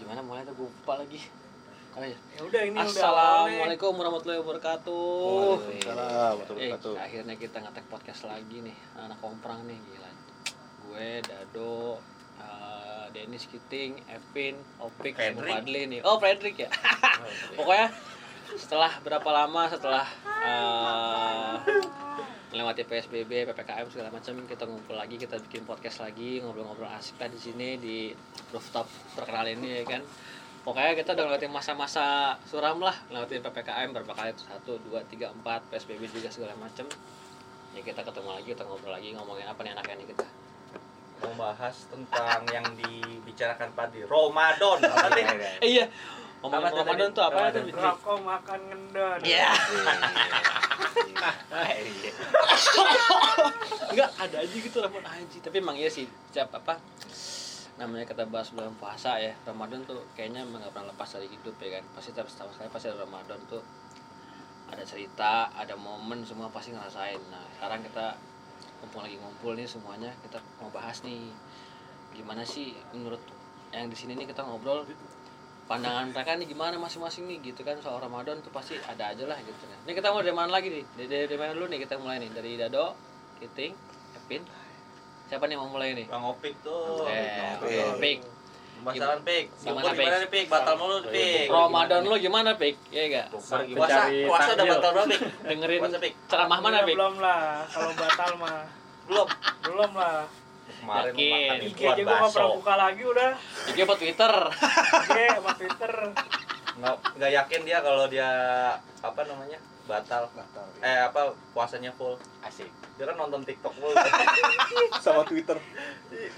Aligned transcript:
gimana 0.00 0.20
mulai 0.20 0.42
tuh 0.42 0.54
gue 0.54 0.64
lupa 0.64 0.94
lagi 0.96 1.20
oh 1.90 2.02
iya 2.02 2.16
Ya 2.30 2.40
udah 2.40 2.62
ini. 2.64 2.78
Assalamualaikum 2.78 3.92
warahmatullahi 3.92 4.40
wabarakatuh. 4.40 5.58
Waalaikumsalam 5.58 5.98
warahmatullahi 5.98 6.62
Eh, 6.62 6.70
wabarakatuh. 6.70 6.94
akhirnya 6.96 7.34
kita 7.36 7.56
ngetek 7.58 7.86
podcast 7.86 8.20
lagi 8.24 8.56
nih, 8.62 8.76
anak 8.96 9.18
komprang 9.18 9.60
nih 9.64 9.74
gila. 9.76 10.10
Gue 10.80 11.18
Dado, 11.20 11.98
eh, 12.38 13.04
Dennis 13.10 13.44
Kiting, 13.44 13.98
Evin, 14.06 14.54
Opik, 14.78 15.18
sama. 15.18 15.42
Fadli 15.42 15.82
nih. 15.88 16.00
Oh, 16.00 16.16
Fredrik 16.16 16.56
ya. 16.56 16.70
Pokoknya 17.58 17.90
setelah 18.52 18.92
berapa 19.00 19.28
lama 19.28 19.62
setelah 19.66 20.06
eh, 20.24 21.54
melewati 22.50 22.82
PSBB, 22.82 23.46
PPKM 23.46 23.86
segala 23.86 24.10
macam 24.10 24.34
kita 24.42 24.66
ngumpul 24.66 24.98
lagi, 24.98 25.14
kita 25.14 25.38
bikin 25.38 25.62
podcast 25.62 26.02
lagi, 26.02 26.42
ngobrol-ngobrol 26.42 26.90
asik 26.98 27.14
lah 27.22 27.30
di 27.30 27.38
sini 27.38 27.78
di 27.78 28.10
rooftop 28.50 28.90
terkenal 29.14 29.46
ini 29.46 29.82
ya 29.82 29.84
kan. 29.86 30.02
Pokoknya 30.60 30.92
kita 30.92 31.16
udah 31.16 31.24
ngelewatin 31.24 31.52
masa-masa 31.54 32.36
suram 32.44 32.82
lah, 32.82 32.92
ngelewatin 33.08 33.40
PPKM 33.40 33.88
berapa 33.96 34.12
kali 34.12 34.30
tuh 34.36 34.44
satu, 34.50 34.72
dua, 34.82 35.00
tiga, 35.08 35.30
empat, 35.32 35.64
PSBB 35.72 36.10
juga 36.10 36.28
segala 36.28 36.52
macam. 36.58 36.84
Ya 37.72 37.80
kita 37.86 38.02
ketemu 38.02 38.28
lagi, 38.34 38.46
kita 38.52 38.66
ngobrol 38.66 38.92
lagi 38.92 39.08
ngomongin 39.14 39.46
apa 39.46 39.60
nih 39.62 39.72
enaknya 39.72 39.94
nih 40.02 40.08
kita. 40.10 40.26
mau 41.20 41.36
bahas 41.36 41.84
tentang 41.92 42.48
yang 42.48 42.64
dibicarakan 42.80 43.76
tadi 43.76 44.08
Ramadan 44.08 44.80
apa 44.88 45.08
nih 45.12 45.24
iya, 45.60 45.84
ngomongin 46.40 46.64
Apa 46.64 46.72
tuh 46.72 46.80
Ramadan 46.80 47.08
tadi? 47.08 47.16
tuh 47.16 47.24
apa 47.24 47.38
tuh? 47.52 47.62
Rokok 47.68 48.18
makan 48.24 48.60
ngendon. 48.72 49.18
Iya. 49.24 49.50
Enggak 53.90 54.10
ada 54.16 54.36
aja 54.40 54.56
gitu 54.56 54.76
Ramadan 54.80 55.12
aja. 55.12 55.38
Tapi 55.44 55.56
emang 55.60 55.76
iya 55.76 55.90
sih, 55.92 56.08
siap 56.32 56.48
apa? 56.56 56.80
namanya 57.80 58.04
kita 58.04 58.28
bahas 58.28 58.52
bulan 58.52 58.76
puasa 58.76 59.16
ya 59.16 59.32
Ramadan 59.48 59.80
tuh 59.88 60.04
kayaknya 60.12 60.44
emang 60.44 60.60
gak 60.60 60.76
pernah 60.76 60.92
lepas 60.92 61.16
dari 61.16 61.32
hidup 61.32 61.56
ya 61.64 61.80
kan 61.80 61.84
pasti 61.96 62.12
tiap 62.12 62.28
setahun 62.28 62.52
sekali 62.52 62.68
pasti 62.68 62.92
ada 62.92 63.08
Ramadan 63.08 63.40
tuh 63.48 63.64
ada 64.68 64.84
cerita 64.84 65.48
ada 65.56 65.72
momen 65.80 66.20
semua 66.20 66.52
pasti 66.52 66.76
ngerasain 66.76 67.16
nah 67.32 67.40
sekarang 67.56 67.80
kita 67.80 68.20
ngumpul 68.84 69.00
lagi 69.00 69.16
ngumpul 69.16 69.56
nih 69.56 69.64
semuanya 69.64 70.12
kita 70.20 70.44
mau 70.60 70.68
bahas 70.68 71.00
nih 71.08 71.32
gimana 72.12 72.44
sih 72.44 72.76
menurut 72.92 73.24
yang 73.72 73.88
di 73.88 73.96
sini 73.96 74.12
nih 74.12 74.28
kita 74.28 74.44
ngobrol 74.44 74.84
pandangan 75.70 76.10
mereka 76.10 76.34
nih 76.34 76.50
gimana 76.50 76.74
masing-masing 76.82 77.30
nih 77.30 77.54
gitu 77.54 77.62
kan? 77.62 77.78
Soal 77.78 78.02
Ramadan 78.02 78.42
tuh 78.42 78.50
pasti 78.50 78.74
ada 78.82 79.14
aja 79.14 79.22
lah 79.22 79.38
gitu 79.38 79.62
kan. 79.70 79.78
Ini 79.86 79.92
kita 79.94 80.10
mau 80.10 80.18
dari 80.18 80.34
mana 80.34 80.50
lagi 80.50 80.66
nih? 80.66 80.84
Dari, 80.98 81.06
dari, 81.06 81.24
dari 81.30 81.38
mana 81.38 81.54
dulu 81.54 81.66
nih 81.70 81.78
kita 81.86 81.94
mulai 82.02 82.18
nih? 82.18 82.30
Dari 82.34 82.50
Dado 82.58 82.98
Kiting 83.38 83.72
Epin 84.18 84.42
siapa 85.30 85.46
nih 85.46 85.54
mau 85.54 85.70
mulai 85.70 85.94
nih? 85.94 86.10
Bang 86.10 86.26
Opik 86.26 86.58
tuh. 86.66 87.06
Eh, 87.06 87.54
Opik. 87.54 88.02
Pik. 88.02 88.18
Pembahasan 88.80 89.20
Pik. 89.22 89.44
Gimana, 89.60 89.84
Bukber 89.84 89.92
gimana 89.94 90.16
Pik? 90.16 90.22
nih 90.24 90.30
Pik? 90.32 90.46
Batal 90.50 90.74
mulu 90.74 90.96
nih, 91.04 91.10
Pik. 91.14 91.46
Ramadan 91.54 92.00
lu 92.02 92.16
gimana 92.18 92.50
Pik? 92.58 92.76
Iya 92.90 93.02
enggak? 93.06 93.26
puasa 93.30 93.98
puasa 94.26 94.50
udah 94.58 94.64
batal 94.66 94.90
belum 94.90 95.06
Pik? 95.06 95.20
Dengerin 95.46 95.80
Pik. 96.02 96.12
ceramah 96.26 96.58
mana 96.58 96.82
Alhamdulillah 96.82 96.82
Pik? 96.82 96.96
Belum 96.98 97.14
lah. 97.22 97.46
Kalau 97.70 97.90
batal 97.94 98.30
mah. 98.42 98.60
Belum. 99.06 99.28
Belum 99.62 99.90
lah. 99.94 100.20
Kemarin 100.72 101.12
Yakin. 101.12 101.32
makan 101.32 101.56
IG 101.64 101.80
aja 101.82 102.02
gua 102.02 102.16
nggak 102.16 102.32
pernah 102.32 102.50
buka 102.54 102.74
lagi 102.76 103.02
udah. 103.04 103.30
IG 103.66 103.78
apa 103.80 103.94
Twitter? 103.94 104.32
IG 105.04 105.10
sama 105.32 105.50
Twitter. 105.54 105.92
nggak 106.72 106.94
nggak 107.12 107.30
yakin 107.34 107.60
dia 107.62 107.78
kalau 107.80 108.04
dia 108.06 108.30
apa 109.00 109.20
namanya 109.22 109.58
batal 109.82 110.22
Batal. 110.30 110.64
eh 110.78 111.02
apa 111.02 111.20
puasanya 111.50 111.90
full 111.90 112.14
Asik. 112.40 112.70
dia 112.94 113.04
kan 113.04 113.16
nonton 113.16 113.42
TikTok 113.42 113.74
mulu 113.74 113.90
Sama 115.04 115.24
Twitter. 115.24 115.58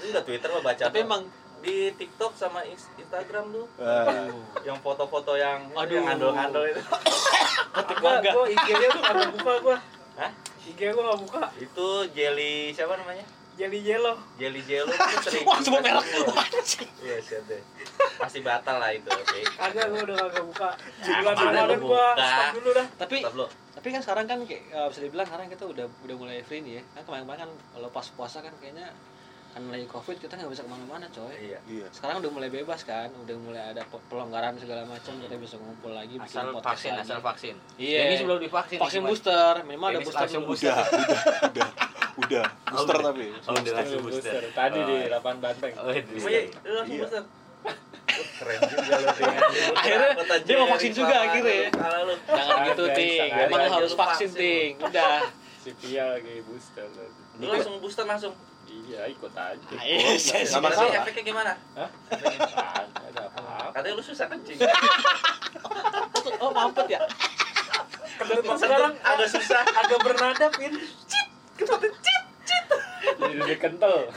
enggak 0.03 0.25
Twitter 0.25 0.49
mah 0.49 0.63
baca 0.65 0.83
Tapi 0.83 0.99
emang 1.01 1.23
di 1.61 1.93
TikTok 1.93 2.33
sama 2.33 2.65
Ins- 2.65 2.91
Instagram 2.97 3.53
tuh 3.53 3.67
Ah, 3.79 4.27
yang 4.63 4.79
foto-foto 4.79 5.37
yang 5.37 5.69
Aduh. 5.71 5.95
yang 5.95 6.05
ngandol-ngandol 6.09 6.65
itu 6.67 6.81
ketik 7.77 7.97
Gua 7.99 8.19
gua 8.19 8.45
IG-nya 8.47 8.89
tuh 8.89 9.01
nggak 9.01 9.31
buka 9.33 9.53
gua. 9.61 9.77
Hah? 10.17 10.31
IG 10.65 10.81
gua 10.91 11.03
nggak 11.05 11.21
buka. 11.21 11.43
itu 11.57 11.87
jelly 12.11 12.55
siapa 12.71 12.97
namanya 12.97 13.23
Jadi 13.53 13.79
yellow. 13.79 14.17
jelly 14.35 14.65
jello 14.65 14.89
itu 14.89 15.17
sering 15.23 15.45
Wah, 15.45 15.61
sebut 15.61 15.81
merek. 15.81 16.07
iya 16.99 17.17
siap 17.21 17.45
deh 17.45 17.61
pasti 18.17 18.39
batal 18.41 18.79
lah 18.79 18.91
itu 18.91 19.07
oke 19.07 19.41
Kagak 19.53 19.87
gua 19.89 20.01
udah 20.05 20.17
kagak 20.19 20.45
buka. 20.47 20.71
Ya, 21.01 21.21
Bulan 21.21 21.35
kemarin 21.35 21.53
Ramadan 21.55 21.69
lu 21.69 21.85
gua 21.85 22.07
buka. 22.09 22.25
stop 22.25 22.49
dulu 22.55 22.71
dah. 22.73 22.87
Tapi 22.97 23.17
tapi 23.73 23.89
kan 23.89 24.01
sekarang 24.01 24.25
kan 24.25 24.39
kayak 24.43 24.63
eh, 24.69 24.87
bisa 24.87 25.01
dibilang 25.01 25.27
sekarang 25.27 25.47
kita 25.49 25.65
udah 25.65 25.87
udah 26.01 26.17
mulai 26.17 26.41
free 26.41 26.61
nih 26.61 26.73
ya. 26.75 26.83
Kan 26.93 27.03
kemarin-kemarin 27.05 27.41
kan 27.43 27.51
kalau 27.71 27.89
pas 27.89 28.07
puasa 28.11 28.39
kan 28.41 28.55
kayaknya 28.57 28.87
kan 29.53 29.69
lagi 29.69 29.85
covid 29.85 30.17
kita 30.17 30.33
nggak 30.35 30.49
bisa 30.49 30.63
ke 30.63 30.71
mana-mana 30.71 31.05
coy. 31.07 31.29
iya 31.37 31.59
Iya. 31.67 31.85
Sekarang 31.89 32.19
udah 32.19 32.31
mulai 32.31 32.49
bebas 32.49 32.81
kan, 32.83 33.13
udah 33.15 33.37
mulai 33.39 33.63
ada 33.67 33.83
pe- 33.83 34.01
pelonggaran 34.07 34.57
segala 34.57 34.83
macam 34.83 35.13
kita 35.15 35.37
bisa 35.37 35.57
ngumpul 35.57 35.93
lagi 35.93 36.17
bikin 36.17 36.25
asal 36.35 36.45
podcast 36.51 36.65
vaksin 36.73 36.91
lagi. 36.91 37.05
asal 37.05 37.19
vaksin 37.21 37.55
Iya. 37.77 37.99
ini 38.03 38.15
sebelum 38.17 38.39
divaksin 38.39 38.79
vaksin 38.79 39.03
booster 39.03 39.55
minimal 39.63 39.89
ada 39.91 40.01
booster 40.01 40.27
dulu. 40.27 40.47
booster. 40.49 40.73
Udah, 40.73 40.85
udah, 40.89 41.29
udah, 41.45 41.69
udah. 42.15 42.45
Booster 42.67 42.95
udah. 42.95 43.05
tapi. 43.07 43.25
oh 43.29 43.53
udah 43.55 43.73
langsung 43.75 44.01
booster 44.03 44.43
tadi 44.51 44.79
Oh, 44.79 44.85
di 44.85 44.95
iya. 44.95 45.07
lapangan 45.11 45.39
banteng 45.43 45.73
oh 45.75 45.85
Oh, 45.85 45.93
iya 45.93 46.41
lu 46.59 46.73
langsung 46.75 46.89
Iya. 46.89 47.03
booster 47.03 47.23
keren 48.35 48.59
juga 48.67 48.95
lu 48.95 49.09
Ting. 49.15 49.35
Akhirnya 49.73 50.09
Kota 50.15 50.35
dia 50.43 50.57
mau 50.59 50.69
vaksin 50.69 50.93
juga 50.93 51.15
Papa. 51.15 51.27
akhirnya 51.29 51.55
ya. 51.55 51.69
Jangan 52.27 52.57
gitu 52.67 52.85
ting, 52.91 53.31
emang 53.31 53.61
aja 53.63 53.73
harus 53.75 53.93
vaksin 53.95 54.29
ting, 54.33 54.71
udah. 54.79 55.15
si 55.59 55.71
Pia 55.75 56.05
lagi 56.11 56.43
booster 56.43 56.89
lu 57.35 57.47
langsung 57.47 57.75
booster 57.79 58.03
langsung 58.03 58.33
iya 58.73 59.03
ikut 59.07 59.33
aja 59.33 59.75
Ayo, 59.75 60.17
saya 60.17 60.43
Nggak 60.43 60.53
Tapi 60.55 60.65
masalah. 60.67 60.95
efeknya 60.99 61.23
gimana 61.25 61.53
Hah? 61.75 61.89
Ada 63.03 63.23
katanya 63.71 63.95
lu 63.95 64.03
susah 64.03 64.27
kencing 64.27 64.59
Oh 66.39 66.51
mampet 66.51 66.87
ya? 66.89 67.01
Kedut 68.15 68.45
sekarang 68.55 68.95
agak 68.99 69.29
susah 69.29 69.63
agak 69.81 69.99
bernada 70.01 70.47
pin. 70.51 70.73
jadi 73.13 73.35
lebih 73.35 73.59
kental 73.59 74.09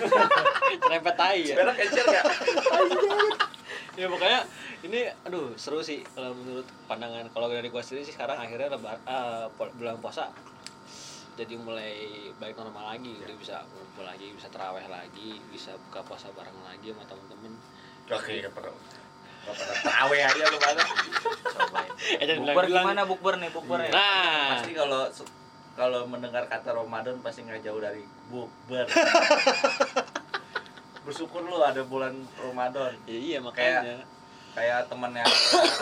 Nyerempet 0.81 1.15
tai 1.15 1.41
ya? 1.43 1.55
berak 1.55 1.77
encer 1.79 2.05
gak 2.05 2.25
Ya 3.95 4.11
pokoknya 4.11 4.43
ini 4.83 5.07
aduh 5.23 5.55
seru 5.55 5.79
sih 5.79 6.03
kalau 6.09 6.35
menurut 6.35 6.67
pandangan 6.83 7.31
kalau 7.31 7.47
dari 7.47 7.63
gua 7.65 7.79
sendiri 7.79 8.03
sih 8.03 8.11
sekarang 8.11 8.35
akhirnya 8.35 8.67
lebar, 8.69 8.99
po- 9.55 9.71
bulan 9.73 9.95
puasa 9.97 10.35
jadi 11.35 11.53
mulai 11.59 11.91
baik 12.39 12.55
normal 12.55 12.95
lagi 12.95 13.11
udah 13.19 13.35
bisa 13.35 13.55
ngumpul 13.67 14.07
lagi 14.07 14.31
bisa 14.31 14.47
teraweh 14.47 14.87
lagi 14.87 15.35
bisa 15.51 15.75
buka 15.87 15.99
puasa 16.07 16.31
bareng 16.31 16.55
lagi 16.63 16.95
sama 16.95 17.03
temen-temen. 17.03 17.53
Oke 18.07 18.39
gak 18.39 18.53
pernah 18.55 18.71
gak 19.45 19.55
pernah 19.59 19.77
tawe 19.83 20.17
aja 20.17 20.43
lu 20.47 20.57
mana 20.63 20.83
cobain. 21.43 21.91
Eh 22.23 22.35
bukber 22.39 22.65
gimana? 22.71 23.01
Bukber 23.03 23.33
nih 23.37 23.49
bukber 23.51 23.79
ya. 23.83 23.91
Nah. 23.91 24.47
Pasti 24.55 24.71
kalau 24.71 25.03
kalau 25.75 26.01
mendengar 26.07 26.47
kata 26.47 26.71
Ramadan 26.71 27.19
pasti 27.19 27.43
nggak 27.43 27.59
jauh 27.67 27.83
dari 27.83 28.07
bukber. 28.31 28.87
Bersyukur 31.05 31.43
lu 31.43 31.59
ada 31.61 31.83
bulan 31.83 32.15
Ramadan. 32.39 32.95
Ya 33.05 33.19
iya 33.19 33.37
makanya. 33.43 34.07
kayak 34.55 34.87
temen 34.87 35.11
yang 35.11 35.27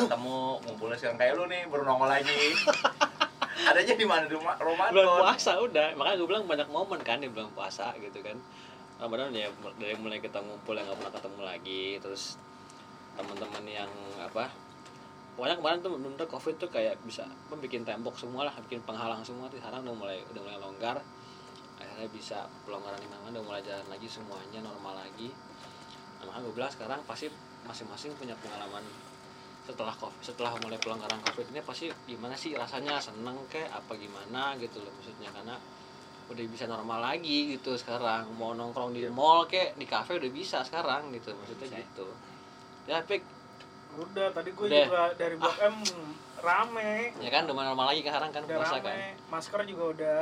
ketemu 0.01 0.57
ngumpulnya 0.65 0.97
sekarang 0.97 1.21
kayak 1.21 1.37
lu 1.37 1.45
nih 1.45 1.61
baru 1.69 1.85
nongol 1.85 2.09
lagi 2.09 2.57
adanya 3.69 3.95
di 3.95 4.05
mana? 4.07 4.25
Rumah 4.27 4.55
bulan 4.59 4.91
Ramadan 4.91 5.21
puasa 5.23 5.51
udah. 5.59 5.87
Makanya 5.95 6.15
gue 6.19 6.27
bilang 6.27 6.45
banyak 6.45 6.69
momen 6.69 6.99
kan 7.01 7.17
di 7.23 7.29
bulan 7.31 7.49
puasa 7.55 7.95
gitu 7.99 8.19
kan. 8.19 8.37
Ramadan 8.99 9.35
ya 9.35 9.49
dari 9.79 9.95
mulai 9.99 10.19
kita 10.23 10.39
ngumpul 10.39 10.77
yang 10.77 10.87
nggak 10.87 10.99
pernah 11.01 11.13
ketemu 11.13 11.41
lagi 11.43 11.83
terus 11.99 12.39
teman-teman 13.13 13.65
yang 13.67 13.91
apa 14.17 14.49
pokoknya 15.33 15.57
kemarin 15.59 15.79
tuh 15.81 15.91
bener 15.97 16.25
covid 16.29 16.55
tuh 16.61 16.69
kayak 16.69 16.97
bisa 17.01 17.25
bikin 17.57 17.81
tembok 17.81 18.13
semua 18.15 18.45
lah 18.45 18.53
bikin 18.69 18.79
penghalang 18.85 19.25
semua. 19.25 19.49
Tuh 19.49 19.59
sekarang 19.59 19.83
udah 19.83 19.95
mulai 19.97 20.17
udah 20.29 20.41
mulai 20.45 20.59
longgar. 20.61 20.97
Akhirnya 21.81 22.07
bisa 22.13 22.47
pelonggaran 22.63 23.01
di 23.01 23.09
mana 23.09 23.33
udah 23.33 23.43
mulai 23.43 23.61
jalan 23.65 23.85
lagi 23.89 24.07
semuanya 24.07 24.61
normal 24.61 25.03
lagi. 25.03 25.33
Nah, 26.21 26.31
makanya 26.31 26.43
gue 26.47 26.53
bilang 26.55 26.71
sekarang 26.71 26.99
pasti 27.03 27.27
masing-masing 27.67 28.15
punya 28.15 28.35
pengalaman 28.39 28.83
setelah 29.63 29.93
covid 29.93 30.19
setelah 30.19 30.51
mulai 30.57 30.75
pelonggaran 30.75 31.23
covid 31.23 31.47
ini 31.49 31.59
pasti 31.59 31.87
gimana 32.03 32.35
sih 32.35 32.51
rasanya 32.53 32.99
seneng 32.99 33.39
kek 33.47 33.67
apa 33.67 33.95
gimana 33.95 34.53
gitu 34.57 34.79
loh 34.79 34.91
maksudnya 34.91 35.31
karena 35.31 35.55
udah 36.25 36.43
bisa 36.47 36.65
normal 36.65 36.99
lagi 36.99 37.53
gitu 37.53 37.75
sekarang 37.75 38.27
mau 38.33 38.51
nongkrong 38.51 38.91
di 38.91 39.07
mall 39.07 39.43
kek 39.45 39.75
di 39.75 39.85
kafe 39.85 40.15
udah 40.15 40.27
bisa 40.29 40.59
sekarang 40.61 41.11
gitu 41.11 41.31
maksudnya 41.33 41.79
gitu 41.79 42.07
ya 42.85 42.99
pik 43.01 43.23
Udah 43.93 44.33
tadi 44.33 44.49
gue 44.49 44.65
Udah. 44.65 44.83
juga 44.83 45.03
dari 45.13 45.37
Blok 45.37 45.53
M 45.61 45.77
rame. 46.41 47.13
ya 47.13 47.29
kan 47.29 47.45
udah 47.45 47.53
normal 47.53 47.93
lagi 47.93 48.01
sekarang 48.01 48.33
kan 48.33 48.41
Udah 48.41 48.57
puasa 48.57 48.81
kan 48.81 48.89
rame. 48.89 49.13
Masker 49.29 49.61
juga 49.69 49.83
udah 49.93 50.19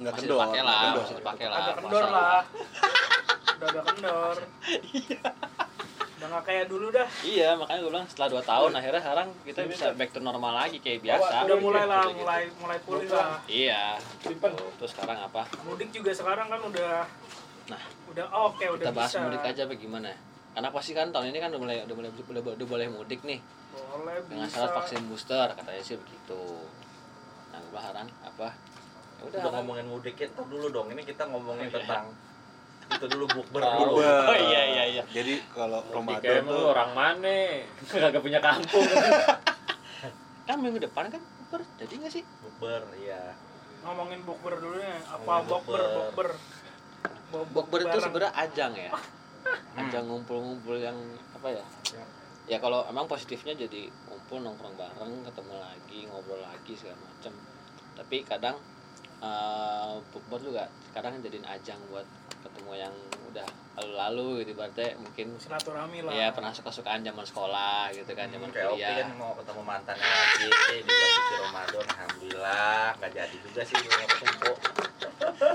Nggak 0.00 0.10
masih 0.10 0.26
kendor. 0.26 0.38
dipakai 0.42 0.60
lah 0.66 0.80
kendor. 0.82 1.00
masih 1.00 1.16
dipakai 1.16 1.46
lah 1.46 1.56
agak 1.56 1.74
kendor 1.78 2.06
lah. 2.10 2.40
Udah 3.54 3.68
agak 3.70 3.84
kendor. 3.86 4.36
Iya. 6.20 6.28
Udah 6.28 6.28
nggak 6.30 6.44
kayak 6.44 6.64
dulu 6.68 6.86
dah. 6.90 7.08
iya 7.24 7.48
makanya 7.56 7.80
gue 7.80 7.90
bilang 7.90 8.06
setelah 8.06 8.28
2 8.36 8.44
tahun 8.44 8.70
akhirnya 8.76 9.00
sekarang 9.00 9.28
kita 9.40 9.60
bisa 9.64 9.84
back 9.96 10.10
to 10.10 10.20
normal 10.20 10.52
lagi 10.52 10.76
kayak 10.78 11.00
biasa 11.00 11.34
Udah 11.42 11.58
mulai 11.58 11.84
lah, 11.84 12.04
Gitu-gitu. 12.04 12.20
mulai 12.20 12.42
mulai 12.60 12.78
pulih 12.84 13.08
lah. 13.08 13.40
iya 13.48 13.96
simpen 14.20 14.52
terus 14.76 14.90
sekarang 14.92 15.18
apa 15.18 15.42
Mudik 15.64 15.88
juga 15.90 16.10
sekarang 16.12 16.46
kan 16.46 16.60
udah 16.60 16.92
Nah. 17.66 17.82
udah 18.06 18.26
oke 18.50 18.64
udah 18.68 18.82
kita 18.82 18.92
bahas 18.92 19.10
bisa. 19.10 19.22
mudik 19.22 19.42
aja 19.46 19.60
apa 19.64 19.74
gimana 19.74 20.10
karena 20.50 20.68
pasti 20.68 20.90
kan 20.90 21.08
tahun 21.08 21.30
ini 21.30 21.38
kan 21.38 21.48
udah 21.48 21.60
mulai 21.62 21.76
udah 21.86 21.94
mulai 21.94 22.10
udah, 22.10 22.42
udah 22.52 22.66
boleh 22.68 22.86
mudik 22.90 23.20
nih 23.22 23.38
boleh 23.70 24.16
dengan 24.26 24.44
bisa 24.44 24.54
syarat 24.58 24.70
vaksin 24.76 25.00
booster 25.06 25.48
katanya 25.54 25.80
sih 25.80 25.96
begitu 25.96 26.42
nah 27.48 27.62
gue 27.62 27.80
haran 27.80 28.10
apa 28.20 28.50
ya 29.16 29.22
udah 29.24 29.50
ngomongin 29.54 29.86
mudik 29.86 30.16
kita 30.16 30.42
dulu 30.42 30.66
dong. 30.68 30.88
Ini 30.90 31.02
kita 31.04 31.28
ngomongin 31.28 31.68
tentang 31.68 32.10
itu 32.90 33.06
dulu 33.06 33.24
bukber 33.30 33.62
Oh, 33.62 33.94
dulu. 33.94 34.02
Oh 34.02 34.36
iya 34.36 34.62
iya 34.66 34.84
iya 34.90 35.02
Jadi 35.06 35.38
kalau 35.50 35.80
Ramadan 35.86 36.42
tuh 36.42 36.64
orang 36.68 36.90
mana? 36.90 37.38
Kagak 37.90 38.20
punya 38.20 38.38
kampung. 38.38 38.84
kan 40.48 40.58
minggu 40.58 40.82
depan 40.82 41.06
kan 41.06 41.22
bukber 41.22 41.62
jadi 41.78 41.92
nggak 41.96 42.10
sih 42.10 42.24
Bukber, 42.42 42.82
iya. 42.98 43.38
ngomongin 43.80 44.18
bukber 44.20 44.58
dulu 44.58 44.76
nih 44.76 44.98
apa 45.00 45.32
bukber 45.40 45.78
bukber. 45.78 46.28
bukber 47.54 47.80
itu 47.80 47.98
sebenarnya 48.02 48.34
ajang 48.34 48.72
ya 48.74 48.90
ajang 49.80 50.04
ngumpul-ngumpul 50.04 50.74
yang 50.74 50.98
apa 51.32 51.54
ya 51.54 51.64
Ya. 51.90 52.04
ya 52.48 52.58
kalau 52.58 52.82
emang 52.84 53.06
positifnya 53.06 53.54
jadi 53.56 53.86
ngumpul 54.04 54.42
nongkrong 54.42 54.74
bareng 54.74 55.22
ketemu 55.22 55.54
lagi 55.56 55.98
ngobrol 56.06 56.38
lagi 56.40 56.72
segala 56.74 56.98
macam 56.98 57.32
tapi 57.94 58.16
kadang 58.22 58.58
eh, 59.20 59.92
bukber 60.10 60.40
juga 60.42 60.64
kadang 60.90 61.18
jadiin 61.18 61.44
ajang 61.44 61.78
buat 61.88 62.06
ketemu 62.40 62.72
yang 62.74 62.94
udah 63.26 63.44
lalu-lalu 63.76 64.42
gitu 64.42 64.52
berarti 64.54 64.96
mungkin 64.96 65.36
silaturahmi 65.36 66.02
lah 66.02 66.10
ya 66.10 66.28
pernah 66.30 66.50
suka-sukaan 66.50 67.00
zaman 67.00 67.22
sekolah 67.22 67.92
gitu 67.92 68.10
kan 68.10 68.26
zaman 68.26 68.48
Hmm, 68.48 68.56
kayak 68.56 68.70
kuliah 68.70 68.96
kan 68.98 69.08
mau 69.14 69.32
ketemu 69.34 69.62
mantannya 69.62 70.02
lagi 70.02 70.46
di 70.50 70.82
bulan 70.82 71.10
suci 71.10 71.34
Ramadan. 71.38 71.84
Alhamdulillah 71.86 72.84
nggak 72.96 73.10
jadi 73.12 73.36
juga 73.38 73.62
sih 73.62 73.76
belum 73.78 74.08
ketemu. 74.10 74.52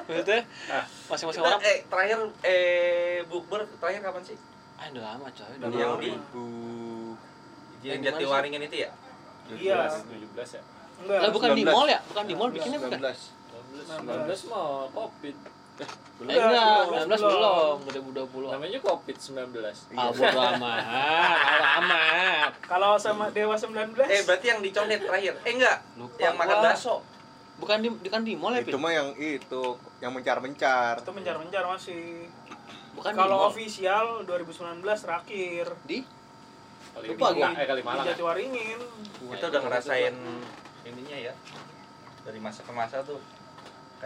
maksudnya 0.06 0.42
Ah. 0.68 0.84
masing-masing 1.08 1.42
orang 1.44 1.62
eh 1.62 1.78
terakhir 1.84 2.18
eh 2.44 3.18
bukber 3.26 3.60
terakhir 3.76 4.02
kapan 4.04 4.24
sih? 4.24 4.38
ah 4.76 4.86
udah 4.88 5.04
lama 5.08 5.28
coy 5.30 5.54
Udah 5.56 5.68
dulu 5.68 5.80
Yang 5.80 5.96
di 5.98 6.10
Eh, 7.86 7.88
yang 7.88 8.00
di 8.00 8.08
sih? 8.08 8.14
Jatiwaringin 8.16 8.62
itu 8.64 8.78
ya? 8.80 8.90
Iya. 9.48 9.80
17 9.90 10.50
ya. 10.52 10.62
enggak 10.96 11.20
lah 11.20 11.30
bukan 11.30 11.50
di 11.52 11.62
19. 11.62 11.70
mall 11.70 11.88
ya 11.88 12.00
bukan 12.04 12.24
di 12.24 12.34
mall 12.34 12.50
bikinnya 12.50 12.80
bukan 12.80 13.00
19 13.04 13.45
19 13.68 14.06
mau 14.48 14.68
covid. 14.90 15.36
Eh, 15.76 15.84
Enggak, 16.16 16.88
enggak 16.88 17.20
19 17.20 17.20
19 17.20 17.36
belum 17.36 17.78
2020 18.24 18.48
Namanya 18.50 18.80
covid 18.80 19.18
19. 19.20 19.92
ah 19.92 20.08
bodo 20.08 20.40
amat 20.50 20.84
bodo 21.36 21.68
amat 21.76 22.52
kalau 22.64 22.92
sama 22.96 23.28
dewa 23.30 23.54
19 23.54 23.92
Eh 24.02 24.24
berarti 24.24 24.46
yang 24.48 24.60
dicondet 24.60 25.02
terakhir. 25.02 25.36
Eh 25.42 25.52
enggak, 25.54 25.78
lupa 25.96 26.16
yang 26.18 26.36
makan 26.36 26.58
bakso. 26.64 27.04
bukan 27.56 27.78
di 27.80 27.88
bukan 27.90 28.22
di 28.22 28.34
mall 28.34 28.52
ya 28.52 28.62
Itu 28.62 28.76
mah 28.76 28.92
yang 28.92 29.16
itu, 29.16 29.64
yang 30.00 30.12
mencar-mencar. 30.12 31.00
itu 31.00 31.12
mencar-mencar 31.12 31.64
masih 31.66 32.28
bukan 32.94 33.12
di 33.12 33.18
kalau 33.18 33.38
official 33.46 34.06
2019 34.24 34.80
terakhir 34.80 35.66
di 35.84 36.00
Kali 36.88 37.12
Lupa 37.12 37.28
gua. 37.32 37.52
eh 37.52 37.66
kali 37.66 37.80
di 37.80 37.86
Malang. 37.86 38.06
ya? 38.06 38.12
Jatiwaringin 38.12 38.80
Kita 39.28 39.46
udah 39.46 39.62
ngerasain 39.62 40.16
ininya 40.86 41.18
ya. 41.22 41.34
Dari 42.24 42.40
masa 42.40 42.64
ke 42.64 42.72
masa 42.72 43.04
tuh 43.04 43.20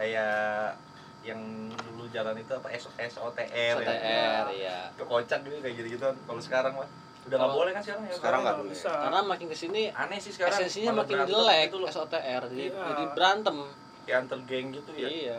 kayak 0.00 0.80
yang 1.20 1.36
dulu 1.68 2.08
jalan 2.08 2.32
itu 2.40 2.48
apa 2.56 2.72
S 2.72 2.88
SOTR, 2.88 3.76
SOTR 3.76 4.44
ya. 4.48 4.56
ya 4.56 4.78
Itu 4.96 5.04
kocak 5.04 5.44
gitu 5.44 5.60
kayak 5.60 5.74
gitu-gitu. 5.76 6.08
Kalau 6.24 6.40
sekarang 6.40 6.72
mah 6.80 6.88
udah 7.28 7.36
nggak 7.36 7.52
boleh 7.52 7.70
kan 7.76 7.82
sekarang 7.84 8.02
ya. 8.08 8.14
Sekarang 8.16 8.40
nggak 8.40 8.56
boleh. 8.64 8.72
bisa 8.72 8.88
karena 8.88 9.20
makin 9.20 9.46
ke 9.52 9.56
sini 9.56 9.82
aneh 9.92 10.16
sih 10.16 10.32
sekarang. 10.32 10.56
esensinya 10.56 11.04
makin 11.04 11.28
jelek 11.28 11.68
gitu 11.68 11.76
loh. 11.76 11.90
SOTR 11.92 12.42
jadi, 12.48 12.64
Iya. 12.72 12.80
jadi 12.88 13.04
berantem 13.12 13.56
Kayak 14.08 14.18
antar 14.24 14.40
geng 14.48 14.66
gitu 14.72 14.90
ya. 14.96 15.06
iya 15.06 15.38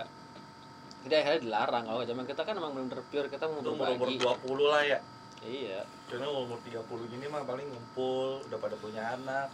jadi 1.02 1.16
akhirnya 1.18 1.42
dilarang 1.42 1.84
kalau 1.90 2.04
zaman 2.06 2.26
kita 2.30 2.42
kan 2.46 2.54
emang 2.54 2.78
bener 2.78 3.02
pure 3.10 3.26
kita 3.26 3.50
mau 3.50 3.58
Itu 3.58 3.74
umur-umur 3.74 4.06
berbagi 4.06 4.22
20 4.22 4.70
lah 4.70 4.82
ya. 4.86 5.00
iya 5.42 5.82
Karena 6.06 6.30
umur 6.30 6.62
30 6.62 6.78
gini 7.10 7.26
mah 7.26 7.42
paling 7.42 7.66
ngumpul, 7.66 8.46
udah 8.46 8.60
pada 8.62 8.78
punya 8.78 9.18
anak. 9.18 9.50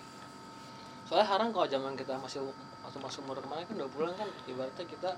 soalnya 1.07 1.24
sekarang 1.24 1.56
kalau 1.56 1.68
zaman 1.71 1.95
kita 1.95 2.19
masih 2.19 2.44
waktu 2.88 2.98
masuk 2.98 3.19
umur 3.24 3.38
kemarin 3.38 3.68
kan 3.68 3.75
20 3.78 4.16
kan 4.16 4.30
ibaratnya 4.45 4.86
kita 4.86 5.12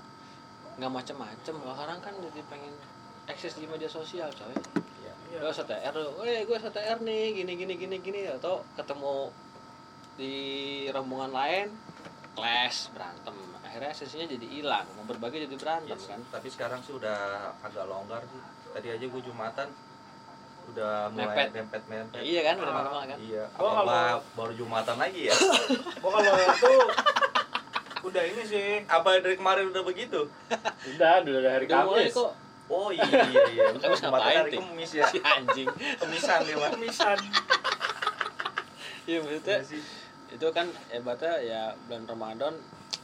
nggak 0.74 0.90
macem-macem 0.90 1.54
kalau 1.54 1.70
sekarang 1.72 1.98
kan 2.00 2.14
jadi 2.20 2.40
pengen 2.44 2.74
eksis 3.26 3.54
di 3.54 3.64
media 3.64 3.86
sosial 3.86 4.26
coy 4.28 4.50
Iya. 5.00 5.14
Iya. 5.30 5.38
gue 5.40 5.52
STR 5.52 5.94
lu, 5.94 6.10
weh 6.18 6.42
gue 6.42 6.56
STR 6.58 6.98
nih, 7.00 7.24
gini 7.32 7.52
gini 7.54 7.74
gini 7.74 7.96
gini 8.00 8.20
atau 8.28 8.66
ketemu 8.74 9.30
di 10.12 10.34
rombongan 10.86 11.30
lain, 11.30 11.68
clash 12.32 12.90
berantem, 12.90 13.32
akhirnya 13.56 13.88
esensinya 13.88 14.26
jadi 14.26 14.46
hilang, 14.50 14.84
mau 14.92 15.06
berbagi 15.06 15.46
jadi 15.46 15.56
berantem 15.56 15.94
Iya 15.94 15.96
sih, 15.96 16.10
kan? 16.10 16.20
tapi 16.28 16.48
sekarang 16.48 16.80
sih 16.82 16.92
udah 16.92 17.16
agak 17.62 17.86
longgar 17.86 18.20
sih. 18.24 18.42
Tadi 18.70 18.88
aja 18.90 19.04
gue 19.06 19.22
jumatan 19.22 19.68
udah 20.68 20.92
mulai 21.10 21.26
Mepet. 21.32 21.48
mepet 21.56 21.82
mepet. 21.88 22.20
Iya 22.20 22.40
kan, 22.44 22.54
udah 22.58 22.68
Ah. 22.68 22.78
normal 22.80 23.02
kan? 23.06 23.18
Iya. 23.18 23.44
Gua 23.50 23.64
Apa 23.64 23.80
kalau- 23.80 24.22
baru 24.36 24.52
jumatan 24.54 24.96
lagi 24.98 25.20
ya? 25.24 25.34
gua 26.02 26.10
kalau 26.12 26.36
itu 26.36 26.72
udah 28.02 28.22
ini 28.22 28.42
sih 28.42 28.66
Apa 28.86 29.18
dari 29.18 29.34
kemarin 29.34 29.68
udah 29.68 29.82
begitu? 29.82 30.20
Udah, 30.88 31.20
udah 31.20 31.32
dari 31.34 31.48
hari 31.48 31.66
Kamis. 31.66 32.10
kok 32.10 32.32
Oh 32.66 32.88
iya 32.88 33.02
iya 33.02 33.42
iya. 33.50 33.64
Kamis 33.74 33.98
ngapain, 34.00 34.36
hari 34.38 34.50
Ting? 34.52 34.62
Kemis 34.64 34.90
ya. 34.92 35.04
si 35.04 35.18
anjing. 35.18 35.66
Kemisan 35.96 36.38
dia 36.40 36.54
mah. 36.54 36.70
misan 36.76 37.18
Iya 39.02 39.18
maksudnya 39.20 39.56
Iya 39.56 39.66
sih. 39.66 39.82
itu 40.30 40.46
kan 40.50 40.66
hebatnya 40.88 41.34
ya 41.40 41.62
bulan 41.84 42.06
Ramadan 42.06 42.54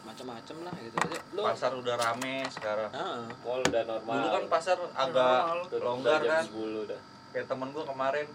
macam-macam 0.03 0.57
lah 0.63 0.75
gitu 0.79 0.95
aja. 0.97 1.19
Lu 1.33 1.43
Pasar 1.43 1.75
udah 1.75 1.95
rame 1.97 2.47
sekarang. 2.49 2.87
Heeh. 2.89 3.27
Mall 3.43 3.61
udah 3.61 3.83
normal. 3.85 4.15
Dulu 4.15 4.29
kan 4.31 4.45
pasar 4.47 4.79
agak 4.95 5.35
Normal. 5.43 5.59
Udah- 5.67 5.83
longgar 5.83 6.21
kan. 6.23 6.43
10 6.47 6.87
udah. 6.87 7.01
kayak 7.29 7.47
temen 7.47 7.69
gue 7.69 7.85
kemarin 7.85 8.27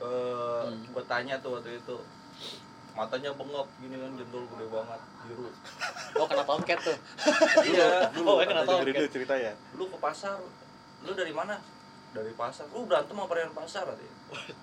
eh 0.00 0.64
Hmm. 0.66 0.84
gue 0.86 1.04
tanya 1.06 1.38
tuh 1.38 1.54
waktu 1.54 1.76
itu 1.76 1.96
matanya 2.92 3.30
bengap 3.32 3.66
gini 3.76 3.96
kan 3.96 4.10
jendol 4.14 4.44
gede 4.46 4.66
banget 4.68 5.00
biru. 5.24 5.48
Oh 6.16 6.26
kena 6.26 6.44
tomcat 6.44 6.78
tuh. 6.80 6.96
iya 7.64 8.10
Oh, 8.20 8.36
eh, 8.38 8.46
kena 8.46 8.62
tomcat. 8.62 8.86
dulu 8.90 9.06
cerita 9.08 9.34
ya. 9.34 9.52
lu 9.74 9.84
ke 9.86 9.98
pasar. 9.98 10.36
Lu 11.00 11.12
dari 11.12 11.32
mana? 11.32 11.56
Dari 12.10 12.32
pasar. 12.34 12.66
Lu 12.70 12.84
berantem 12.84 13.14
sama 13.14 13.24
perayaan 13.24 13.54
pasar 13.54 13.84
katanya. 13.86 14.14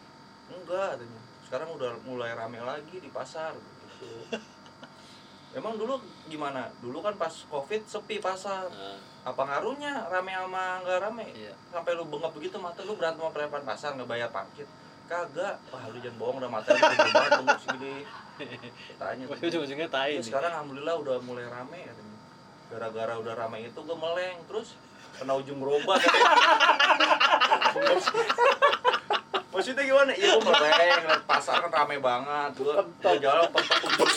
Enggak 0.54 0.88
katanya. 0.96 1.22
Sekarang 1.48 1.70
udah 1.74 1.92
mulai 2.04 2.36
rame 2.36 2.60
lagi 2.60 2.98
di 3.00 3.10
pasar 3.10 3.56
gitu. 3.56 4.38
Emang 5.56 5.74
dulu 5.74 5.98
gimana? 6.28 6.70
Dulu 6.84 7.00
kan 7.00 7.16
pas 7.16 7.32
covid 7.48 7.82
sepi 7.88 8.20
pasar. 8.20 8.68
Nah, 8.68 9.00
apa 9.26 9.42
ngaruhnya 9.44 10.06
rame 10.08 10.32
sama 10.32 10.84
nggak 10.84 11.00
rame? 11.02 11.26
Iya. 11.32 11.54
sampai 11.68 11.96
lu 11.96 12.08
bengap 12.08 12.32
begitu 12.32 12.56
mata 12.56 12.80
lu 12.84 12.96
berantem 12.96 13.20
sama 13.20 13.32
perempuan 13.32 13.64
pasar 13.64 13.92
nggak 13.96 14.08
bayar 14.08 14.30
parkir 14.32 14.64
kagak. 15.08 15.56
Wah 15.72 15.84
lu 15.90 15.98
jangan 16.04 16.18
bohong 16.20 16.38
udah 16.44 16.52
mata 16.52 16.76
gede 16.76 17.12
banget 17.16 17.58
segini. 17.64 17.96
Tanya 19.00 19.24
ujung-ujungnya 19.48 19.88
tai 19.90 20.20
Ya, 20.20 20.22
sekarang 20.22 20.52
alhamdulillah 20.54 20.96
udah 21.00 21.16
mulai 21.24 21.48
rame 21.48 21.80
katanya. 21.88 22.16
gara-gara 22.68 23.16
udah 23.16 23.32
rame 23.32 23.64
itu 23.64 23.80
gue 23.80 23.96
meleng 23.96 24.44
terus 24.52 24.76
kena 25.16 25.40
ujung 25.40 25.64
gerobak. 25.64 26.04
Maksudnya 29.56 29.84
gimana? 29.88 30.12
Iya 30.12 30.36
gue 30.36 30.52
meleng 30.52 31.04
liat 31.08 31.24
pasar 31.24 31.64
kan 31.64 31.72
rame 31.72 32.04
banget. 32.04 32.52
Gue 32.60 32.76
jalan 33.24 33.48
pentok 33.56 33.80
ujung 33.88 34.12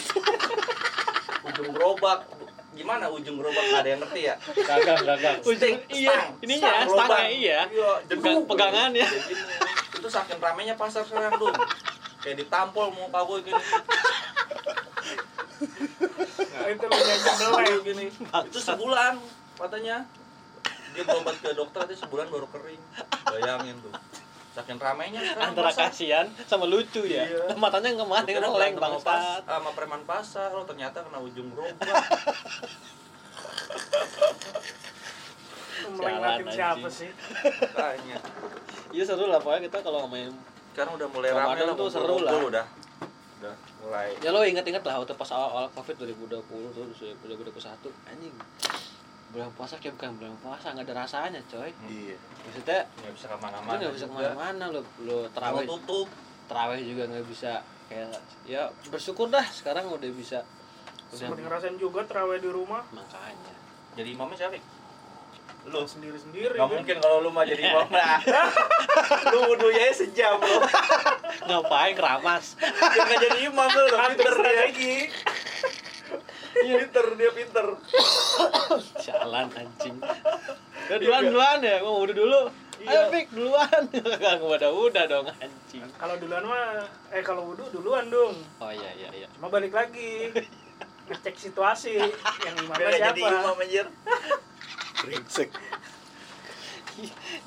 ujung 1.47 1.69
gerobak. 1.71 2.27
Gimana 2.75 3.07
ujung 3.07 3.39
gerobak? 3.39 3.63
Nggak 3.71 3.83
ada 3.87 3.91
yang 3.95 4.01
ngerti 4.03 4.21
ya? 4.27 4.35
Gagang, 4.67 5.01
gagang. 5.07 5.39
Ujung 5.47 5.75
iya, 5.95 6.35
ininya 6.43 6.71
stang 6.91 7.07
stangnya 7.07 7.31
iya. 7.31 7.61
iya 7.71 8.43
pegangan 8.51 8.91
ya. 8.99 9.07
Itu 10.01 10.09
saking 10.09 10.41
ramenya 10.41 10.75
pasar 10.75 11.05
sekarang 11.05 11.37
tuh 11.37 11.53
kayak 12.19 12.41
ditampol 12.41 12.89
muka 12.91 13.21
gue 13.23 13.39
gini. 13.45 13.65
Itu 16.67 16.85
lu 16.85 16.97
nyanyi 16.97 17.33
belai 17.37 17.75
gini. 17.83 18.07
Itu 18.49 18.59
sebulan 18.59 19.21
katanya. 19.55 20.09
Dia 20.91 21.07
berobat 21.07 21.39
ke 21.39 21.53
dokter 21.53 21.87
itu 21.87 22.01
sebulan 22.01 22.27
baru 22.27 22.49
kering. 22.49 22.81
Bayangin 23.29 23.77
tuh 23.79 23.93
saking 24.51 24.83
ramenya 24.83 25.23
sekarang 25.23 25.55
Antara 25.55 25.71
pasar. 25.71 25.95
kasihan 25.95 26.27
sama 26.43 26.67
lucu 26.67 27.07
ya. 27.07 27.23
Iya. 27.23 27.55
Matanya 27.55 27.95
ke 27.95 28.03
mana 28.03 28.27
ngeleng 28.27 28.75
pas- 28.75 28.99
bangsat. 28.99 29.43
sama 29.47 29.71
preman 29.71 30.03
pasar 30.03 30.51
lo 30.51 30.67
ternyata 30.67 31.07
kena 31.07 31.23
ujung 31.23 31.55
melengkatin 31.55 31.87
Sialan, 35.91 36.39
siapa 36.51 36.89
sih? 36.91 37.11
Makanya 37.71 38.19
Iya 38.91 39.05
seru 39.07 39.31
lah. 39.31 39.39
Pokoknya 39.39 39.71
kita 39.71 39.79
kalau 39.83 40.07
main. 40.11 40.31
sekarang 40.71 40.95
udah 41.03 41.09
mulai 41.11 41.35
rame 41.35 41.43
Ramadan 41.43 41.67
lah 41.67 41.75
tuh 41.75 41.91
seru 41.91 42.17
lah. 42.23 42.33
udah. 42.47 42.67
Udah 43.43 43.55
mulai. 43.83 44.15
Ya 44.23 44.31
lo 44.31 44.41
inget-inget 44.47 44.87
lah 44.87 45.03
waktu 45.03 45.19
pas 45.19 45.31
awal-awal 45.35 45.67
Covid 45.75 45.97
2020 45.99 46.47
tuh 46.47 46.87
2021 47.27 47.91
anjing. 48.07 48.35
Bulan 49.35 49.51
puasa 49.59 49.79
kayak 49.83 49.99
bukan 49.99 50.11
bulan 50.19 50.35
puasa 50.39 50.71
nggak 50.71 50.87
ada 50.87 50.95
rasanya 51.07 51.41
coy. 51.51 51.71
Iya. 51.91 52.17
Maksudnya 52.47 52.81
nggak 52.87 53.13
bisa 53.19 53.27
ke 53.27 53.39
mana-mana 53.43 53.79
nggak 53.83 53.95
bisa 53.99 54.07
ke 54.07 54.15
mana-mana 54.15 54.65
lo 54.71 54.81
lo 55.03 55.19
terawih. 55.35 55.67
Tutup. 55.67 56.09
Terawih 56.47 56.81
juga 56.87 57.03
nggak 57.11 57.27
bisa. 57.27 57.53
Kayak 57.91 58.23
ya 58.47 58.63
bersyukur 58.95 59.27
dah 59.27 59.47
sekarang 59.51 59.91
udah 59.91 60.11
bisa. 60.15 60.47
Udah 61.11 61.35
ngerasain 61.35 61.75
juga 61.83 62.07
terawih 62.07 62.39
di 62.39 62.51
rumah. 62.51 62.87
Makanya. 62.95 63.55
Jadi 63.99 64.09
imamnya 64.15 64.39
siapa 64.39 64.55
ya? 65.65 65.71
lu 65.71 65.81
sendiri 65.85 66.19
sendiri 66.19 66.55
nggak 66.57 66.71
mungkin 66.71 66.97
kalau 67.01 67.17
lu 67.25 67.31
mah 67.31 67.45
jadi 67.45 67.63
imam 67.71 67.89
nah 67.93 68.19
lu 69.33 69.39
wudhunya 69.53 69.93
sejam 69.93 70.41
lu. 70.41 70.59
Ngapain 71.47 71.93
keramas 71.95 72.57
dia 72.61 73.01
nggak 73.05 73.21
jadi 73.29 73.39
imam 73.49 73.69
lu 73.69 73.85
pinter 73.89 74.17
dia 74.17 74.35
strategi 74.35 74.95
pinter 76.51 77.07
dia 77.15 77.31
pinter. 77.31 77.67
Jalan 79.01 79.47
anjing. 79.55 79.97
Ya 80.91 80.97
duluan 80.99 81.23
duluan 81.31 81.59
ya 81.63 81.77
mau 81.83 82.03
udah 82.03 82.17
dulu. 82.17 82.41
Ayo 82.81 83.13
Pik 83.13 83.27
duluan. 83.37 83.83
Gak 83.93 84.41
udah 84.41 84.71
udah 84.73 85.05
dong 85.07 85.27
anjing. 85.31 85.85
Kalau 86.01 86.15
duluan 86.19 86.45
mah 86.49 86.85
eh 87.15 87.23
kalau 87.23 87.53
wudhu 87.53 87.71
duluan 87.71 88.09
dong. 88.09 88.35
Oh 88.59 88.73
iya 88.73 88.91
iya 88.97 89.09
iya. 89.15 89.29
Cuma 89.37 89.53
balik 89.53 89.75
lagi. 89.75 90.35
Ngecek 91.11 91.37
situasi 91.39 91.99
yang 92.47 92.55
imamnya 92.63 92.87
nggak 92.87 93.03
jadi 93.15 93.21
imam 93.27 93.43
siapa 93.51 93.63
anjir 93.67 93.87
brengsek. 95.05 95.51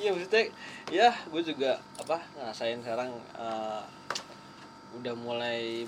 Iya 0.02 0.10
maksudnya 0.16 0.50
ya 0.90 1.10
gue 1.30 1.42
juga 1.46 1.78
apa 2.02 2.18
ngerasain 2.34 2.82
sekarang 2.82 3.14
eh, 3.38 3.84
udah 4.98 5.14
mulai 5.14 5.86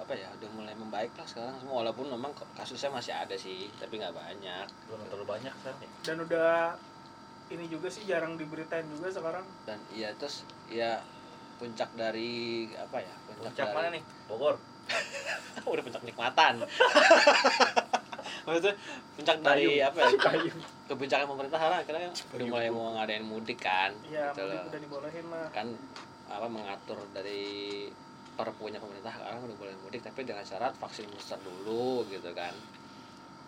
apa 0.00 0.12
ya 0.16 0.28
udah 0.40 0.48
mulai 0.56 0.74
membaik 0.74 1.12
lah 1.16 1.28
sekarang 1.28 1.54
semua 1.60 1.84
walaupun 1.84 2.08
memang 2.08 2.32
kasusnya 2.56 2.90
masih 2.92 3.12
ada 3.12 3.36
sih 3.36 3.72
tapi 3.80 4.00
nggak 4.00 4.12
banyak. 4.12 4.66
Belum 4.88 5.00
terlalu 5.08 5.26
banyak 5.28 5.54
kan 5.64 5.74
ya? 5.80 5.88
Dan 6.04 6.16
udah 6.28 6.76
ini 7.50 7.66
juga 7.66 7.88
sih 7.88 8.04
jarang 8.04 8.36
diberitain 8.36 8.84
juga 8.90 9.08
sekarang. 9.08 9.44
Dan 9.64 9.80
iya 9.96 10.12
terus 10.16 10.44
ya 10.68 11.00
puncak 11.56 11.92
dari 11.96 12.68
apa 12.76 13.00
ya 13.00 13.14
puncak, 13.28 13.52
puncak 13.52 13.68
dari, 13.68 13.76
mana 13.76 13.88
nih? 13.96 14.02
Bogor. 14.28 14.56
Udah 15.70 15.82
puncak 15.86 16.02
nikmatan 16.02 16.64
maksudnya 18.46 18.74
puncak 19.16 19.36
dari 19.44 19.80
apa 19.80 19.98
ya? 20.00 20.10
Kebijakan 20.90 21.26
pemerintah 21.30 21.58
sekarang 21.60 21.78
akhirnya 21.84 22.00
kan 22.08 22.12
udah 22.34 22.46
mulai 22.50 22.68
mau 22.72 22.94
ngadain 22.98 23.24
mudik 23.24 23.58
kan 23.62 23.94
ya 24.08 24.30
gitu 24.32 24.42
mudik 24.46 24.58
loh. 24.58 24.68
udah 24.70 24.80
dibolehin 24.80 25.26
lah. 25.30 25.46
Kan 25.54 25.66
apa 26.30 26.46
mengatur 26.46 26.98
dari 27.10 27.42
perpunya 28.38 28.78
pemerintah 28.80 29.12
sekarang 29.12 29.44
udah 29.44 29.56
boleh 29.58 29.74
mudik 29.84 30.00
tapi 30.00 30.24
dengan 30.24 30.42
syarat 30.46 30.72
vaksin 30.78 31.06
booster 31.10 31.38
dulu 31.42 32.06
gitu 32.08 32.30
kan. 32.32 32.54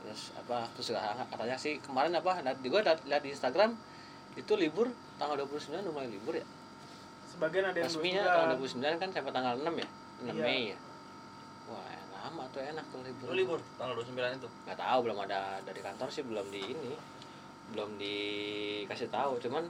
Terus 0.02 0.34
apa 0.34 0.66
terus 0.74 0.90
sekarang 0.90 1.22
katanya 1.30 1.56
sih 1.56 1.78
kemarin 1.78 2.12
apa 2.18 2.42
lihat 2.42 2.58
juga 2.60 2.82
lihat 2.82 3.00
lihat 3.06 3.22
di 3.22 3.30
Instagram 3.32 3.74
itu 4.34 4.52
libur 4.56 4.88
tanggal 5.20 5.36
29 5.46 5.82
udah 5.82 5.92
mulai 5.92 6.08
libur 6.10 6.34
ya? 6.36 6.46
Sebagian 7.32 7.64
ada 7.70 7.78
yang 7.80 7.88
resminya 7.88 8.22
dua 8.22 8.34
tanggal 8.36 8.56
29 8.60 9.00
kan 9.00 9.08
sampai 9.08 9.32
tanggal 9.32 9.54
6 9.56 9.64
ya? 9.72 9.88
6 10.22 10.30
Iya. 10.30 10.42
Mei 10.44 10.62
ya 10.70 10.78
lama 12.32 12.48
tuh 12.48 12.64
enak 12.64 12.84
tuh 12.88 13.04
libur. 13.04 13.28
Lu 13.28 13.34
libur? 13.36 13.60
Tanggal 13.76 13.92
29 14.00 14.40
itu? 14.40 14.48
Nggak 14.64 14.78
tahu 14.80 14.98
belum 15.04 15.18
ada 15.28 15.60
dari 15.60 15.80
kantor 15.84 16.08
sih 16.08 16.24
belum 16.24 16.48
di 16.48 16.60
ini. 16.64 16.96
Belum 17.76 18.00
dikasih 18.00 19.12
tahu 19.12 19.36
cuman 19.36 19.68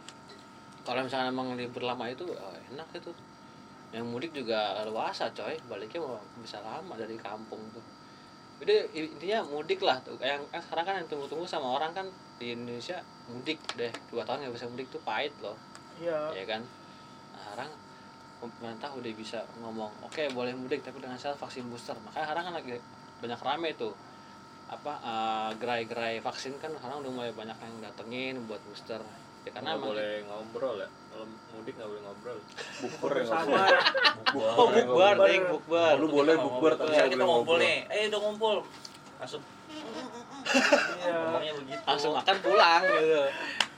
kalau 0.87 1.03
misalnya 1.03 1.35
emang 1.35 1.59
libur 1.59 1.83
lama 1.83 2.07
itu 2.07 2.23
oh, 2.31 2.55
enak 2.71 2.87
itu. 2.95 3.11
Yang 3.91 4.05
mudik 4.07 4.31
juga 4.31 4.87
luasa 4.87 5.27
coy. 5.35 5.59
Baliknya 5.67 6.07
mau 6.07 6.23
bisa 6.39 6.63
lama 6.63 6.95
dari 6.95 7.19
kampung 7.19 7.59
tuh. 7.75 7.83
Jadi 8.63 8.95
intinya 8.95 9.43
mudik 9.43 9.83
lah 9.83 9.99
tuh. 10.07 10.15
Yang 10.23 10.47
kan 10.55 10.63
sekarang 10.63 10.85
kan 10.87 10.95
yang 11.03 11.09
tunggu-tunggu 11.11 11.43
sama 11.51 11.67
orang 11.67 11.91
kan 11.91 12.07
di 12.39 12.55
Indonesia 12.55 13.03
mudik 13.27 13.59
deh. 13.75 13.91
Dua 14.15 14.23
tahun 14.23 14.47
nggak 14.47 14.55
bisa 14.55 14.71
mudik 14.71 14.87
tuh 14.87 15.03
pahit 15.03 15.35
loh. 15.43 15.59
Iya. 15.99 16.31
Ya 16.39 16.45
kan? 16.47 16.63
Nah, 17.35 17.43
sekarang 17.43 17.71
pemerintah 18.43 18.91
udah 18.91 19.13
bisa 19.15 19.39
ngomong 19.63 20.03
oke 20.03 20.23
boleh 20.35 20.51
mudik 20.59 20.83
tapi 20.83 20.99
dengan 20.99 21.15
syarat 21.15 21.39
vaksin 21.39 21.71
booster. 21.71 21.95
Makanya 22.03 22.27
sekarang 22.27 22.45
kan 22.51 22.55
lagi 22.59 22.75
banyak 23.23 23.41
rame 23.41 23.71
tuh. 23.79 23.95
Apa 24.67 24.93
eh, 24.99 25.51
gerai-gerai 25.63 26.19
vaksin 26.19 26.59
kan 26.59 26.75
sekarang 26.75 27.07
udah 27.07 27.13
mulai 27.15 27.31
banyak 27.31 27.55
yang 27.55 27.75
datengin 27.79 28.43
buat 28.51 28.59
booster. 28.67 28.99
Ya 29.43 29.51
karena 29.55 29.79
Nggak 29.79 29.87
boleh 29.87 30.13
ngobrol 30.27 30.77
ya. 30.83 30.89
Kalau 30.91 31.27
mudik 31.55 31.75
nggak 31.79 31.89
boleh 31.91 32.03
ngobrol. 32.03 32.39
Bukber 32.83 33.13
ya 33.15 33.25
sama. 33.31 33.63
oh 34.59 34.67
bukber. 34.71 35.15
Bukber. 35.15 35.15
ding 35.31 35.43
bukber. 35.47 35.95
Lu 36.03 36.07
boleh 36.11 36.35
bukber 36.35 36.73
tapi 36.75 36.93
nggak 36.99 37.11
kita 37.15 37.23
boleh 37.23 37.31
ngumpul 37.31 37.57
ngobrol. 37.59 37.63
nih. 37.63 37.79
Eh 37.95 38.03
udah 38.11 38.21
ngumpul. 38.27 38.57
Masuk. 39.23 39.43
Iya. 41.03 41.15
Ngomongnya 41.15 41.53
begitu. 41.63 41.83
Langsung 41.87 42.13
makan 42.19 42.37
pulang 42.43 42.83
gitu. 42.83 43.23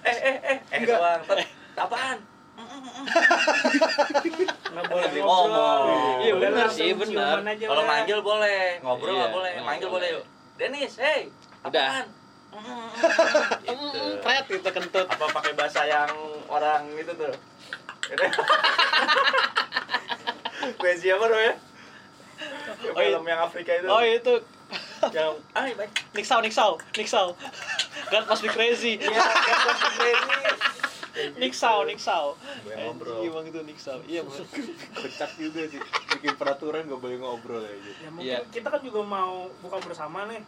Eh 0.05 0.19
eh 0.21 0.37
eh 0.41 0.59
eh 0.73 0.81
doang. 0.89 1.21
apaan 1.75 2.34
nggak 4.75 4.85
boleh 4.87 5.09
ngobrol 5.11 5.51
ngomong. 5.51 6.23
Iya, 6.23 6.33
langsung 6.35 6.79
sih, 6.79 6.95
aja 7.45 7.65
kalau 7.67 7.85
manggil 7.85 8.19
boleh 8.21 8.61
ngobrol 8.81 9.11
Iya, 9.11 9.19
nggak 9.21 9.33
boleh 9.33 9.51
nggak 9.51 9.67
manggil 9.67 9.89
boleh. 9.89 10.11
boleh 10.11 10.23
yuk 10.23 10.25
Denis 10.55 10.95
hey 10.97 11.21
Udah. 11.63 11.87
apaan 11.91 12.07
gitu 13.67 13.99
pret 14.23 14.45
gitu 14.47 14.69
kentut 14.71 15.07
apa 15.11 15.27
pakai 15.29 15.53
bahasa 15.55 15.83
yang 15.83 16.07
orang 16.47 16.87
itu 16.95 17.11
tuh 17.13 17.35
Kue 20.75 20.93
siapa 20.97 21.25
tuh 21.27 21.37
ya? 21.37 21.55
Oh, 22.87 22.95
iya. 22.95 23.11
film 23.11 23.25
yang 23.27 23.41
Afrika 23.43 23.73
itu. 23.75 23.87
oh 23.87 24.01
itu 24.01 24.35
Yang 25.11 25.35
ah 25.53 25.67
baik. 25.67 25.91
Nixau 26.15 26.39
Nixau 26.41 26.73
Nixau 26.95 27.27
God 28.09 28.25
must 28.25 28.41
be 28.41 28.49
crazy 28.49 28.97
Iya, 28.97 29.11
yang 29.11 29.61
crazy. 29.99 30.74
Nixau 31.41 31.87
Gue 32.63 32.75
ngobrol. 32.75 33.23
Emang 33.23 33.45
itu 33.45 33.61
Nixau 33.61 33.99
iya 34.05 34.21
bener. 34.21 34.45
kocak 34.99 35.31
juga 35.35 35.61
sih 35.67 35.81
bikin 36.13 36.35
peraturan 36.35 36.85
nggak 36.85 36.99
boleh 36.99 37.17
ngobrol 37.17 37.61
ya 37.61 37.75
gitu. 37.77 38.01
Ya 38.01 38.11
mungkin 38.11 38.27
Iya. 38.27 38.39
kita 38.49 38.69
kan 38.69 38.81
juga 38.81 39.01
mau 39.01 39.49
buka 39.61 39.79
bersama 39.81 40.27
nih 40.27 40.43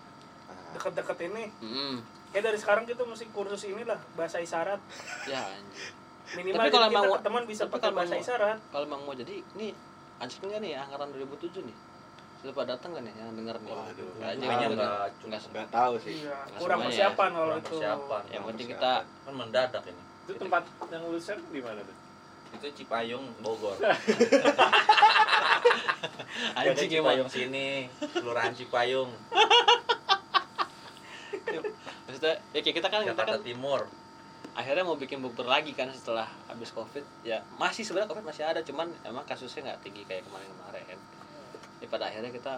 Nah, 0.47 0.55
deket-deket 0.73 1.19
ini. 1.27 1.45
Mm, 1.59 1.97
ya 2.31 2.41
dari 2.41 2.55
sekarang 2.55 2.85
kita 2.85 3.03
mesti 3.03 3.27
kursus 3.29 3.67
inilah 3.67 3.99
bahasa 4.15 4.39
isyarat. 4.39 4.79
Ya 5.27 5.43
anjing. 5.43 5.95
Minimal 6.37 6.55
Tapi 6.57 6.71
kalau 6.71 6.87
kita 6.89 7.03
ke 7.09 7.21
teman 7.23 7.43
bisa 7.45 7.63
pakai 7.67 7.83
kalau 7.85 7.97
bahasa 7.97 8.15
mau- 8.15 8.23
isyarat. 8.23 8.59
kalau 8.71 8.85
emang 8.85 9.03
mau 9.03 9.15
jadi 9.15 9.43
ini 9.53 9.75
anjir 10.17 10.39
nggak 10.41 10.61
nih 10.61 10.73
angkatan 10.77 11.09
2007 11.13 11.63
nih? 11.63 11.77
Sudah 12.37 12.53
pada 12.53 12.69
datang 12.73 12.91
kan 12.93 13.03
nih 13.03 13.15
yang 13.17 13.31
denger 13.33 13.57
nih? 13.59 13.73
Waduh. 13.73 14.11
Kayaknya 14.17 14.45
Kayaknya 14.45 14.67
nggak 14.69 14.77
nggak 14.77 15.11
nggak 15.25 15.41
nggak 15.51 15.69
tahu 15.69 15.93
sih. 15.99 16.13
Iya 16.21 16.35
kurang 16.57 16.79
persiapan 16.81 17.29
kalau 17.29 17.47
Kurang 17.49 17.59
itu. 17.59 17.71
persiapan. 17.73 18.23
yang 18.29 18.43
penting 18.45 18.67
kita. 18.71 18.93
Kan 19.03 19.35
mendadak 19.35 19.83
ini. 19.85 20.03
Itu 20.27 20.35
tempat 20.35 20.67
yang 20.91 21.07
lu 21.07 21.19
share 21.23 21.39
di 21.55 21.63
mana 21.63 21.79
tuh? 21.87 21.97
Itu 22.59 22.67
Cipayung 22.83 23.25
Bogor. 23.39 23.79
anjing 26.59 26.91
Cipayung 26.91 27.31
sini, 27.31 27.87
Kelurahan 28.11 28.51
Cipayung, 28.51 29.15
maksudnya 32.17 32.35
ya 32.57 32.61
kayak 32.65 32.77
kita 32.81 32.89
kan 32.89 33.01
kita 33.05 33.13
Jakarta 33.13 33.37
kan 33.37 33.45
Timur. 33.45 33.81
akhirnya 34.57 34.89
mau 34.89 34.97
bikin 34.97 35.21
bukber 35.21 35.45
lagi 35.45 35.77
kan 35.77 35.93
setelah 35.93 36.25
habis 36.49 36.73
covid. 36.73 37.05
Ya 37.21 37.45
masih 37.61 37.85
sebenarnya 37.85 38.09
covid 38.09 38.25
masih 38.25 38.49
ada 38.49 38.65
cuman 38.65 38.89
emang 39.05 39.21
kasusnya 39.29 39.69
nggak 39.69 39.85
tinggi 39.85 40.09
kayak 40.09 40.25
kemarin-kemarin. 40.25 40.97
Ya 41.85 41.87
pada 41.93 42.09
akhirnya 42.09 42.33
kita 42.33 42.57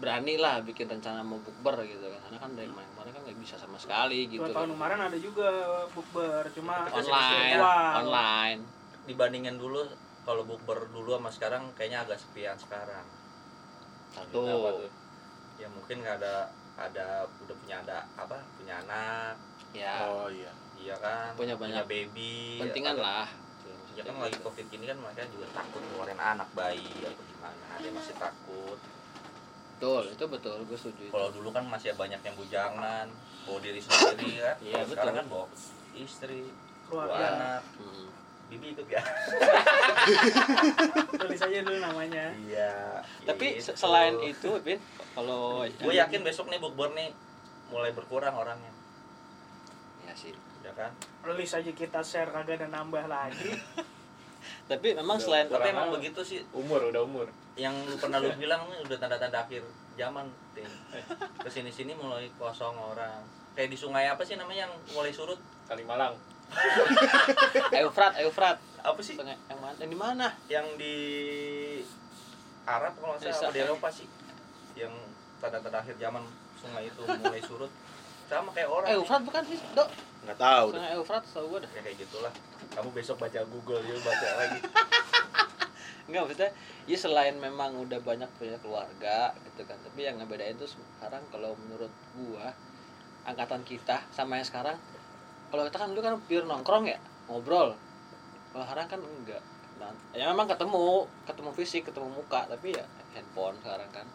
berani 0.00 0.34
lah 0.40 0.64
bikin 0.64 0.88
rencana 0.88 1.20
mau 1.20 1.38
bukber 1.42 1.84
gitu 1.84 2.06
kan. 2.08 2.20
Karena 2.28 2.38
kan 2.40 2.50
dari 2.56 2.68
kemarin-kemarin 2.70 3.10
kan 3.12 3.20
nggak 3.26 3.38
bisa 3.42 3.54
sama 3.60 3.76
sekali 3.76 4.26
gitu 4.30 4.42
dua 4.46 4.56
tahun 4.56 4.70
kemarin 4.74 4.98
ada 5.10 5.18
juga 5.18 5.48
bukber 5.92 6.42
cuma 6.56 6.88
online 6.88 7.60
online. 8.02 8.60
Dibandingin 9.04 9.56
dulu 9.58 9.82
kalau 10.22 10.42
bukber 10.46 10.86
dulu 10.90 11.18
sama 11.18 11.30
sekarang 11.30 11.62
kayaknya 11.74 12.06
agak 12.06 12.18
sepian 12.22 12.56
sekarang. 12.58 13.04
satu? 14.12 14.44
Ya 15.56 15.68
mungkin 15.72 16.04
nggak 16.04 16.20
ada 16.20 16.50
ada 16.76 17.28
udah 17.44 17.56
punya 17.60 17.76
ada 17.84 18.04
apa 18.16 18.38
punya 18.58 18.80
anak. 18.84 19.34
Ya. 19.72 20.08
Oh 20.08 20.28
iya. 20.28 20.52
Iya 20.82 20.94
kan? 20.98 21.38
Punya 21.38 21.54
banyak 21.54 21.86
baby. 21.86 22.58
pentingan 22.58 22.98
Ada- 22.98 23.04
lah. 23.04 23.28
Ya 23.92 24.02
kan 24.08 24.16
lagi 24.24 24.40
covid 24.40 24.66
ini 24.72 24.88
kan 24.88 24.96
mereka 24.96 25.28
juga 25.28 25.46
takut 25.52 25.84
ngeluarin 25.84 26.16
anak 26.16 26.48
bayi 26.56 26.88
atau 27.04 27.24
gimana. 27.28 27.76
Dia 27.76 27.92
masih 27.92 28.16
takut 28.16 28.80
betul 29.82 30.06
itu 30.06 30.24
betul 30.30 30.58
gue 30.62 30.78
setuju 30.78 31.02
itu. 31.02 31.10
Kalau 31.10 31.34
dulu 31.34 31.50
kan 31.50 31.66
masih 31.66 31.90
banyak 31.92 32.22
yang 32.22 32.36
bujangan 32.38 33.10
bawa 33.42 33.58
diri 33.58 33.82
sendiri 33.82 34.38
kan 34.38 34.54
Iya, 34.62 34.78
Kalau 34.78 34.86
sekarang 34.86 34.94
betul. 35.10 35.18
kan 35.18 35.26
bawa 35.26 35.46
istri 35.92 36.40
keluarga. 36.86 37.26
anak. 37.26 37.62
Hmm. 37.82 38.06
bibi 38.46 38.66
ikut 38.70 38.84
ya. 38.86 39.02
Tulis 41.18 41.40
aja 41.40 41.58
dulu 41.64 41.78
namanya. 41.80 42.30
Iya 42.38 43.00
tapi 43.24 43.56
gitu. 43.56 43.64
se- 43.64 43.76
selain 43.76 44.14
itu 44.20 44.54
Bin 44.60 44.78
kalau 45.12 45.66
gue 45.66 45.92
yakin 45.92 46.20
besok 46.22 46.46
nih 46.46 46.60
bukber 46.60 46.94
nih 46.94 47.10
mulai 47.66 47.90
berkurang 47.90 48.36
orangnya. 48.36 48.70
Ya 50.04 50.14
sih. 50.14 50.30
Ya 50.60 50.70
kan? 50.72 50.94
Rilis 51.24 51.50
aja 51.50 51.72
kita 51.72 52.04
share 52.04 52.30
kagak 52.30 52.60
ada 52.60 52.70
nambah 52.70 53.02
lagi 53.04 53.50
tapi 54.64 54.92
memang 54.92 55.16
Udah, 55.16 55.24
selain 55.24 55.46
tapi 55.46 55.68
emang 55.68 55.88
begitu 55.90 56.20
sih. 56.20 56.40
Umur 56.50 56.80
udah 56.84 57.02
umur. 57.02 57.26
Yang 57.54 57.74
lu 57.84 57.96
pernah 57.96 58.18
lu 58.18 58.32
bilang 58.34 58.64
udah 58.66 58.96
tanda-tanda 58.96 59.38
akhir 59.40 59.62
zaman 59.94 60.26
Tin. 60.52 60.68
ke 61.44 61.48
sini 61.48 61.68
sini 61.68 61.92
mulai 61.92 62.28
kosong 62.34 62.74
orang. 62.74 63.22
Kayak 63.52 63.68
di 63.68 63.78
sungai 63.78 64.06
apa 64.06 64.22
sih 64.22 64.34
namanya 64.34 64.64
yang 64.64 64.72
mulai 64.90 65.10
surut? 65.10 65.36
Kalimalang. 65.66 66.16
Eufrat 67.74 68.12
Eufrat. 68.18 68.56
Apa 68.80 69.00
sih? 69.00 69.14
Sungai- 69.14 69.38
yang 69.46 69.60
mana? 69.60 69.76
Yang 69.78 69.88
di 69.88 69.98
mana? 69.98 70.26
Yang 70.48 70.66
di 70.76 70.94
Arab 72.64 72.92
kalau 72.94 73.14
nggak 73.14 73.28
salah 73.28 73.48
apa 73.48 73.52
di. 73.52 73.60
Eropa 73.60 73.88
sih? 73.88 74.06
Yang 74.74 74.92
tanda-tanda 75.38 75.78
akhir 75.78 75.94
zaman 75.96 76.22
sungai 76.56 76.84
itu 76.86 77.02
mulai 77.02 77.40
surut. 77.40 77.72
Sama 78.26 78.48
kayak 78.50 78.68
orang 78.68 78.86
Eh, 78.86 78.96
Eufrat 78.96 79.20
bukan 79.20 79.42
sih, 79.44 79.58
Dok? 79.72 79.88
nggak 80.22 80.38
tahu 80.38 80.66
deh. 80.66 80.78
Setengah 80.78 80.92
Eufrat 80.96 81.22
tahu 81.26 81.44
gua 81.48 81.58
dah. 81.60 81.70
ya 81.70 81.80
kayak 81.82 81.96
gitulah 81.98 82.32
kamu 82.72 82.88
besok 82.92 83.16
baca 83.20 83.40
Google 83.46 83.82
yuk 83.84 84.00
baca 84.00 84.28
lagi. 84.40 84.60
Enggak 86.10 86.20
maksudnya, 86.26 86.50
ya 86.90 86.98
selain 86.98 87.36
memang 87.38 87.78
udah 87.78 88.02
banyak 88.02 88.26
punya 88.36 88.58
keluarga 88.58 89.30
gitu 89.46 89.62
kan, 89.62 89.78
tapi 89.86 90.02
yang 90.02 90.18
ngebedain 90.18 90.58
tuh 90.58 90.66
sekarang 90.66 91.22
kalau 91.30 91.54
menurut 91.62 91.92
gua 92.18 92.50
angkatan 93.22 93.62
kita 93.62 94.02
sama 94.10 94.34
yang 94.34 94.46
sekarang 94.48 94.74
kalau 95.54 95.62
kita 95.68 95.78
kan 95.78 95.94
dulu 95.94 96.02
kan 96.02 96.14
pure 96.26 96.42
nongkrong 96.48 96.90
ya, 96.90 96.98
ngobrol. 97.30 97.78
Kalau 98.50 98.64
sekarang 98.66 98.86
kan 98.88 99.00
enggak. 99.00 99.42
Nah, 99.78 99.92
ya 100.12 100.26
memang 100.32 100.48
ketemu, 100.48 101.06
ketemu 101.24 101.50
fisik, 101.54 101.82
ketemu 101.92 102.08
muka, 102.08 102.50
tapi 102.50 102.74
ya 102.74 102.84
handphone 103.14 103.56
sekarang 103.62 103.90
kan. 103.94 104.06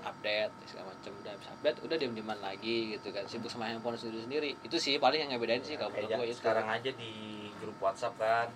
Update 0.00 0.48
segala 0.64 0.96
macam 0.96 1.12
udah 1.12 1.30
habis 1.36 1.48
update 1.52 1.78
udah 1.84 1.96
diem 2.00 2.16
dieman 2.16 2.40
lagi 2.40 2.96
gitu 2.96 3.12
kan. 3.12 3.28
Sibuk 3.28 3.52
sama 3.52 3.68
handphone 3.68 4.00
sendiri 4.00 4.24
sendiri 4.24 4.50
itu 4.64 4.76
sih 4.80 4.96
paling 4.96 5.28
yang 5.28 5.30
ngebedain 5.36 5.60
sih 5.60 5.76
kalau 5.76 5.92
Kayak 5.92 6.08
menurut 6.08 6.18
gua 6.18 6.26
itu. 6.26 6.38
sekarang 6.40 6.66
aja 6.72 6.90
di 6.96 7.12
grup 7.60 7.76
WhatsApp 7.78 8.16
kan. 8.16 8.48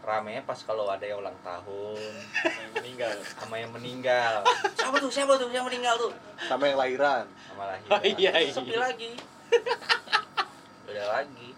Rame 0.00 0.40
pas 0.42 0.56
kalau 0.58 0.88
ada 0.88 1.04
yang 1.04 1.20
ulang 1.20 1.36
tahun. 1.40 2.00
Yang 2.40 2.72
meninggal. 2.74 3.12
Sama 3.30 3.54
yang 3.54 3.68
meninggal. 3.70 4.40
Siapa 4.72 4.96
tuh 4.96 5.12
siapa 5.12 5.36
tuh 5.36 5.48
yang 5.48 5.62
meninggal 5.62 5.92
tuh? 5.94 6.08
Sama 6.40 6.64
yang 6.66 6.80
lahiran. 6.80 7.28
Sama 7.44 7.64
lagi 7.68 7.84
Oh, 7.86 8.00
iya, 8.00 8.32
iya. 8.34 8.48
sepi 8.50 8.74
lagi. 8.74 9.10
Udah 10.84 11.06
lagi. 11.12 11.48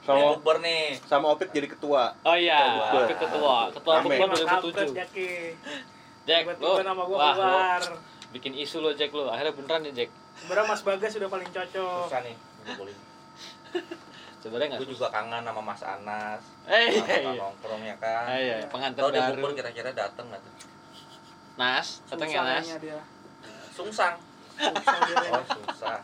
Sama- 0.00 0.16
sama 0.16 0.32
bukber 0.34 0.56
nih. 0.58 0.84
sama 1.04 1.26
opit 1.30 1.52
jadi 1.52 1.68
ketua. 1.68 2.16
Oh 2.22 2.32
iya. 2.34 2.56
Ketua. 2.58 2.88
Tapi 2.96 3.14
ketua. 3.14 3.56
Ketua 3.70 3.92
Rame. 3.94 4.06
Bukber 4.08 4.28
Kampret 4.48 4.88
2007 4.88 4.96
Jaki. 4.96 5.30
Jack 6.20 6.42
lo 6.56 6.72
nama 6.78 7.02
gua 7.04 7.16
wah, 7.16 7.26
lo 7.26 7.34
keluar. 7.34 7.82
bikin 8.30 8.52
isu 8.54 8.78
lo 8.78 8.92
Jack 8.92 9.10
lo 9.10 9.28
akhirnya 9.28 9.52
beneran 9.52 9.80
nih 9.82 9.92
Jack. 9.94 10.10
Sebenarnya 10.36 10.66
Mas 10.66 10.80
Bagas 10.80 11.10
sudah 11.12 11.28
paling 11.28 11.48
cocok. 11.48 12.06
susah 12.08 12.20
nih 12.22 12.36
sebenarnya 14.40 14.68
nggak 14.74 14.80
gue 14.80 14.90
juga 14.96 15.08
kangen 15.12 15.42
sama 15.44 15.62
Mas 15.62 15.82
Anas. 15.84 16.42
Eh 16.64 16.86
sama 16.96 17.06
iya. 17.06 17.16
Iya 17.20 17.32
nongkrong 17.36 17.82
ya 17.84 17.96
kan? 18.00 18.24
Ah, 18.24 18.38
iya. 18.40 18.56
Pengantin 18.72 19.00
Tau 19.04 19.12
dia 19.12 19.20
baru. 19.28 19.36
bukber 19.36 19.52
kira-kira 19.60 19.90
dateng 19.92 20.26
nggak 20.32 20.40
tuh? 20.40 20.54
Nas 21.60 21.88
datang 22.08 22.28
ya 22.32 22.40
Nas? 22.40 22.66
Dia. 22.80 23.00
sungsang. 23.76 24.16
Susah 24.56 24.98
dia. 25.04 25.30
oh 25.36 25.44
susah. 25.44 26.00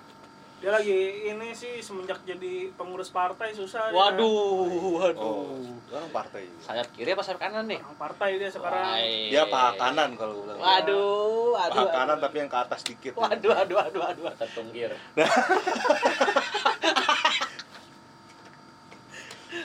Dia 0.57 0.73
lagi 0.73 1.29
ini 1.29 1.53
sih 1.53 1.85
semenjak 1.85 2.25
jadi 2.25 2.73
pengurus 2.77 3.13
partai 3.13 3.53
susah. 3.53 3.93
dia. 3.93 3.97
waduh 3.97 5.01
waduh. 5.01 5.21
Oh 5.21 5.77
sekarang 5.89 6.11
partai. 6.13 6.43
Sayap 6.61 6.89
kiri 6.93 7.11
apa 7.17 7.23
sayap 7.25 7.41
kanan 7.41 7.65
nih? 7.69 7.81
Orang 7.81 7.97
partai 7.97 8.37
dia 8.37 8.53
sekarang. 8.53 8.85
Wai. 8.85 9.33
dia 9.33 9.49
paha 9.49 9.81
kanan 9.81 10.13
kalau 10.17 10.45
bilang. 10.45 10.61
Waduh 10.61 11.57
waduh 11.57 11.85
paha 11.89 11.97
kanan 12.05 12.17
tapi 12.21 12.37
yang 12.45 12.51
ke 12.53 12.59
atas 12.61 12.81
dikit. 12.85 13.13
Waduh 13.17 13.53
waduh 13.53 13.77
waduh 13.81 14.01
waduh. 14.13 14.25
Tertunggir 14.37 14.93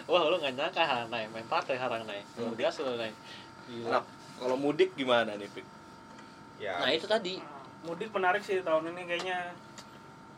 wah 0.08 0.22
lu 0.28 0.38
nggak 0.38 0.54
nyangka 0.58 0.82
harang 0.84 1.10
naik 1.10 1.28
main 1.32 1.48
partai 1.48 1.76
harang 1.78 2.04
naik 2.06 2.26
luar 2.38 2.56
biasa 2.56 2.78
lo 2.84 2.96
naik 2.96 3.16
nah 3.90 3.98
Gila. 3.98 4.00
kalau 4.42 4.56
mudik 4.58 4.92
gimana 4.96 5.38
nih 5.38 5.48
Pik? 5.50 5.66
ya 6.60 6.80
nah 6.80 6.92
itu 6.92 7.08
tadi 7.08 7.40
Mudik 7.82 8.14
menarik 8.14 8.46
sih 8.46 8.62
tahun 8.62 8.94
ini 8.94 9.10
kayaknya. 9.10 9.58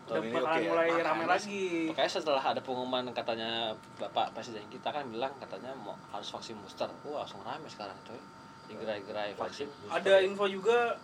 Udah 0.08 0.16
Tahun 0.16 0.24
ini 0.24 0.32
bakalan 0.32 0.48
oke 0.48 0.64
ya. 0.64 0.70
mulai 0.72 0.88
Makanya 0.88 1.04
rame 1.12 1.20
sih. 1.20 1.28
lagi. 1.28 1.64
Makanya 1.92 2.12
setelah 2.16 2.40
ada 2.40 2.62
pengumuman 2.64 3.04
katanya 3.12 3.52
Bapak 4.00 4.32
Presiden 4.32 4.64
kita 4.72 4.96
kan 4.96 5.04
bilang 5.12 5.36
katanya 5.44 5.76
mau 5.76 5.92
harus 6.16 6.32
vaksin 6.32 6.56
booster. 6.64 6.88
Wah, 7.04 7.28
langsung 7.28 7.44
rame 7.44 7.68
sekarang 7.68 8.00
coy. 8.08 8.16
Digerai-gerai 8.72 9.36
vaksin. 9.36 9.68
Ada 9.92 10.24
info 10.24 10.48
juga 10.48 10.96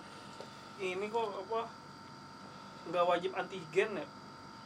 ini 0.80 1.12
kok 1.12 1.28
apa 1.28 1.68
nggak 2.88 3.04
wajib 3.04 3.32
antigen 3.36 4.00
ya 4.00 4.08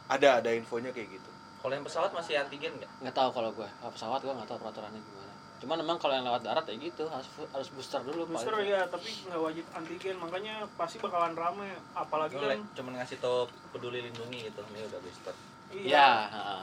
ada 0.06 0.28
ada 0.38 0.50
infonya 0.54 0.94
kayak 0.94 1.18
gitu 1.18 1.30
kalau 1.64 1.80
yang 1.80 1.86
pesawat 1.88 2.12
masih 2.12 2.36
antigen 2.36 2.76
nggak 2.76 2.92
Nggak 3.00 3.16
tahu 3.16 3.32
kalau 3.32 3.48
gue, 3.56 3.64
kalau 3.64 3.92
pesawat 3.96 4.20
gue 4.20 4.36
nggak 4.36 4.48
tahu 4.52 4.60
peraturannya 4.60 5.00
gimana. 5.00 5.32
Cuman 5.64 5.76
memang 5.80 5.96
kalau 5.96 6.12
yang 6.12 6.28
lewat 6.28 6.44
darat 6.44 6.60
ya 6.68 6.76
gitu 6.76 7.08
harus 7.08 7.24
harus 7.56 7.68
booster 7.72 8.04
dulu 8.04 8.28
booster 8.28 8.52
ya 8.68 8.84
tapi 8.84 9.08
nggak 9.24 9.40
wajib 9.40 9.64
antigen 9.72 10.20
makanya 10.20 10.68
pasti 10.76 11.00
bakalan 11.00 11.32
rame 11.32 11.72
apalagi 11.96 12.36
kan 12.36 12.60
cuman 12.76 13.00
ngasih 13.00 13.16
tau 13.16 13.48
peduli 13.72 14.04
lindungi 14.04 14.52
gitu 14.52 14.60
ini 14.76 14.84
udah 14.84 15.00
booster 15.00 15.32
Ya, 15.72 15.80
iya 15.80 16.08
heeh. 16.28 16.62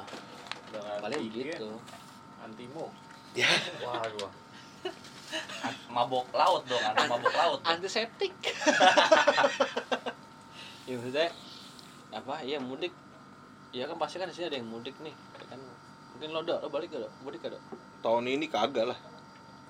Udah 0.70 0.82
paling 1.02 1.18
gitu. 1.34 1.82
antimo 2.46 2.94
wah 3.82 4.06
gua 4.06 4.30
An- 5.66 5.82
mabok 5.90 6.30
laut 6.36 6.62
dong 6.70 6.84
anak 6.84 7.08
mabok 7.10 7.32
laut. 7.34 7.60
Antiseptik. 7.64 8.36
ya 10.86 10.94
maksudnya 11.00 11.32
apa? 12.12 12.36
Iya 12.44 12.60
mudik. 12.60 12.92
Ya 13.72 13.84
kan 13.86 13.96
pasti 13.96 14.16
kan 14.16 14.28
di 14.28 14.34
sini 14.34 14.48
ada 14.48 14.58
yang 14.58 14.68
mudik 14.68 14.96
nih. 15.00 15.12
Ya 15.12 15.46
kan 15.48 15.60
mungkin 16.12 16.30
lo 16.32 16.42
dok, 16.42 16.60
lo 16.60 16.68
balik 16.68 16.90
gak 16.90 17.02
dok? 17.02 17.12
Mudik 17.22 17.40
gak 17.40 17.52
dok? 17.52 17.64
tahun 18.02 18.26
ini 18.28 18.46
kagak 18.48 18.86
lah 18.88 18.98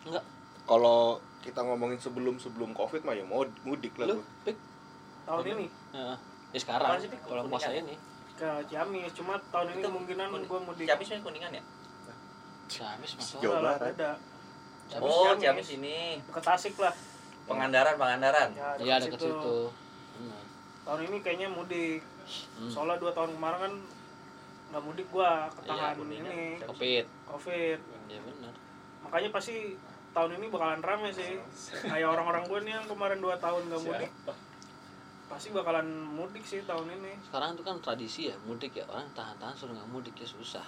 Enggak. 0.01 0.23
kalau 0.63 1.19
kita 1.41 1.59
ngomongin 1.59 1.99
sebelum 1.99 2.39
sebelum 2.39 2.71
covid 2.71 3.03
mah 3.03 3.11
ya 3.11 3.21
mau 3.21 3.43
mudik 3.61 3.91
lah 3.95 4.07
Lu, 4.07 4.23
pik? 4.41 4.55
tahun 5.21 5.45
ini 5.51 5.67
Ya, 5.91 6.15
ya 6.49 6.57
sekarang 6.57 6.95
kalau 7.21 7.43
puasa 7.45 7.67
Kuningan? 7.67 7.83
ini 7.83 7.95
ke 8.33 8.49
Ciamis 8.65 9.11
cuma 9.11 9.35
tahun 9.51 9.75
ini 9.75 9.81
kemungkinan 9.83 10.27
gue 10.41 10.59
mudik 10.63 10.87
Ciamis 10.87 11.07
ini 11.09 11.19
kuningan 11.19 11.51
ya 11.51 11.63
Ciamis 12.67 13.11
masuk 13.13 13.37
Jawa 13.43 13.55
Barat. 13.59 13.79
beda 13.89 14.11
Ciamis, 14.87 15.03
oh 15.05 15.23
Ciamis. 15.27 15.41
Ciamis 15.43 15.69
ini 15.75 15.95
ke 16.23 16.39
Tasik 16.39 16.73
lah 16.79 16.95
Pangandaran 17.43 17.95
Pangandaran 17.95 18.49
ya 18.55 18.67
iya 18.77 18.95
dekat 18.95 19.19
dekat 19.19 19.27
situ. 19.27 19.55
Tahun 20.81 21.01
ini 21.07 21.17
kayaknya 21.21 21.49
mudik. 21.49 22.01
Hmm. 22.31 22.69
soalnya 22.69 22.95
dua 22.95 23.11
tahun 23.11 23.35
kemarin 23.35 23.59
kan 23.59 23.73
nggak 24.71 24.83
mudik 24.87 25.07
gua 25.11 25.51
ketahan 25.51 25.93
Iya, 25.93 25.99
Kuningan. 25.99 26.31
ini. 26.31 26.43
Covid. 26.63 27.05
Covid. 27.27 27.79
Ya 28.07 28.19
benar. 28.23 28.53
Makanya 29.03 29.29
pasti 29.35 29.75
tahun 30.11 30.39
ini 30.39 30.45
bakalan 30.47 30.79
rame 30.79 31.09
sih. 31.11 31.41
Kayak 31.83 32.07
orang-orang 32.07 32.43
gue 32.47 32.59
nih 32.63 32.73
yang 32.79 32.87
kemarin 32.87 33.19
dua 33.19 33.35
tahun 33.35 33.67
nggak 33.67 33.83
mudik 33.83 34.11
pasti 35.31 35.47
bakalan 35.55 35.87
mudik 36.11 36.43
sih 36.43 36.59
tahun 36.67 36.91
ini. 36.91 37.15
Sekarang 37.23 37.55
itu 37.55 37.63
kan 37.63 37.79
tradisi 37.79 38.21
ya 38.27 38.35
mudik 38.43 38.75
ya. 38.75 38.83
Orang 38.87 39.07
tahan-tahan 39.15 39.55
suruh 39.55 39.71
nggak 39.71 39.89
mudik 39.91 40.15
ya 40.15 40.27
susah. 40.27 40.63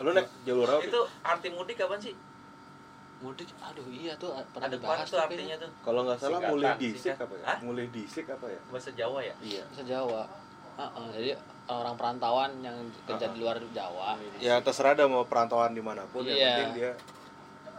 Lu 0.00 0.12
naik 0.12 0.28
jalur 0.44 0.68
apa? 0.68 0.84
Itu 0.84 1.00
arti 1.22 1.48
mudik 1.48 1.76
kapan 1.80 2.00
sih 2.00 2.12
mudik 3.22 3.48
aduh 3.56 3.86
iya 3.86 4.12
tuh 4.18 4.34
pernah 4.50 4.66
ada 4.66 4.74
dibahas 4.74 5.06
tuh 5.06 5.16
artinya 5.16 5.56
tuh. 5.56 5.70
Kalau 5.80 6.00
nggak 6.02 6.18
salah 6.18 6.40
mulai 6.44 6.74
disik 6.76 7.14
apa 7.14 7.34
ya? 7.38 7.44
Hah? 7.46 7.58
mulai 7.62 7.86
disik 7.88 8.26
apa 8.26 8.46
ya? 8.50 8.60
Bahasa 8.66 8.90
Jawa 8.92 9.18
ya? 9.22 9.34
Iya. 9.38 9.62
Bahasa 9.70 9.84
Jawa. 9.86 10.22
Heeh, 10.72 11.06
jadi 11.14 11.30
orang 11.68 11.94
perantauan 11.94 12.50
yang 12.58 12.74
kerja 13.04 13.30
di 13.30 13.38
luar 13.38 13.56
Jawa. 13.70 14.18
Ya 14.36 14.58
terserah 14.58 14.98
dah 14.98 15.06
mau 15.06 15.22
perantauan 15.22 15.70
di 15.70 15.80
mana 15.80 16.02
pun 16.10 16.26
yang 16.26 16.34
Iya. 16.34 16.50
penting 16.52 16.70
dia 16.74 16.90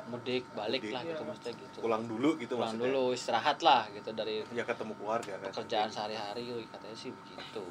mudik 0.03 0.43
balik 0.53 0.79
Mudik. 0.79 0.93
lah 0.93 1.01
gitu 1.01 1.15
Iya. 1.15 1.27
maksudnya 1.27 1.53
gitu. 1.59 1.77
Pulang 1.79 2.03
dulu 2.05 2.29
gitu 2.35 2.53
pulang 2.55 2.71
maksudnya. 2.71 2.91
dulu 2.91 3.03
istirahat 3.11 3.59
lah 3.59 3.81
gitu 3.89 4.09
dari 4.11 4.35
ya 4.49 4.63
ketemu 4.63 4.93
keluarga 4.95 5.33
kan. 5.39 5.49
pekerjaan 5.51 5.89
sehari-hari 5.89 6.43
katanya 6.67 6.95
sih 6.95 7.11
begitu. 7.11 7.63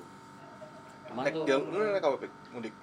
Cuman 1.09 1.23
naik 1.25 1.35
tuh 1.41 1.61
lu 1.69 1.81
naik 1.89 2.05
apa 2.05 2.17
mudik 2.51 2.75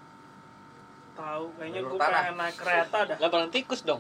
tahu 1.20 1.46
kayaknya 1.60 1.82
gue 1.84 2.00
pengen 2.00 2.36
naik 2.40 2.56
kereta 2.56 2.98
dah. 3.04 3.18
Lah 3.20 3.28
bareng 3.28 3.52
tikus 3.52 3.82
dong. 3.84 4.00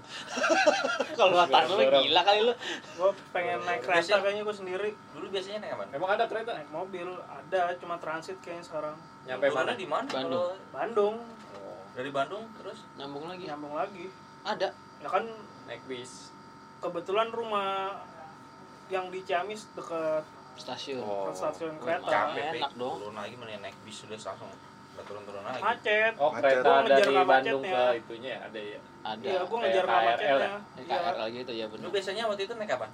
Kalau 1.19 1.35
mata 1.35 1.67
lu 1.67 1.83
gila 1.83 2.21
kali 2.23 2.39
lu. 2.47 2.53
Gue 2.95 3.11
pengen 3.35 3.59
naik 3.67 3.83
kereta 3.83 3.99
Biasanya- 3.99 4.23
kayaknya 4.23 4.43
gue 4.47 4.55
sendiri. 4.55 4.89
dulu 5.11 5.25
biasanya 5.27 5.59
naik 5.67 5.73
apa? 5.75 5.83
Emang 5.91 6.11
ada 6.15 6.25
kereta? 6.31 6.49
Naik 6.55 6.71
mobil 6.71 7.07
ada 7.27 7.61
cuma 7.75 7.99
transit 7.99 8.39
kayaknya 8.39 8.63
sekarang. 8.63 8.95
Nyampe 9.27 9.47
mana? 9.51 9.71
di 9.75 9.87
mana 9.87 10.07
Bandung. 10.07 10.55
Bandung. 10.71 11.15
Oh, 11.59 11.79
dari 11.93 12.11
Bandung 12.15 12.43
terus? 12.63 12.79
Nyambung 12.95 13.25
lagi. 13.27 13.43
Nyambung 13.43 13.75
lagi. 13.75 14.05
Ada. 14.47 14.69
Ya 15.03 15.09
kan 15.11 15.23
naik 15.67 15.83
bis. 15.85 16.31
kebetulan 16.79 17.27
rumah 17.27 17.91
yang 18.87 19.11
di 19.11 19.19
Ciamis 19.27 19.67
deket 19.75 20.23
stasiun. 20.55 21.03
Oh. 21.03 21.27
stasiun 21.35 21.75
kereta. 21.83 22.31
Capek 22.31 22.63
enak 22.63 22.71
dong. 22.79 23.11
lagi 23.11 23.35
mana 23.35 23.59
naik 23.59 23.75
bis 23.83 24.07
udah 24.07 24.15
langsung. 24.15 24.47
udah 24.47 24.68
turun-turun 25.07 25.41
lagi. 25.43 25.61
Macet. 25.61 26.13
Oh 26.17 26.31
Macet. 26.31 26.43
kereta 26.43 26.71
dari 26.87 27.13
Bandung 27.15 27.61
macetnya. 27.63 27.85
ke 27.91 27.99
itunya 27.99 28.29
ya? 28.29 28.39
Ada 28.47 28.59
ya? 28.59 28.79
Ada. 28.99 29.25
Iya 29.27 29.41
gue 29.45 29.57
ngejar 29.59 29.85
KRL 29.85 30.05
macetnya. 30.05 30.35
Ini 30.59 30.83
iya 30.83 30.97
KRL 30.99 31.27
gitu 31.31 31.51
ya 31.55 31.65
lu 31.65 31.71
benar 31.75 31.89
biasanya 31.93 32.23
waktu 32.27 32.41
itu 32.45 32.53
naik 32.57 32.69
kapan 32.75 32.89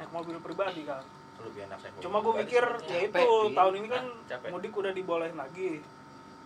naik 0.00 0.10
mobil 0.16 0.36
pribadi 0.40 0.82
kan 0.88 1.04
lebih 1.40 1.60
enak 1.68 1.78
naik 1.80 1.92
cuma 2.00 2.16
gue 2.20 2.34
mikir 2.44 2.64
ya 2.88 2.98
itu 3.04 3.16
Capek, 3.16 3.56
tahun 3.56 3.74
ini 3.80 3.88
kan? 3.88 4.04
Capek. 4.28 4.48
mudik 4.52 4.72
udah 4.76 4.92
dibolehin 4.92 5.36
lagi. 5.36 5.70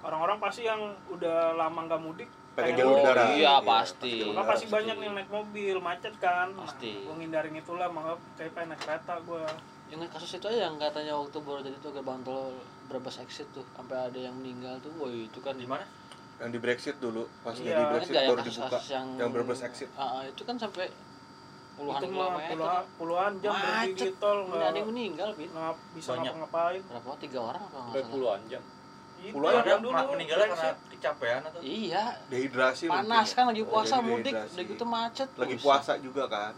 Orang-orang 0.04 0.36
pasti 0.36 0.68
yang 0.68 0.92
udah 1.08 1.56
lama 1.56 1.80
nggak 1.88 2.02
mudik 2.02 2.28
pakai 2.54 2.76
pengen 2.76 2.78
jalur 2.78 2.92
mudik. 3.00 3.06
darat 3.08 3.26
iya, 3.34 3.54
pasti. 3.64 4.14
maka 4.30 4.54
pasti 4.54 4.66
banyak 4.70 4.96
yang 5.00 5.14
naik 5.16 5.30
mobil 5.32 5.76
macet 5.82 6.14
kan. 6.22 6.54
Pasti. 6.54 7.02
gue 7.02 7.14
ngindarin 7.18 7.56
itulah 7.56 7.88
maka 7.90 8.20
kayak 8.38 8.52
pengen 8.54 8.76
naik 8.76 8.82
kereta 8.84 9.14
gue 9.24 9.42
yang 9.92 10.00
kasus 10.10 10.40
itu 10.40 10.46
aja 10.48 10.70
yang 10.70 10.76
katanya 10.80 11.14
waktu 11.14 11.38
baru 11.44 11.60
jadi 11.60 11.76
tuh 11.78 11.92
gerbang 11.92 12.20
tol 12.24 12.56
Brebes 12.84 13.16
exit 13.18 13.48
tuh 13.50 13.64
sampai 13.70 13.96
ada 13.98 14.18
yang 14.18 14.34
meninggal 14.34 14.76
tuh. 14.78 14.92
Woi 14.94 15.26
itu 15.26 15.38
kan 15.38 15.54
di 15.54 15.64
mana? 15.64 15.84
Yang 16.34 16.50
di 16.50 16.58
Brexit 16.58 16.96
dulu 16.98 17.24
pas 17.40 17.54
Iya, 17.54 17.74
di 17.74 17.84
Brexit 17.88 18.14
baru 18.16 18.26
dibuka 18.36 18.44
kasus-kasus 18.44 18.88
yang 18.90 19.06
yang 19.16 19.30
Brebes 19.30 19.60
exit 19.62 19.88
Ah, 19.94 20.18
ah, 20.18 20.22
itu 20.24 20.42
kan 20.42 20.56
sampai 20.56 20.90
puluhan 21.74 22.00
itu 22.00 22.06
kilometer. 22.08 22.54
puluhan, 22.54 22.84
puluhan 22.96 23.32
jam 23.38 23.52
berhenti 23.52 23.86
di 23.88 23.94
Macet. 23.96 24.12
tol 24.18 24.38
Nggak 24.44 24.62
ada 24.64 24.76
yang 24.76 24.88
meninggal 24.88 25.28
pin 25.34 25.48
nggak 25.48 25.74
bisa 25.92 26.08
Banyak. 26.08 26.22
ngapa-ngapain. 26.28 26.82
Berapa? 26.84 27.10
Tiga 27.18 27.38
orang 27.40 27.62
apa 27.62 27.76
nggak 27.76 27.94
salah? 27.94 28.10
puluhan 28.10 28.40
jam. 28.46 28.62
Yang 29.14 29.34
Ada 29.40 29.74
dulu. 29.80 29.96
meninggalnya 30.12 30.46
karena 30.52 30.70
kecapean 30.86 31.40
atau? 31.40 31.60
Iya. 31.62 32.04
Dehidrasi 32.28 32.84
panas 32.84 33.00
mungkin 33.00 33.24
ya. 33.24 33.32
kan 33.32 33.44
lagi 33.48 33.62
Oh, 33.62 33.68
puasa 33.70 33.94
jadi 33.94 34.04
mudik 34.04 34.34
udah 34.34 34.64
gitu 34.66 34.84
macet 34.84 35.28
Lagi 35.34 35.56
puasa 35.56 35.92
juga 35.96 36.24
kan. 36.28 36.52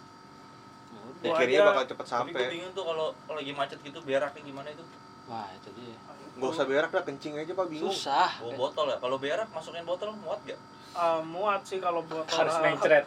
Aja- 1.27 1.65
bakal 1.65 1.85
cepet 1.87 2.07
Tapi 2.07 2.31
gue 2.31 2.39
sampai. 2.39 2.43
bingung 2.51 2.73
tuh 2.73 2.85
kalau 2.85 3.07
kalau 3.25 3.39
lagi 3.39 3.53
macet 3.53 3.79
gitu 3.81 3.99
beraknya 4.01 4.41
gimana 4.43 4.69
itu? 4.69 4.85
Wah 5.27 5.49
itu 5.51 5.71
dia 5.75 5.97
Gak 6.37 6.51
usah 6.53 6.65
berak 6.65 6.91
dah 6.91 7.01
kencing 7.01 7.33
aja 7.33 7.49
pak 7.51 7.67
bingung. 7.67 7.89
susah 7.89 8.29
Bawa 8.37 8.53
botol 8.61 8.87
ya. 8.87 8.97
Kalau 8.99 9.17
berak 9.17 9.49
masukin 9.49 9.83
botol 9.83 10.13
muat 10.15 10.37
gak? 10.45 10.61
Ah, 10.93 11.19
muat 11.19 11.61
sih 11.63 11.77
kalau 11.77 12.01
botol 12.03 12.29
harus 12.31 12.53
ah, 12.53 12.63
mencret 12.63 13.05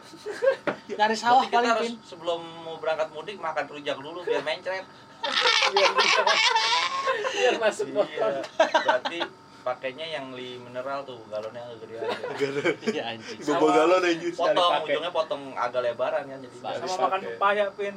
nyari 0.98 1.14
sawah 1.14 1.42
Berarti 1.42 1.48
kita 1.48 1.58
paling 1.60 1.72
harus 1.72 1.86
pin 1.86 1.94
sebelum 2.04 2.42
mau 2.62 2.78
berangkat 2.78 3.10
mudik 3.10 3.38
makan 3.38 3.66
rujak 3.66 3.98
dulu 3.98 4.20
biar 4.22 4.42
mencret. 4.42 4.86
biar 5.70 5.92
bisa 5.94 6.22
biar 7.30 7.56
masuk 7.58 7.88
motor 7.92 8.32
Iya. 8.32 8.42
Berarti 8.80 9.20
pakainya 9.60 10.06
yang 10.08 10.32
li 10.32 10.58
mineral 10.58 11.04
tuh 11.04 11.20
galonnya 11.28 11.62
agak 11.62 11.78
gede 11.84 11.96
aja. 12.00 12.26
iya 12.90 13.04
anjing 13.12 13.38
Bobo 13.44 13.68
galon 13.70 14.02
aja. 14.02 14.28
Potong 14.34 14.72
ujungnya 14.82 15.12
potong 15.12 15.44
agak 15.54 15.82
lebaran 15.84 16.24
kan 16.26 16.40
jadi. 16.40 16.58
Sama 16.82 16.96
makan 17.06 17.20
pepaya 17.28 17.66
pin 17.74 17.96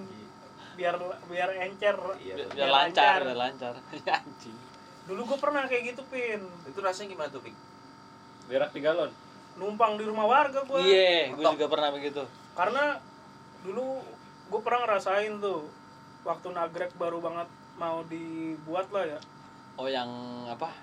biar 0.82 0.98
biar 1.30 1.50
encer 1.62 1.94
Iya. 2.18 2.34
biar, 2.34 2.48
biar 2.50 2.68
lancar. 2.68 3.18
biar 3.22 3.38
lancar. 3.38 3.74
Ya, 4.02 4.18
anjing. 4.18 4.56
Dulu 5.02 5.20
gue 5.24 5.38
pernah 5.38 5.62
kayak 5.64 5.82
gitu 5.88 6.02
pin. 6.06 6.42
Itu 6.64 6.78
rasanya 6.78 7.14
gimana 7.14 7.30
tuh, 7.30 7.38
Pik? 7.40 7.54
berak 8.42 8.74
di 8.74 8.82
galon. 8.82 9.06
Numpang 9.54 9.94
di 9.94 10.02
rumah 10.02 10.26
warga 10.26 10.60
gue 10.60 10.78
iya 10.82 11.30
gue 11.30 11.38
Mentok. 11.38 11.54
juga 11.54 11.66
pernah 11.70 11.88
begitu. 11.94 12.22
Karena 12.52 12.98
dulu 13.62 14.02
gue 14.50 14.60
pernah 14.60 14.80
ngerasain 14.82 15.38
tuh 15.38 15.70
waktu 16.22 16.48
nagrek 16.50 16.90
baru 16.96 17.22
banget 17.22 17.46
mau 17.78 18.02
dibuat 18.04 18.90
lah 18.90 19.06
ya. 19.06 19.18
Oh 19.74 19.86
yang 19.86 20.10
apa? 20.44 20.74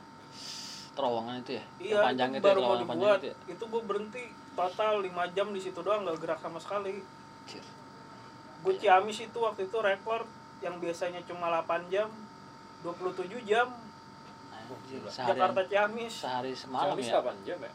Terowongan 0.96 1.44
itu 1.44 1.60
ya? 1.60 1.64
Iya 1.78 1.92
yang 1.92 2.06
panjang 2.08 2.30
itu 2.30 2.38
itu 2.38 2.40
ya, 2.40 2.48
baru 2.48 2.60
mau 2.60 2.66
terowongan 2.72 2.88
panjang 2.88 3.04
dibuat. 3.04 3.20
itu 3.20 3.28
ya? 3.28 3.36
Itu 3.52 3.64
gue 3.68 3.82
berhenti 3.84 4.24
total 4.56 4.94
5 5.00 5.36
jam 5.36 5.48
di 5.52 5.60
situ 5.60 5.80
doang 5.80 6.02
nggak 6.02 6.18
gerak 6.18 6.40
sama 6.40 6.60
sekali. 6.60 6.96
Gue 8.60 8.74
Ciamis 8.76 9.20
itu 9.22 9.38
waktu 9.38 9.62
itu 9.64 9.78
rekor 9.80 10.28
yang 10.60 10.76
biasanya 10.78 11.24
cuma 11.24 11.48
8 11.58 11.88
jam 11.88 12.12
27 12.82 13.26
jam 13.44 13.68
sehari 15.08 15.30
Jakarta 15.34 15.62
Ciamis 15.66 16.14
sehari 16.14 16.52
semalam 16.52 16.94
Ciamis 16.94 17.08
ya 17.08 17.20
8 17.22 17.48
jam 17.48 17.58
ya 17.60 17.74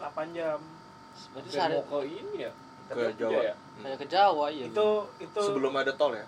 8 0.00 0.32
jam 0.32 0.58
berarti 1.30 1.48
sehari 1.48 1.74
mau 1.74 1.84
ke 1.84 1.98
ini 2.08 2.36
ya 2.40 2.52
Ke 2.84 3.16
Jawa. 3.16 3.40
ya? 3.42 3.54
kayak 3.78 3.96
ke 3.96 4.06
Jawa 4.06 4.44
iya 4.48 4.64
itu 4.66 4.88
itu 5.18 5.40
Sebelum 5.40 5.72
ada 5.72 5.92
tol 5.94 6.12
ya. 6.12 6.26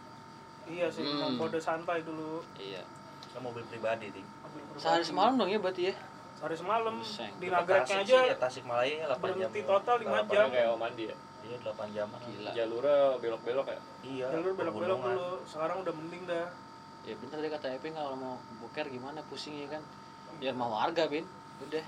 iya 0.66 0.86
sih 0.88 1.04
Hmm. 1.04 1.36
kode 1.36 1.58
santai 1.58 2.00
dulu 2.00 2.40
iya 2.56 2.80
Kan 3.28 3.44
mobil 3.44 3.60
pribadi, 3.64 4.08
Ting. 4.08 4.24
mobil 4.40 4.60
pribadi. 4.62 4.80
sehari 4.80 5.04
semalam 5.04 5.36
dong 5.36 5.48
ya 5.48 5.58
berarti 5.58 5.82
ya 5.86 5.94
sehari 6.32 6.52
semalam 6.54 6.94
Buset. 6.96 7.32
di 7.34 7.46
Ke 7.46 7.52
nagreknya 7.54 7.96
aja 7.98 8.18
ya, 8.24 8.36
Tasik 8.36 8.64
Malaya 8.64 9.04
8 9.06 9.08
jam. 9.08 9.20
berhenti 9.22 9.58
ya. 9.58 9.66
total 9.66 9.96
5 9.96 10.04
Delapan 10.06 10.28
jam. 10.30 10.46
kayak 10.50 10.68
Om 10.70 10.82
Andi 10.82 11.04
ya 11.04 11.16
Iya, 11.46 11.56
8 11.62 11.94
jam. 11.94 12.08
gila. 12.10 12.50
Jalurnya 12.52 12.98
belok-belok 13.16 13.66
ya? 13.68 13.78
Iya. 14.02 14.26
jalur 14.34 14.52
belok-belok 14.52 14.98
dulu 15.00 15.28
sekarang 15.46 15.76
udah 15.80 15.94
mending 15.94 16.22
dah. 16.26 16.46
Ya 17.02 17.14
bener 17.14 17.38
deh 17.38 17.50
kata 17.52 17.66
Epin 17.70 17.94
kalau 17.94 18.18
mau 18.18 18.34
boker 18.58 18.86
gimana? 18.86 19.22
Pusing 19.24 19.54
ya 19.56 19.68
kan? 19.70 19.82
Biar 20.36 20.52
mau 20.52 20.68
warga 20.68 21.06
bin. 21.06 21.22
Udah. 21.60 21.84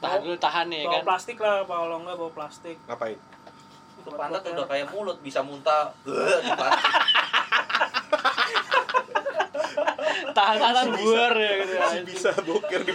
Tahan 0.00 0.16
Bawa- 0.16 0.24
dulu 0.24 0.36
tahan 0.36 0.66
nih 0.66 0.82
bawa 0.82 0.92
kan? 0.92 1.04
plastik 1.06 1.38
lah 1.38 1.56
kalau 1.62 1.96
enggak 2.00 2.16
bawa 2.18 2.32
plastik. 2.32 2.76
Ngapain? 2.84 3.18
Itu 3.96 4.10
pantat 4.10 4.42
udah 4.42 4.66
kayak 4.66 4.86
mulut 4.90 5.18
bisa 5.20 5.40
muntah. 5.40 5.94
di 6.02 6.10
plastik. 6.50 6.92
tahan 10.30 10.56
tahan 10.58 10.88
buar 10.90 11.32
ya 11.32 11.52
gitu. 11.60 11.74
Masih 11.76 12.02
bisa 12.02 12.30
boker 12.42 12.80
di 12.82 12.92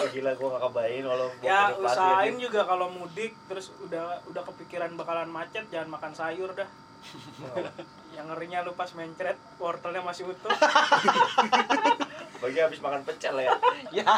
Oh, 0.00 0.08
gila 0.08 0.32
gua 0.34 0.48
gak 0.50 0.62
kebayin 0.66 1.04
kalau 1.04 1.26
ya 1.40 1.60
usahain 1.74 2.34
aja. 2.34 2.42
juga 2.42 2.60
kalau 2.64 2.88
mudik 2.88 3.36
terus 3.44 3.68
udah 3.80 4.24
udah 4.26 4.42
kepikiran 4.46 4.96
bakalan 4.96 5.28
macet 5.28 5.68
jangan 5.68 5.88
makan 5.90 6.12
sayur 6.12 6.50
dah 6.52 6.64
yang 8.10 8.26
ngerinya 8.26 8.60
lu 8.60 8.72
pas 8.72 8.88
mencret 8.92 9.36
wortelnya 9.56 10.00
masih 10.00 10.24
utuh 10.26 10.48
Bagi 12.40 12.56
habis 12.56 12.80
makan 12.80 13.04
pecel 13.04 13.36
ya. 13.38 13.52
ya 14.00 14.08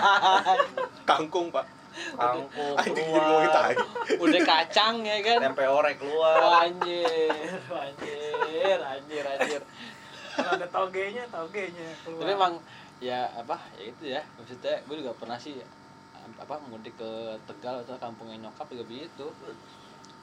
kangkung 1.02 1.50
pak. 1.50 1.66
Kangkung 2.14 2.78
Anjing 2.78 3.02
jadi 3.04 3.48
tai. 3.50 3.74
udah 4.16 4.40
kacang 4.42 5.02
ya 5.02 5.18
kan 5.20 5.38
Tempe 5.42 5.66
orek 5.66 5.98
keluar. 5.98 6.62
anjir 6.62 7.34
anjir 7.68 8.78
anjir 8.80 9.24
anjir 9.26 9.60
kalau 10.32 10.56
ada 10.56 10.66
togenya 10.66 11.24
togenya 11.28 11.90
keluar 12.00 12.20
tapi 12.22 12.32
emang 12.32 12.54
ya 13.02 13.26
apa? 13.34 13.58
Ya 13.74 13.82
itu 13.82 14.04
ya. 14.06 14.22
Maksudnya 14.38 14.78
gue 14.86 14.96
juga 15.02 15.12
pernah 15.18 15.34
sih 15.34 15.58
apa 16.38 16.54
mudik 16.70 16.94
ke 16.94 17.10
Tegal 17.50 17.82
atau 17.82 17.98
kampungnya 17.98 18.38
nyokap 18.46 18.70
juga 18.70 18.86
begitu. 18.86 19.26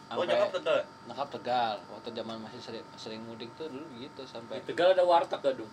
Oh, 0.10 0.26
nyokap 0.26 0.50
tegal. 0.56 0.80
nyokap 1.06 1.28
Tegal. 1.36 1.76
Waktu 1.92 2.10
zaman 2.15 2.39
masih 2.39 2.60
sering, 2.63 2.86
sering 2.96 3.22
mudik 3.28 3.52
tuh 3.60 3.68
dulu 3.68 3.84
begitu 3.94 4.24
sampai 4.26 4.63
di 4.63 4.72
Tegal 4.72 4.96
ada 4.96 5.04
warteg 5.04 5.44
gak 5.44 5.60
dong 5.60 5.70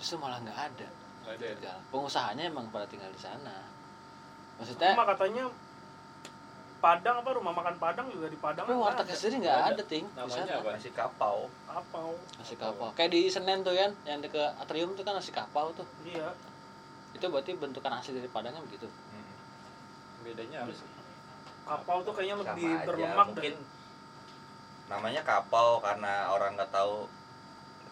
justru 0.00 0.16
malah 0.16 0.40
nggak 0.40 0.56
ada 0.56 0.88
Nggak 1.20 1.34
ada 1.36 1.44
ya? 1.44 1.54
Tegal. 1.60 1.78
Pengusahanya 1.92 2.44
emang 2.48 2.72
pada 2.72 2.88
tinggal 2.88 3.12
di 3.12 3.20
sana. 3.20 3.52
Maksudnya 4.56 4.96
Cuma 4.96 5.04
katanya 5.04 5.44
Padang 6.80 7.20
apa? 7.20 7.30
Rumah 7.36 7.52
makan 7.52 7.76
Padang 7.76 8.06
juga 8.08 8.26
di 8.32 8.38
Padang 8.40 8.64
tapi 8.64 8.72
wartegnya 8.72 9.12
ada. 9.12 9.20
sendiri 9.20 9.36
nggak 9.44 9.60
ada 9.68 9.82
ting. 9.84 10.04
Namanya 10.16 10.52
apa? 10.58 10.68
Nasi 10.72 10.90
kapau. 10.90 11.36
apa 11.68 11.98
nasi 12.40 12.54
kapau. 12.56 12.88
Kayak 12.96 13.10
di 13.12 13.20
Senen 13.28 13.60
tuh 13.60 13.76
kan 13.76 13.92
yang 14.08 14.18
ke 14.24 14.42
atrium 14.58 14.96
tuh 14.96 15.04
kan 15.04 15.12
nasi 15.14 15.30
kapau 15.30 15.70
tuh. 15.76 15.84
Iya. 16.02 16.32
Itu 17.12 17.28
berarti 17.28 17.52
bentukan 17.60 17.92
asli 18.00 18.16
dari 18.16 18.32
Padangnya 18.32 18.64
begitu? 18.64 18.88
Bedanya 20.24 20.64
apa 20.64 20.72
sih? 20.72 20.88
Kapau 21.68 22.02
tuh 22.02 22.12
kayaknya 22.16 22.36
Sama 22.40 22.44
lebih 22.48 22.68
aja. 22.72 22.86
berlemak 22.88 23.26
Mungkin 23.36 23.54
deh. 23.54 23.68
Namanya 24.90 25.22
kapau 25.22 25.78
karena 25.78 26.32
orang 26.32 26.58
nggak 26.58 26.72
tahu 26.74 27.06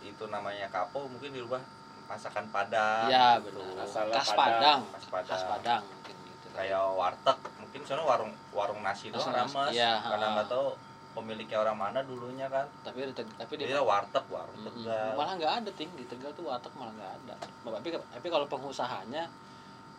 itu 0.03 0.25
namanya 0.31 0.67
kapau 0.73 1.07
mungkin 1.07 1.31
dirubah 1.35 1.61
masakan 2.09 2.49
Padang. 2.49 3.07
iya 3.13 3.37
gitu. 3.45 3.61
benar. 3.61 3.85
Khas 3.85 4.31
Padang. 4.33 4.33
Padang. 4.33 4.81
Khas 4.97 5.07
Padang. 5.13 5.29
khas 5.29 5.45
Padang 5.45 5.83
mungkin 5.85 6.17
gitu. 6.25 6.47
Kayak 6.57 6.83
warteg, 6.97 7.39
mungkin 7.69 7.81
soalnya 7.85 8.07
warung 8.07 8.33
warung 8.51 8.81
nasi 8.81 9.13
Nasi- 9.13 9.29
rames. 9.29 9.71
iya, 9.71 10.01
karena 10.01 10.27
nggak 10.35 10.49
tahu 10.49 10.73
pemiliknya 11.13 11.59
orang 11.59 11.77
mana 11.77 12.01
dulunya 12.01 12.47
kan. 12.47 12.65
tapi 12.81 13.05
Teg- 13.11 13.29
tapi 13.35 13.53
di 13.55 13.67
Dia 13.67 13.83
warteg, 13.83 14.25
warung 14.27 14.57
Mm-mm. 14.57 14.81
Tegal. 14.81 15.13
malah 15.13 15.35
nggak 15.35 15.53
ada 15.59 15.71
ting 15.71 15.91
di 15.93 16.05
Tegal 16.05 16.33
tuh 16.33 16.47
warteg 16.47 16.73
malah 16.73 16.95
nggak 16.95 17.13
ada 17.21 17.35
tapi 17.69 17.89
tapi 17.93 18.27
kalau 18.27 18.47
pengusahanya 18.47 19.29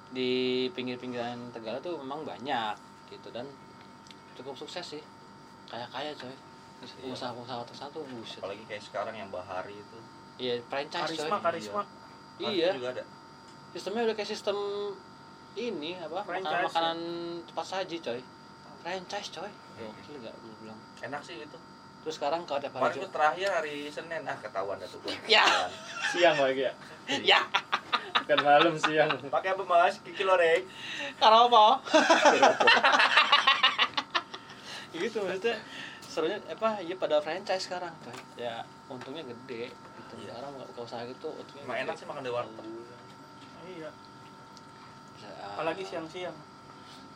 di 0.10 0.32
pinggir-pinggiran 0.72 1.54
Tegal 1.54 1.78
tuh 1.80 2.00
memang 2.00 2.24
banyak 2.24 2.74
gitu 3.08 3.30
dan 3.30 3.46
cukup 4.34 4.56
sukses 4.56 4.98
sih 4.98 5.04
kaya 5.68 5.86
kaya 5.88 6.10
coy 6.16 6.34
Terus 6.80 6.96
Iya. 7.04 7.36
sana 7.36 7.92
tuh 7.92 8.08
buset 8.08 8.40
Apalagi 8.40 8.64
kayak 8.64 8.80
sekarang 8.82 9.12
yang 9.14 9.28
Bahari 9.30 9.76
itu. 9.76 9.98
iya 10.38 10.58
franchise 10.64 11.12
karisma 11.12 11.38
coy 11.38 11.44
karisma 11.44 11.84
Bahari 12.40 12.56
iya 12.56 12.72
juga 12.72 12.90
ada. 12.90 13.04
sistemnya 13.70 14.02
udah 14.08 14.16
kayak 14.16 14.30
sistem 14.30 14.56
ini 15.58 15.98
apa? 15.98 16.22
Makanan 16.22 16.44
Franchise, 16.46 16.66
makanan 16.70 16.98
cepat 17.50 17.66
saji 17.66 17.98
coy. 18.04 18.20
Franchise 18.86 19.30
coy. 19.34 19.52
Gokil 19.80 20.16
nggak 20.22 20.36
gue 20.36 20.54
bilang. 20.62 20.80
Enak 21.02 21.22
sih 21.24 21.40
itu. 21.42 21.60
terus 22.00 22.16
sekarang 22.16 22.48
kalau 22.48 22.64
tiap 22.64 22.72
Kemarin 22.72 22.96
gue 22.96 23.12
terakhir 23.12 23.50
hari 23.52 23.92
Senin. 23.92 24.24
Ah 24.24 24.38
ketahuan 24.40 24.80
dah 24.80 24.88
tuh 24.88 25.04
gua. 25.04 25.12
Ya. 25.36 25.44
siang 26.16 26.40
lagi 26.40 26.64
ya? 26.64 26.74
Ya. 27.20 27.42
Kan 28.24 28.40
malam 28.40 28.72
siang. 28.80 29.12
Pakai 29.28 29.52
apa 29.52 29.64
Mas? 29.68 30.00
Kiki 30.00 30.24
loreng. 30.24 30.64
karena 31.20 31.44
apa 31.52 31.66
gitu 34.96 35.18
maksudnya. 35.28 35.60
Serunya 36.00 36.40
apa 36.48 36.80
ya 36.82 36.96
pada 36.96 37.20
franchise 37.20 37.68
sekarang 37.68 37.92
coy. 38.00 38.16
Ya. 38.40 38.64
Untungnya 38.88 39.28
gede 39.28 39.76
gitu. 39.76 40.14
Iya. 40.24 40.40
sekarang 40.40 40.50
nggak 40.56 40.80
usaha 40.80 41.04
gitu 41.04 41.28
untungnya 41.36 41.84
enak 41.84 42.00
sih 42.00 42.08
makan 42.08 42.24
di 42.24 42.32
warteg. 42.32 42.68
Apalagi 45.46 45.84
siang-siang 45.84 46.36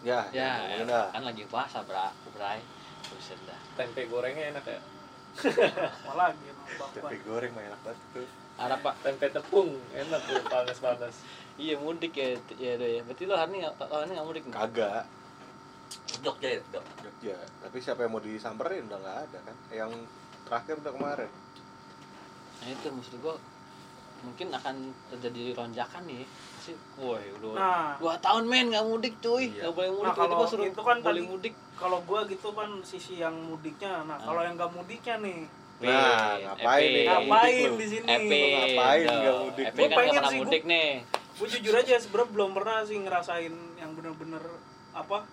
Ya, 0.04 0.28
ya, 0.36 0.60
ya 0.68 0.84
dah. 0.84 1.08
kan 1.16 1.24
lagi 1.24 1.48
puasa 1.48 1.80
bra 1.82 2.12
bray 2.30 2.60
buset 3.08 3.40
dah 3.48 3.56
tempe 3.74 4.04
gorengnya 4.06 4.52
enak 4.52 4.66
ya 4.68 4.80
apalagi 6.04 6.52
Tempe 6.94 7.16
goreng 7.24 7.52
mah 7.54 7.64
enak 7.64 7.80
banget 7.82 8.00
tuh. 8.12 8.28
ada 8.56 8.76
pak 8.78 8.96
tempe 9.02 9.26
tepung 9.30 9.70
enak 9.92 10.22
tuh 10.24 10.44
panas-panas 10.46 11.16
iya 11.56 11.74
mudik 11.76 12.14
ya 12.14 12.36
ya 12.54 12.76
do 12.76 12.86
ya 12.86 13.02
berarti 13.02 13.24
lo 13.24 13.34
hari 13.34 13.50
ini 13.52 13.58
nggak 13.62 13.76
hari 13.80 14.04
ini 14.04 14.14
nggak 14.14 14.28
mudik 14.28 14.44
nih? 14.44 14.54
Kagak. 14.54 15.04
Jogja 16.22 16.50
ya, 16.50 16.62
Dok. 16.72 16.86
Jogja. 17.00 17.36
Tapi 17.62 17.78
siapa 17.78 18.02
yang 18.02 18.12
mau 18.12 18.22
disamperin 18.22 18.90
udah 18.90 18.98
nggak 18.98 19.18
ada 19.30 19.40
kan? 19.42 19.58
Yang 19.70 19.92
terakhir 20.44 20.76
udah 20.82 20.94
kemarin. 20.94 21.32
nah 22.58 22.68
itu 22.70 22.88
maksud 22.90 23.16
gua 23.20 23.36
mungkin 24.22 24.48
akan 24.50 24.76
terjadi 25.12 25.54
lonjakan 25.54 26.04
nih 26.06 26.24
sih 26.64 26.76
woi 26.96 27.20
udah 27.36 27.52
nah. 27.54 27.90
Dua 27.98 28.16
tahun 28.18 28.44
men 28.46 28.70
nggak 28.70 28.86
mudik 28.86 29.14
cuy. 29.20 29.52
Iya. 29.52 29.62
nggak 29.62 29.74
boleh 29.74 29.92
mudik 29.92 30.08
Nah, 30.08 30.16
kalau 30.16 30.46
suruh 30.46 30.66
itu 30.66 30.82
kan 30.82 30.98
boleh 30.98 31.06
tadi- 31.14 31.28
mudik. 31.28 31.54
kalau 31.74 32.00
gua 32.02 32.20
gitu 32.24 32.50
kan 32.50 32.70
sisi 32.82 33.20
yang 33.20 33.36
mudiknya. 33.36 34.02
Nah 34.02 34.16
kalau 34.18 34.40
Ah. 34.40 34.48
yang 34.48 34.56
gak 34.56 34.72
mudiknya 34.72 35.16
nih. 35.20 35.40
Nah, 35.82 36.40
ngapain 36.40 36.88
nih? 36.88 37.04
Nggak 37.04 37.22
ngapain 37.22 37.72
di 37.74 37.88
sini? 37.90 38.08
Ngapain 38.08 39.04
Tuh, 39.04 39.18
nggak 39.18 39.36
mudik? 39.38 39.66
Epi 39.66 39.76
Gua 39.76 39.84
kan 39.84 39.90
nggak 39.90 40.00
pengen 40.00 40.14
sih, 40.24 40.24
gua- 40.32 40.40
mudik 40.42 40.64
nih 40.66 40.90
gue 41.34 41.48
jujur 41.50 41.74
aja 41.74 41.98
sebenarnya 41.98 42.30
belum 42.30 42.50
pernah 42.54 42.78
sih 42.84 42.98
ngerasain 43.00 43.50
yang 43.76 43.92
bener-bener 43.92 44.44
apa 44.94 45.26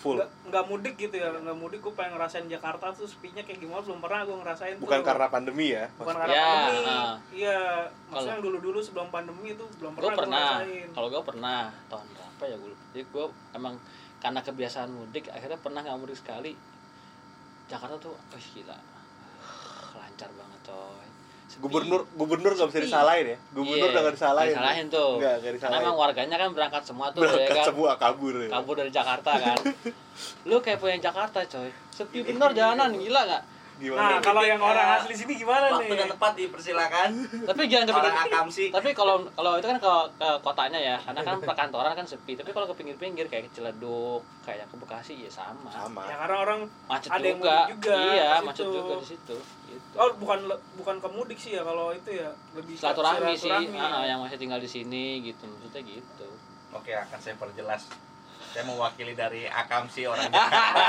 full. 0.00 0.16
Nggak 0.16 0.30
nggak 0.48 0.64
mudik 0.66 0.94
gitu 0.96 1.12
ya 1.14 1.28
nggak 1.30 1.52
mudik 1.54 1.78
gue 1.78 1.92
pengen 1.92 2.16
ngerasain 2.16 2.48
Jakarta 2.48 2.88
tuh 2.90 3.04
sepinya 3.04 3.38
kayak 3.40 3.60
gimana 3.60 3.80
belum 3.80 4.00
pernah 4.00 4.24
gue 4.24 4.32
ngerasain 4.34 4.74
bukan 4.80 4.98
tuh. 4.98 5.06
karena 5.06 5.26
pandemi 5.28 5.66
ya? 5.70 5.84
Bukan 5.92 6.08
maksudnya. 6.10 6.24
karena 6.26 6.34
Ya, 6.34 6.48
pandemi. 6.56 6.88
iya 7.36 7.58
maksudnya 8.02 8.08
Kalau- 8.10 8.30
yang 8.32 8.42
dulu-dulu 8.42 8.78
sebelum 8.80 9.08
pandemi 9.08 9.46
itu 9.50 9.64
belum 9.76 9.92
pernah 9.92 10.08
gue 10.08 10.18
pernah. 10.18 10.40
ngerasain. 10.56 10.88
Kalau 10.90 11.08
gue 11.08 11.22
pernah 11.22 11.58
tahun 11.86 12.06
berapa 12.10 12.42
ya 12.42 12.56
gue 12.56 12.70
jadi 12.90 13.02
gue 13.06 13.24
emang 13.52 13.74
karena 14.18 14.40
kebiasaan 14.40 14.90
mudik 14.90 15.24
akhirnya 15.28 15.56
pernah 15.56 15.80
nggak 15.80 15.98
mudik 15.98 16.16
sekali 16.16 16.52
Jakarta 17.66 17.94
tuh 17.96 18.16
wih 18.30 18.46
gila. 18.56 18.74
Lancar 19.92 20.30
banget. 20.32 20.49
Gubernur 21.60 22.00
gubernur 22.16 22.52
nggak 22.56 22.68
bisa 22.72 22.80
disalahin 22.80 23.26
ya? 23.36 23.38
Gubernur 23.52 23.88
Iya, 23.92 24.00
nggak 24.00 24.14
disalahin 24.16 24.54
disalahin 24.56 24.86
tuh. 24.88 25.10
Nggak 25.20 25.34
nggak 25.36 25.40
karena 25.44 25.56
disalahin 25.60 25.84
emang 25.84 25.96
warganya 26.00 26.36
kan 26.40 26.50
berangkat 26.56 26.82
semua 26.88 27.06
tuh 27.12 27.20
ya 27.20 27.28
berangkat 27.28 27.56
kan? 27.56 27.66
semua 27.68 27.90
kabur 28.00 28.34
ya. 28.40 28.48
Kabur 28.48 28.74
dari 28.80 28.90
Jakarta 28.92 29.30
kan. 29.36 29.56
Lu 30.48 30.56
kayak 30.64 30.78
punya 30.80 30.96
Jakarta 30.96 31.38
coy. 31.44 31.70
Sepi 31.92 32.18
bener 32.24 32.50
jalanan 32.58 32.90
gila 32.96 33.20
nggak 33.28 33.42
gimana 33.80 34.16
nah 34.16 34.18
kalau 34.20 34.42
yang 34.44 34.60
orang 34.60 35.00
asli 35.00 35.16
sini 35.16 35.32
gimana 35.40 35.72
waktu 35.72 35.88
nih? 35.88 35.98
dan 36.04 36.08
tempat 36.12 36.32
dipersilakan 36.36 37.08
tapi 37.48 37.60
jangan 37.66 37.84
kepikir 37.88 38.04
orang 38.04 38.18
akam 38.28 38.46
sih 38.52 38.68
tapi 38.68 38.92
kalau 38.92 39.24
kalau 39.32 39.56
itu 39.56 39.66
kan 39.66 39.78
ke, 39.80 39.92
ke 40.20 40.28
kotanya 40.44 40.78
ya 40.78 40.96
karena 41.00 41.20
kan 41.24 41.36
perkantoran 41.40 41.92
kan 41.96 42.06
sepi. 42.06 42.32
Tapi 42.36 42.50
kalau 42.52 42.66
ke 42.70 42.74
pinggir-pinggir 42.76 43.26
kayak 43.26 43.48
ke 43.48 43.60
Ciledug 43.60 44.22
kayak 44.44 44.66
ke 44.68 44.76
Bekasi 44.76 45.14
ya 45.26 45.30
sama. 45.30 45.70
Sama. 45.70 46.04
Ya 46.06 46.16
karena 46.20 46.36
orang 46.42 46.60
macet 46.86 47.10
Ada 47.10 47.24
yang 47.24 47.40
juga. 47.40 47.56
mudik 47.56 47.68
juga 47.78 47.96
iya 48.12 48.30
macet 48.42 48.64
situ. 48.66 48.76
juga 48.76 48.94
di 48.98 49.06
situ. 49.06 49.36
Gitu. 49.70 49.94
oh 49.94 50.10
bukan 50.18 50.38
bukan 50.82 50.96
ke 50.98 51.08
mudik 51.14 51.38
sih 51.38 51.54
ya 51.54 51.62
kalau 51.62 51.94
itu 51.94 52.10
ya 52.10 52.30
lebih 52.58 52.74
ke 52.74 52.80
silaturahmi 52.82 53.34
sih. 53.38 53.50
ah, 53.54 54.02
ya. 54.02 54.14
yang 54.14 54.18
masih 54.18 54.38
tinggal 54.38 54.58
di 54.58 54.70
sini 54.70 55.22
gitu 55.22 55.46
maksudnya 55.46 55.82
gitu. 55.86 56.28
Oke 56.74 56.90
akan 56.94 57.18
saya 57.18 57.34
perjelas 57.38 57.86
saya 58.50 58.64
mewakili 58.64 59.14
dari 59.14 59.46
akam 59.46 59.86
sih 59.86 60.04
orang 60.04 60.26
Jakarta. 60.32 60.86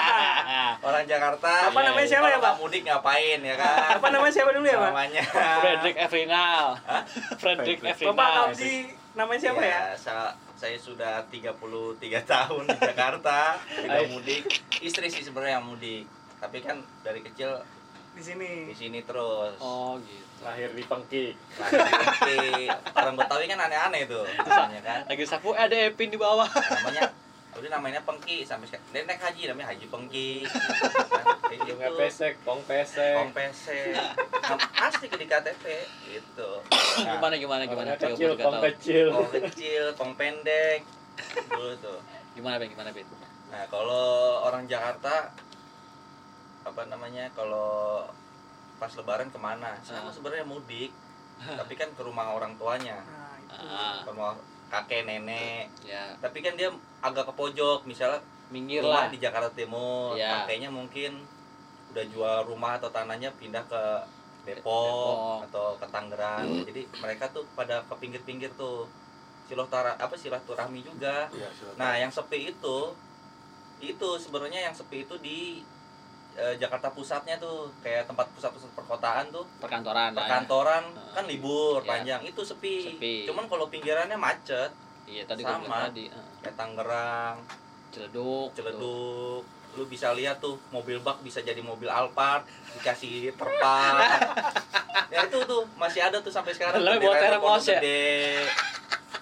Orang 0.81 1.03
Jakarta 1.05 1.51
Apa 1.69 1.79
namanya 1.79 2.07
siapa 2.07 2.27
ya, 2.27 2.37
Pak? 2.37 2.53
mudik 2.57 2.81
ngapain 2.83 3.39
ya 3.39 3.55
kan? 3.55 3.97
Apa 3.97 4.07
namanya 4.09 4.33
siapa 4.33 4.49
dulu 4.49 4.65
ya 4.65 4.77
pak? 4.77 4.89
Namanya. 4.89 5.23
Frederick 5.61 5.97
Efrinal 5.99 6.63
Frederick 7.37 7.79
Frederick. 7.79 7.79
bapak 7.79 7.93
Efrinal 7.93 8.33
Kamsi 8.47 8.73
namanya 9.11 9.39
siapa 9.41 9.61
ya? 9.61 9.81
sa- 9.93 10.33
saya 10.55 10.77
sudah 10.77 11.25
33 11.27 11.57
tahun 12.27 12.63
di 12.63 12.77
Jakarta 12.79 13.57
tidak 13.57 14.05
mudik. 14.07 14.43
Istri 14.77 15.07
sih 15.07 15.21
sebenarnya 15.21 15.57
yang 15.57 15.65
mudik. 15.65 16.05
Tapi 16.37 16.57
kan 16.59 16.77
dari 17.01 17.21
kecil 17.21 17.61
di 18.11 18.21
sini. 18.21 18.69
di 18.69 18.75
sini 18.75 18.99
terus. 19.01 19.57
Oh 19.57 19.97
gitu. 19.97 20.25
Lahir 20.41 20.69
di 20.69 20.81
Pengki. 20.81 21.33
Lahir 21.55 21.81
di 21.81 21.97
Pengki. 21.97 22.65
orang 22.91 23.15
Betawi 23.15 23.45
kan 23.45 23.57
aneh-aneh 23.59 24.05
tuh 24.05 24.25
misalnya 24.27 24.81
kan. 24.81 24.99
Lagi 25.05 25.23
sapu 25.23 25.49
eh, 25.51 25.61
ada 25.61 25.77
Epin 25.83 26.09
di 26.09 26.17
bawah. 26.17 26.45
Namanya 26.45 27.09
udah 27.51 27.69
namanya 27.69 27.99
Pengki 28.01 28.41
sampai 28.41 28.65
sekarang 28.65 28.85
dia 28.89 29.03
naik 29.03 29.19
haji 29.19 29.41
namanya 29.45 29.67
Haji 29.69 29.85
Pengki 29.85 30.31
kayak 31.43 31.59
gitu 31.61 31.75
Bunga 31.75 31.89
pesek, 31.97 32.33
pong 32.41 32.61
pesek. 32.63 33.13
Pong 33.13 33.31
pesek 33.31 33.91
Nah, 34.41 34.57
asli 34.81 35.05
ke 35.05 35.15
di 35.15 35.27
KTP 35.27 35.63
gitu 36.07 36.49
nah, 36.65 37.15
gimana 37.15 37.35
gimana 37.35 37.63
gimana 37.65 37.91
kecil, 37.95 38.35
pong 38.35 38.55
tahu. 38.57 38.63
kecil. 38.69 39.05
pong 39.09 39.29
kecil 39.31 39.83
pong 39.93 40.11
pendek 40.15 40.79
dulu 41.47 41.71
tuh 41.77 41.99
gimana 42.33 42.55
Ben 42.55 42.67
gimana 42.67 42.89
Ben 42.89 43.07
Nah, 43.51 43.67
kalau 43.67 44.07
orang 44.41 44.63
Jakarta 44.63 45.35
apa 46.63 46.81
namanya? 46.87 47.27
Kalau 47.35 48.07
pas 48.77 48.87
lebaran 48.95 49.27
ke 49.27 49.35
mana? 49.35 49.75
Sama 49.83 50.07
Ah. 50.07 50.07
sebenarnya 50.07 50.47
mudik. 50.47 50.95
Tapi 51.59 51.73
kan 51.75 51.91
ke 51.91 51.99
rumah 51.99 52.31
orang 52.31 52.55
tuanya, 52.55 53.01
nah 53.01 53.35
itu 53.35 53.59
ah 53.67 53.99
ke 53.99 54.09
rumah 54.09 54.39
kakek 54.71 55.03
nenek. 55.03 55.67
ya 55.83 56.15
Tapi 56.17 56.39
kan 56.39 56.55
dia 56.55 56.71
agak 57.03 57.27
ke 57.27 57.33
pojok, 57.35 57.83
misalnya 57.83 58.23
minggir 58.47 58.79
rumah 58.79 59.05
lah 59.05 59.11
di 59.11 59.19
Jakarta 59.19 59.51
Timur, 59.51 60.15
Ya. 60.15 60.43
kakeknya 60.43 60.71
mungkin 60.71 61.27
udah 61.91 62.05
jual 62.07 62.37
rumah 62.47 62.79
atau 62.79 62.87
tanahnya 62.87 63.35
pindah 63.35 63.67
ke 63.67 63.83
Depok, 64.41 64.63
Depok. 64.63 65.39
atau 65.45 65.65
ke 65.75 65.85
Tangerang. 65.85 66.47
Jadi 66.63 66.81
mereka 66.97 67.27
tuh 67.29 67.43
pada 67.51 67.83
ke 67.83 67.93
pinggir-pinggir 67.93 68.49
tuh 68.55 68.87
silaturahmi 69.45 69.99
apa 69.99 70.15
silaturahmi 70.15 70.79
juga. 70.81 71.27
ya, 71.29 71.51
silakan. 71.51 71.75
Nah, 71.75 71.93
yang 71.99 72.09
sepi 72.09 72.49
itu 72.49 72.77
itu 73.81 74.09
sebenarnya 74.17 74.71
yang 74.71 74.75
sepi 74.77 75.03
itu 75.03 75.17
di 75.19 75.61
eh, 76.33 76.55
Jakarta 76.55 76.89
pusatnya 76.89 77.35
tuh 77.35 77.67
kayak 77.79 78.05
tempat 78.05 78.27
pusat-pusat 78.31 78.71
perkotaan 78.71 79.29
tuh 79.29 79.43
perkantoran 79.57 80.09
lah 80.09 80.15
ya. 80.15 80.19
perkantoran 80.21 80.83
Ah. 80.91 81.13
kan 81.13 81.25
libur 81.25 81.79
Iya. 81.79 81.89
panjang 81.89 82.21
itu 82.23 82.41
sepi. 82.41 82.77
Sepi. 82.89 83.15
Cuman 83.25 83.45
kalau 83.45 83.67
pinggirannya 83.67 84.15
macet 84.15 84.71
iya 85.03 85.23
tadi 85.23 85.41
gua 85.41 85.53
Sama. 85.53 85.63
bilang 85.65 85.81
tadi 85.89 86.03
kayak 86.39 86.55
Tangerang, 86.55 87.37
Ciledug 87.89 88.47
tuh. 88.49 88.55
Ciledug. 88.57 89.43
Lu 89.71 89.83
bisa 89.85 90.11
lihat 90.11 90.35
tuh 90.37 90.59
mobil 90.67 90.99
bak 90.99 91.19
bisa 91.21 91.39
jadi 91.39 91.59
mobil 91.59 91.87
Alphard 91.87 92.43
dikasih 92.73 93.31
terpal. 93.33 93.95
ya 95.11 95.23
itu 95.23 95.39
tuh 95.41 95.63
masih 95.75 96.01
ada 96.01 96.17
tuh 96.17 96.27
sampai 96.29 96.51
sekarang. 96.51 96.79
Lah, 96.81 96.95
bawa 96.95 97.11
itu 97.11 97.21
termos 97.21 97.39
pondok 97.41 97.63
ya? 97.65 97.75
gede. 97.77 98.11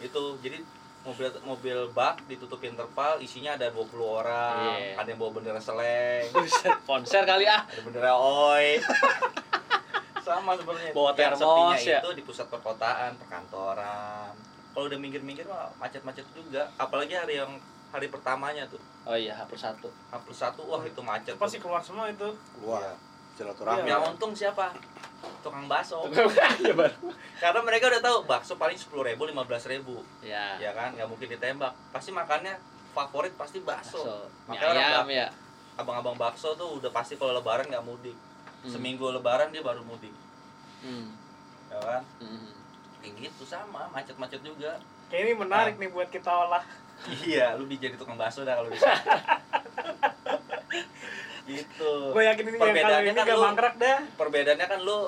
Itu 0.01 0.23
jadi 0.39 0.57
mobil 0.99 1.27
mobil 1.47 1.77
bak 1.95 2.19
ditutupin 2.27 2.75
terpal 2.75 3.17
isinya 3.23 3.55
ada 3.55 3.71
20 3.71 3.95
orang. 4.03 4.75
Iya. 4.75 4.99
ada 4.99 5.07
yang 5.07 5.19
bawa 5.19 5.31
bendera 5.39 5.61
seleng. 5.61 6.27
Konser 6.89 7.23
kali 7.23 7.47
ah. 7.47 7.63
Ada 7.63 7.81
bendera 7.81 8.11
oi. 8.19 8.77
Sama 10.27 10.53
sebenarnya. 10.59 10.91
Bawa 10.91 11.11
termos, 11.15 11.81
ya? 11.81 12.03
itu 12.03 12.11
di 12.13 12.23
pusat 12.23 12.51
perkotaan 12.51 13.15
perkantoran. 13.17 14.35
Kalau 14.75 14.85
udah 14.85 14.99
minggir-minggir 14.99 15.47
mah 15.49 15.71
macet-macet 15.81 16.27
juga. 16.35 16.69
Apalagi 16.77 17.17
hari 17.17 17.41
yang 17.41 17.57
hari 17.89 18.11
pertamanya 18.11 18.69
tuh. 18.69 18.79
Oh 19.09 19.17
iya 19.17 19.33
hapus 19.33 19.65
satu. 19.65 19.89
H 19.89 20.13
plus 20.21 20.37
satu 20.37 20.61
wah 20.69 20.83
itu 20.85 21.01
macet 21.01 21.33
pasti 21.39 21.57
keluar 21.57 21.81
semua 21.81 22.11
itu. 22.11 22.29
Keluar. 22.59 22.83
Iya. 22.83 23.08
Silaturahmi. 23.39 23.87
Yang 23.87 24.01
untung 24.11 24.31
siapa? 24.35 24.75
Tukang 25.39 25.71
bakso. 25.71 26.03
Bang. 26.79 26.93
karena 27.39 27.59
mereka 27.63 27.87
udah 27.87 28.01
tahu 28.03 28.17
bakso 28.27 28.59
paling 28.59 28.75
sepuluh 28.75 29.07
ribu 29.07 29.23
lima 29.23 29.47
belas 29.47 29.63
ribu. 29.63 30.03
Ya. 30.19 30.59
Ya 30.59 30.75
kan? 30.75 30.91
Nggak 30.91 31.07
mungkin 31.07 31.27
ditembak. 31.31 31.71
Pasti 31.95 32.11
makannya 32.11 32.59
favorit 32.91 33.31
pasti 33.39 33.63
bakso. 33.63 34.03
So, 34.03 34.27
mie 34.51 34.59
Makanya 34.59 34.71
orang 34.75 34.83
ayam 34.91 35.07
ya. 35.07 35.27
Abang-abang 35.79 36.19
bakso 36.19 36.51
tuh 36.59 36.83
udah 36.83 36.91
pasti 36.91 37.15
kalau 37.15 37.31
lebaran 37.39 37.71
nggak 37.71 37.85
mudik. 37.87 38.17
Hmm. 38.59 38.75
seminggu 38.75 39.07
lebaran 39.15 39.55
dia 39.55 39.63
baru 39.63 39.79
mudik. 39.87 40.11
Hmm. 40.83 41.15
ya 41.71 41.79
kan? 41.79 42.03
Hmm. 42.19 42.51
kayak 42.99 43.31
gitu 43.31 43.47
sama. 43.47 43.87
Macet-macet 43.95 44.43
juga. 44.43 44.75
Kayak 45.07 45.23
ini 45.23 45.33
menarik 45.39 45.75
nih 45.79 45.87
buat 45.87 46.11
kita 46.11 46.27
olah. 46.27 46.63
Iya 47.23 47.55
lu 47.55 47.63
bisa 47.63 47.87
jadi 47.87 47.95
tukang 47.95 48.19
bakso 48.19 48.43
dah 48.43 48.59
kalau 48.59 48.67
bisa 48.67 48.91
gitu 51.51 51.91
gue 52.11 52.23
yakin 52.23 52.43
ini 52.43 52.51
yang 52.51 52.61
kali 52.61 52.71
Perbedaannya 52.71 53.01
ini 53.03 53.15
kan 53.15 53.25
gak 53.25 53.33
lu- 53.33 53.43
mangkrak 53.43 53.75
dah 53.77 53.97
perbedaannya 54.15 54.67
kan 54.67 54.79
lu 54.81 54.99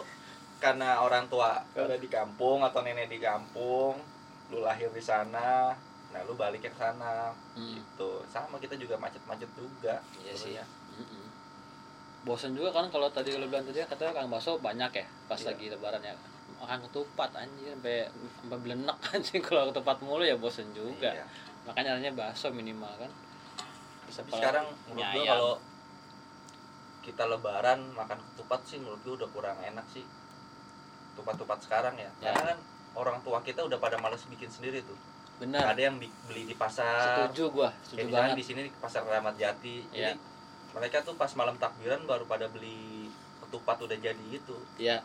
karena 0.58 0.90
orang 1.00 1.26
tua 1.28 1.52
ada 1.72 1.96
di 1.96 2.06
kampung 2.08 2.62
atau 2.62 2.80
nenek 2.80 3.08
di 3.08 3.18
kampung 3.18 3.98
lu 4.48 4.60
lahir 4.60 4.90
di 4.90 5.00
sana 5.00 5.74
nah 6.08 6.22
lu 6.22 6.34
balik 6.34 6.62
ke 6.62 6.72
sana 6.72 7.32
Hmm. 7.52 7.72
gitu 7.74 8.24
sama 8.26 8.58
kita 8.58 8.76
juga 8.76 8.96
macet-macet 8.96 9.48
juga 9.54 10.00
Iya 10.18 10.32
sih. 10.32 10.56
sebenarnya. 10.56 10.66
Mm-mm. 10.94 11.26
Bosan 12.22 12.52
juga 12.52 12.70
kan 12.72 12.86
kalau 12.88 13.10
tadi 13.10 13.34
lo 13.34 13.46
bilang 13.46 13.64
tadi 13.64 13.82
katanya 13.82 14.14
kang 14.14 14.28
bakso 14.28 14.56
banyak 14.58 14.92
ya 14.94 15.06
pas 15.26 15.36
Iya. 15.36 15.48
lagi 15.50 15.66
lebaran 15.68 16.00
ya 16.02 16.14
makan 16.54 16.80
ketupat 16.84 17.32
anjir 17.34 17.74
sampai 17.74 18.06
sampai 18.38 18.58
belenek 18.60 18.98
anjing 19.10 19.42
kalau 19.42 19.68
ketupat 19.68 19.98
mulu 20.00 20.22
ya 20.22 20.36
bosan 20.36 20.70
juga 20.70 21.10
Iya. 21.10 21.26
makanya 21.64 21.96
nyarinya 21.96 22.12
bakso 22.22 22.48
minimal 22.50 22.92
kan 22.94 23.12
Tapi 24.06 24.30
sekarang 24.30 24.68
menurut 24.86 25.08
ayam. 25.10 25.26
kalau 25.26 25.54
kita 27.02 27.26
lebaran 27.26 27.94
makan 27.98 28.22
ketupat 28.34 28.62
sih 28.66 28.78
menurut 28.78 29.02
gua 29.02 29.14
udah 29.26 29.30
kurang 29.34 29.58
enak 29.62 29.86
sih. 29.90 30.06
Ketupat-ketupat 31.14 31.60
sekarang 31.66 31.96
ya. 31.98 32.10
Ya. 32.22 32.32
karena 32.32 32.56
kan 32.56 32.60
orang 32.96 33.18
tua 33.26 33.42
kita 33.42 33.66
udah 33.66 33.78
pada 33.82 33.98
males 33.98 34.22
bikin 34.30 34.48
sendiri 34.48 34.86
tuh. 34.86 34.98
Benar. 35.42 35.74
Ada 35.74 35.90
yang 35.90 35.98
beli 35.98 36.44
di 36.46 36.56
pasar. 36.56 37.28
Setuju 37.28 37.50
gua 37.50 37.70
kayak 37.74 37.86
setuju 37.90 38.06
misalnya 38.08 38.32
banget. 38.34 38.40
di 38.40 38.46
sini 38.46 38.60
di 38.70 38.72
pasar 38.78 39.02
Keramat 39.04 39.36
Jati. 39.36 39.78
Iya. 39.92 40.14
jadi 40.14 40.20
mereka 40.72 40.98
tuh 41.04 41.20
pas 41.20 41.32
malam 41.36 41.60
takbiran 41.60 42.08
baru 42.08 42.24
pada 42.30 42.48
beli 42.48 43.12
ketupat 43.44 43.84
udah 43.84 43.98
jadi 44.00 44.26
itu 44.32 44.56
iya 44.80 45.04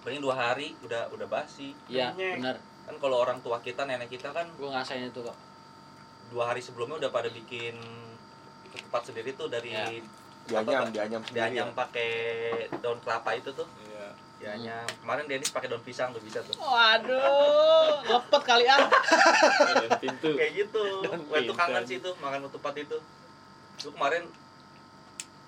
paling 0.00 0.16
dua 0.24 0.32
hari 0.32 0.72
udah 0.86 1.12
udah 1.12 1.26
basi. 1.28 1.76
Iya 1.90 2.14
benar. 2.16 2.56
Kan 2.86 2.96
kalau 3.00 3.20
orang 3.20 3.42
tua 3.44 3.60
kita 3.60 3.84
nenek 3.84 4.08
kita 4.08 4.32
kan 4.32 4.48
gua 4.56 4.78
ngerasain 4.78 5.10
itu 5.10 5.20
kok 5.20 5.36
dua 6.32 6.52
hari 6.52 6.64
sebelumnya 6.64 6.96
udah 7.04 7.10
pada 7.12 7.28
bikin 7.28 7.76
ketupat 8.72 9.12
sendiri 9.12 9.36
tuh 9.36 9.52
dari 9.52 9.70
Iya. 9.74 10.02
Dianyam 10.44 10.84
dianyam 10.92 11.22
dianyam 11.32 11.68
pakai 11.72 12.10
daun 12.82 13.00
kelapa 13.00 13.32
itu 13.36 13.50
tuh. 13.52 13.66
Iya. 13.80 14.08
dianyam. 14.40 14.84
Kemarin 15.00 15.24
Denis 15.24 15.48
pakai 15.48 15.68
daun 15.72 15.80
pisang 15.80 16.12
tuh 16.12 16.20
bisa 16.20 16.44
tuh. 16.44 16.54
Waduh 16.60 18.04
lepet 18.12 18.42
kali 18.44 18.64
ah. 18.68 18.88
Dan 19.72 19.90
pintu. 19.98 20.36
kayak 20.36 20.52
gitu. 20.52 20.84
Gue 21.04 21.38
tuh 21.48 21.56
kangen 21.56 21.84
sih 21.88 21.98
tuh 22.00 22.12
makan 22.20 22.44
ketupat 22.48 22.74
itu. 22.76 22.98
Lu 23.84 23.90
kemarin 23.96 24.28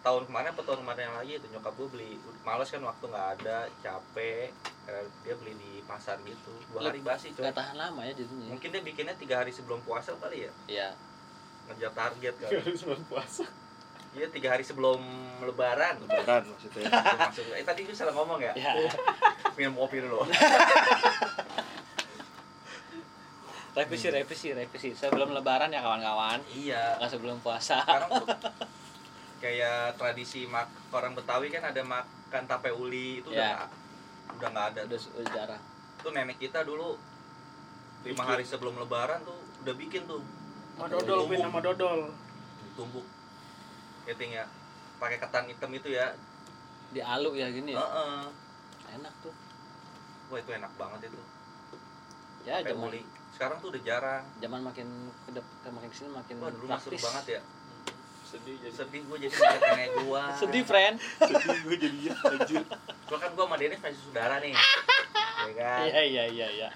tahun 0.01 0.23
kemarin 0.31 0.55
atau 0.55 0.63
tahun 0.63 0.81
kemarin 0.87 1.03
yang 1.11 1.17
lagi 1.19 1.33
itu 1.43 1.47
nyokap 1.51 1.75
gue 1.75 1.89
beli 1.91 2.11
males 2.47 2.71
kan 2.71 2.79
waktu 2.79 3.05
nggak 3.11 3.29
ada 3.43 3.67
capek 3.83 4.55
Kayak 4.87 5.03
dia 5.27 5.35
beli 5.35 5.53
di 5.59 5.73
pasar 5.83 6.15
gitu. 6.23 6.55
Dua 6.71 6.87
hari 6.87 7.03
basi 7.03 7.35
coy. 7.35 7.43
Gak 7.43 7.59
tahan 7.59 7.75
lama 7.75 8.07
ya 8.07 8.15
jadinya. 8.15 8.55
mungkin 8.55 8.71
dia 8.71 8.83
bikinnya 8.87 9.19
tiga 9.19 9.43
hari 9.43 9.51
sebelum 9.51 9.83
puasa 9.83 10.15
kali 10.23 10.47
ya? 10.47 10.53
Iya. 10.71 10.89
ngejar 11.67 11.91
target 11.91 12.35
kali. 12.39 12.63
Harus 12.63 12.83
belum 12.87 13.03
puasa. 13.11 13.43
Iya 14.17 14.27
tiga 14.27 14.49
hari 14.51 14.65
sebelum 14.65 14.97
lebaran. 15.39 16.01
Lebaran 16.01 16.43
maksudnya. 16.47 16.89
Masuk 17.21 17.45
eh 17.53 17.61
tadi 17.63 17.85
gue 17.85 17.93
salah 17.93 18.13
ngomong 18.13 18.41
ya? 18.41 18.53
Ya. 18.57 18.73
minum 19.55 19.77
kopi 19.79 20.01
dulu. 20.01 20.25
Revisi, 23.77 24.09
revisi, 24.09 24.49
revisi. 24.51 24.89
Sebelum 24.93 25.31
lebaran 25.31 25.69
ya 25.69 25.85
kawan-kawan. 25.85 26.41
iya. 26.49 26.97
Nggak 26.97 27.11
sebelum 27.13 27.37
puasa. 27.39 27.77
sekarang 27.79 28.09
kayak 29.37 30.01
tradisi 30.01 30.49
mak 30.49 30.65
orang 30.91 31.13
Betawi 31.13 31.53
kan 31.53 31.61
ada 31.63 31.85
makan 31.85 32.43
tape 32.47 32.73
uli. 32.73 33.21
Itu 33.21 33.29
udah 33.31 33.37
Ya. 33.37 33.53
nggak- 33.55 33.73
udah 34.33 34.49
nggak 34.49 34.67
ada. 34.67 34.81
Udah, 34.83 34.99
udah 34.99 35.27
jarang. 35.31 35.63
tuh 35.97 36.13
nenek 36.13 36.39
kita 36.39 36.63
dulu 36.63 36.95
lima 38.01 38.23
hari 38.23 38.47
sebelum 38.47 38.79
lebaran 38.79 39.19
tuh 39.21 39.35
udah 39.61 39.75
bikin 39.75 40.07
tuh. 40.07 40.23
Sama 40.73 40.87
dodol 40.89 41.21
pin 41.27 41.39
sama 41.39 41.59
dodol. 41.59 42.01
Ditumbuk 42.63 43.05
ya 44.07 44.15
ting 44.15 44.31
ya 44.31 44.45
pakai 44.97 45.19
ketan 45.19 45.45
hitam 45.45 45.71
itu 45.71 45.89
ya 45.91 46.15
Di 46.89 47.03
alu 47.03 47.35
ya 47.35 47.51
gini 47.51 47.75
ya. 47.75 47.83
Heeh. 47.83 48.23
Enak 48.95 49.13
tuh. 49.21 49.35
wah 50.27 50.39
itu 50.39 50.51
enak 50.53 50.73
banget 50.75 51.07
itu 51.07 51.21
Ya 52.43 52.63
zaman 52.63 52.95
sekarang 53.33 53.59
tuh 53.59 53.69
udah 53.69 53.83
jarang 53.83 54.23
zaman 54.39 54.61
makin 54.61 54.87
ke 55.21 55.31
depan 55.31 55.71
makin 55.71 55.89
ke 55.89 55.97
sini 55.97 56.09
makin 56.09 56.35
wah 56.39 56.49
dulu 56.49 56.65
mah 56.65 56.79
seru 56.79 56.95
praktis. 56.95 57.05
banget 57.05 57.25
ya 57.29 57.43
Sedih 58.25 58.57
jadi. 58.59 58.73
sedih 58.73 59.03
gue 59.03 59.17
jadi 59.21 59.33
ngeliat 59.33 59.63
nenek 59.63 59.89
gua 60.01 60.23
Sedih, 60.41 60.63
friend. 60.63 60.97
sedih 61.21 61.59
gue 61.61 61.77
jadinya 61.77 62.13
anjir 62.25 62.63
gua 63.05 63.17
kan 63.17 63.31
gua 63.33 63.45
sama 63.45 63.57
Dennis 63.57 63.79
masih 63.79 64.01
saudara 64.01 64.35
nih 64.39 64.55
ya 65.37 65.53
kan 65.53 65.81
Iya, 65.85 66.01
iya, 66.03 66.25
iya, 66.27 66.47
iya. 66.49 66.69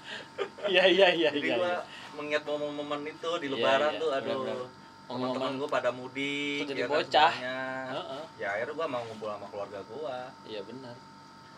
Iya, 0.63 0.83
iya, 0.87 1.07
iya, 1.11 1.29
jadi 1.29 1.43
iya. 1.45 1.55
gua 1.57 1.67
iya. 1.67 1.79
mengingat 2.13 2.43
momen-momen 2.45 3.01
itu 3.05 3.29
di 3.37 3.47
Iya, 3.47 3.53
lebaran 3.53 3.91
iya, 3.91 3.99
tuh 3.99 4.09
aduh. 4.13 4.67
Teman-teman 5.13 5.51
gua 5.57 5.69
pada 5.69 5.89
mudik 5.89 6.63
jadi 6.65 6.79
ya 6.79 6.85
kan, 6.85 6.93
bocah. 6.93 7.31
semuanya. 7.31 7.59
Heeh. 7.91 8.23
ya 8.37 8.47
akhirnya 8.51 8.73
gua 8.73 8.87
mau 8.87 9.01
ngumpul 9.03 9.27
sama 9.27 9.47
keluarga 9.47 9.79
gua 9.85 10.17
Iya 10.43 10.61
benar. 10.61 10.95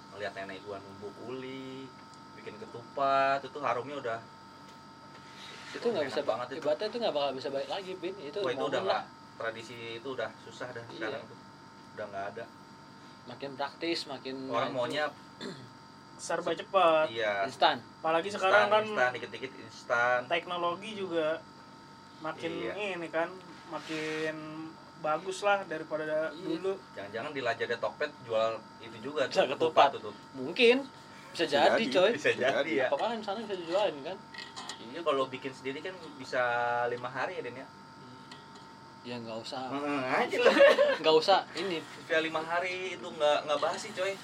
melihat 0.09 0.33
nenek 0.35 0.59
gua 0.61 0.77
numbuk 0.79 1.13
uli 1.23 1.89
bikin 2.35 2.55
ketupat 2.57 3.39
itu 3.39 3.57
harumnya 3.59 3.97
udah 3.97 4.19
Itu 5.71 5.89
nggak 5.89 6.05
bisa 6.05 6.21
banget 6.21 6.47
itu. 6.51 6.61
Ibaratnya 6.61 6.85
itu 6.85 6.97
nggak 6.99 7.13
bakal 7.13 7.31
bisa 7.33 7.49
balik 7.49 7.65
lagi, 7.67 7.91
Pin. 7.95 8.13
Itu 8.15 8.37
Wah, 8.39 8.51
itu 8.51 8.61
udah 8.63 8.81
lah. 8.83 9.01
tradisi 9.33 9.73
itu 9.97 10.07
udah 10.07 10.29
susah 10.39 10.69
dah 10.69 10.85
Iya. 10.85 11.09
sekarang 11.09 11.23
tuh 11.25 11.37
udah 11.93 12.05
nggak 12.07 12.25
ada 12.31 12.45
Makin 13.23 13.51
praktis, 13.55 13.99
makin 14.05 14.35
orang 14.45 14.69
maju. 14.69 14.77
maunya 14.83 15.03
serba 16.15 16.53
cepat 16.53 17.09
iya 17.09 17.41
instan. 17.43 17.81
apalagi 17.99 18.29
sekarang 18.29 18.69
kan 18.69 18.85
instan 18.85 19.09
dikit-dikit 19.11 19.51
instan 19.59 20.19
teknologi 20.27 20.93
juga 20.93 21.41
makin 22.23 22.51
Iya. 22.55 22.73
ini 22.95 23.07
kan 23.09 23.27
makin 23.67 24.35
bagus 24.99 25.43
lah 25.43 25.59
daripada 25.65 26.31
Iya. 26.31 26.47
dulu 26.47 26.73
jangan-jangan 26.95 27.31
di 27.31 27.41
Lajada 27.43 27.75
Tokped 27.75 28.11
jual 28.23 28.51
itu 28.79 28.97
juga 29.03 29.27
Bisa 29.27 29.43
tuh, 29.43 29.59
ketupat. 29.59 29.89
tuh, 29.93 30.01
tuh. 30.07 30.15
Mungkin 30.33 30.87
bisa 31.29 31.43
jadi, 31.45 31.75
jadi. 31.75 31.91
coy. 31.91 32.09
bisa 32.15 32.31
jadi 32.31 32.71
ya 32.71 32.85
Apa 32.87 32.95
kan 33.03 33.19
sana 33.19 33.43
bisa 33.43 33.55
dijualin 33.55 33.99
kan? 34.01 34.17
iya 34.83 34.99
kalau 35.01 35.25
bikin 35.25 35.49
sendiri 35.49 35.81
kan 35.81 35.91
bisa 36.15 36.41
lima 36.87 37.07
hari 37.07 37.37
ya 37.37 37.43
Den 37.43 37.57
ya 37.57 37.67
Ya 39.03 39.19
nggak 39.19 39.35
usah, 39.37 39.67
Heeh, 39.67 39.99
aja 39.99 40.37
lah 40.39 40.55
nggak 41.03 41.15
usah 41.19 41.43
ini, 41.53 41.83
Bisa 41.99 42.23
lima 42.23 42.39
hari 42.39 42.95
itu 42.95 43.03
nggak 43.03 43.43
nggak 43.43 43.59
basi 43.59 43.91
coy 43.91 44.15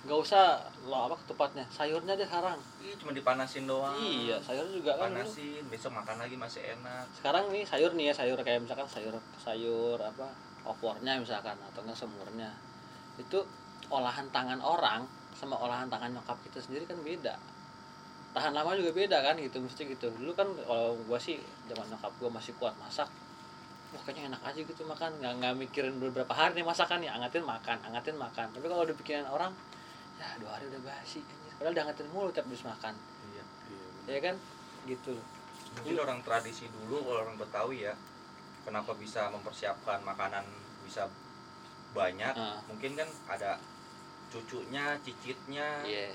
nggak 0.00 0.16
usah 0.16 0.56
lo 0.88 1.12
apa 1.12 1.16
ketupatnya, 1.20 1.64
sayurnya 1.68 2.16
deh 2.16 2.24
sekarang. 2.24 2.56
Ih, 2.80 2.96
cuma 2.96 3.12
dipanasin 3.12 3.68
doang 3.68 3.92
Iya, 4.00 4.40
sayur 4.40 4.64
juga 4.72 4.96
kan. 4.96 5.12
dulu. 5.12 5.20
panasin 5.20 5.60
besok 5.68 5.92
makan 5.92 6.16
lagi 6.16 6.36
masih 6.40 6.62
enak 6.72 7.04
Sekarang 7.12 7.52
nih 7.52 7.68
sayur 7.68 7.92
nih 7.92 8.08
ya 8.08 8.14
sayur 8.16 8.40
kayak 8.40 8.64
misalkan 8.64 8.88
sayur 8.88 9.12
sayur 9.36 10.00
apa 10.00 10.32
opornya 10.64 11.20
misalkan 11.20 11.56
atau 11.60 11.84
enggak 11.84 12.00
semurnya 12.00 12.48
itu 13.16 13.44
olahan 13.92 14.24
tangan 14.32 14.60
orang 14.60 15.04
sama 15.36 15.56
olahan 15.60 15.88
tangan 15.88 16.16
nyokap 16.16 16.36
kita 16.48 16.60
sendiri 16.60 16.88
kan 16.88 16.96
beda 17.00 17.36
tahan 18.32 18.52
lama 18.56 18.72
juga 18.76 18.92
beda 18.96 19.20
kan 19.20 19.36
gitu 19.36 19.60
mesti 19.60 19.84
gitu 19.84 20.08
dulu 20.16 20.32
kan 20.32 20.48
kalau 20.64 20.96
gua 21.04 21.20
sih 21.20 21.36
zaman 21.68 21.88
nyokap 21.92 22.12
gua 22.20 22.30
masih 22.32 22.52
kuat 22.56 22.72
masak 22.76 23.08
wah 23.90 24.00
kayaknya 24.04 24.32
enak 24.32 24.42
aja 24.46 24.60
gitu 24.62 24.80
makan 24.86 25.10
nggak 25.18 25.32
nggak 25.42 25.54
mikirin 25.58 25.96
beberapa 25.98 26.30
hari 26.32 26.60
nih 26.60 26.64
masakan 26.64 27.04
ya 27.04 27.16
angetin 27.16 27.44
makan 27.44 27.76
angetin 27.84 28.16
makan 28.16 28.46
tapi 28.52 28.64
kalau 28.64 28.84
udah 28.86 28.96
bikinan 28.96 29.26
orang 29.28 29.52
ya 30.20 30.36
dua 30.36 30.50
hari 30.52 30.68
udah 30.68 30.82
basi 30.84 31.24
anjir. 31.24 31.52
padahal 31.56 31.72
udah 31.72 31.82
angetin 31.88 32.06
mulu 32.12 32.28
tiap 32.30 32.44
habis 32.44 32.62
makan. 32.62 32.94
Iya 33.26 33.44
ya 34.06 34.20
kan? 34.20 34.36
Gitu 34.84 35.10
loh. 35.10 35.26
Mungkin 35.70 35.96
orang 35.98 36.20
tradisi 36.20 36.66
dulu 36.68 37.00
kalau 37.00 37.20
orang 37.24 37.36
Betawi 37.36 37.86
ya 37.86 37.94
kenapa 38.60 38.92
bisa 38.94 39.30
mempersiapkan 39.30 40.02
makanan 40.02 40.44
bisa 40.84 41.08
banyak? 41.90 42.34
Ah. 42.34 42.60
mungkin 42.66 42.94
kan 42.94 43.08
ada 43.26 43.56
cucunya 44.28 44.94
cicitnya. 45.00 45.82
Iya. 45.82 46.12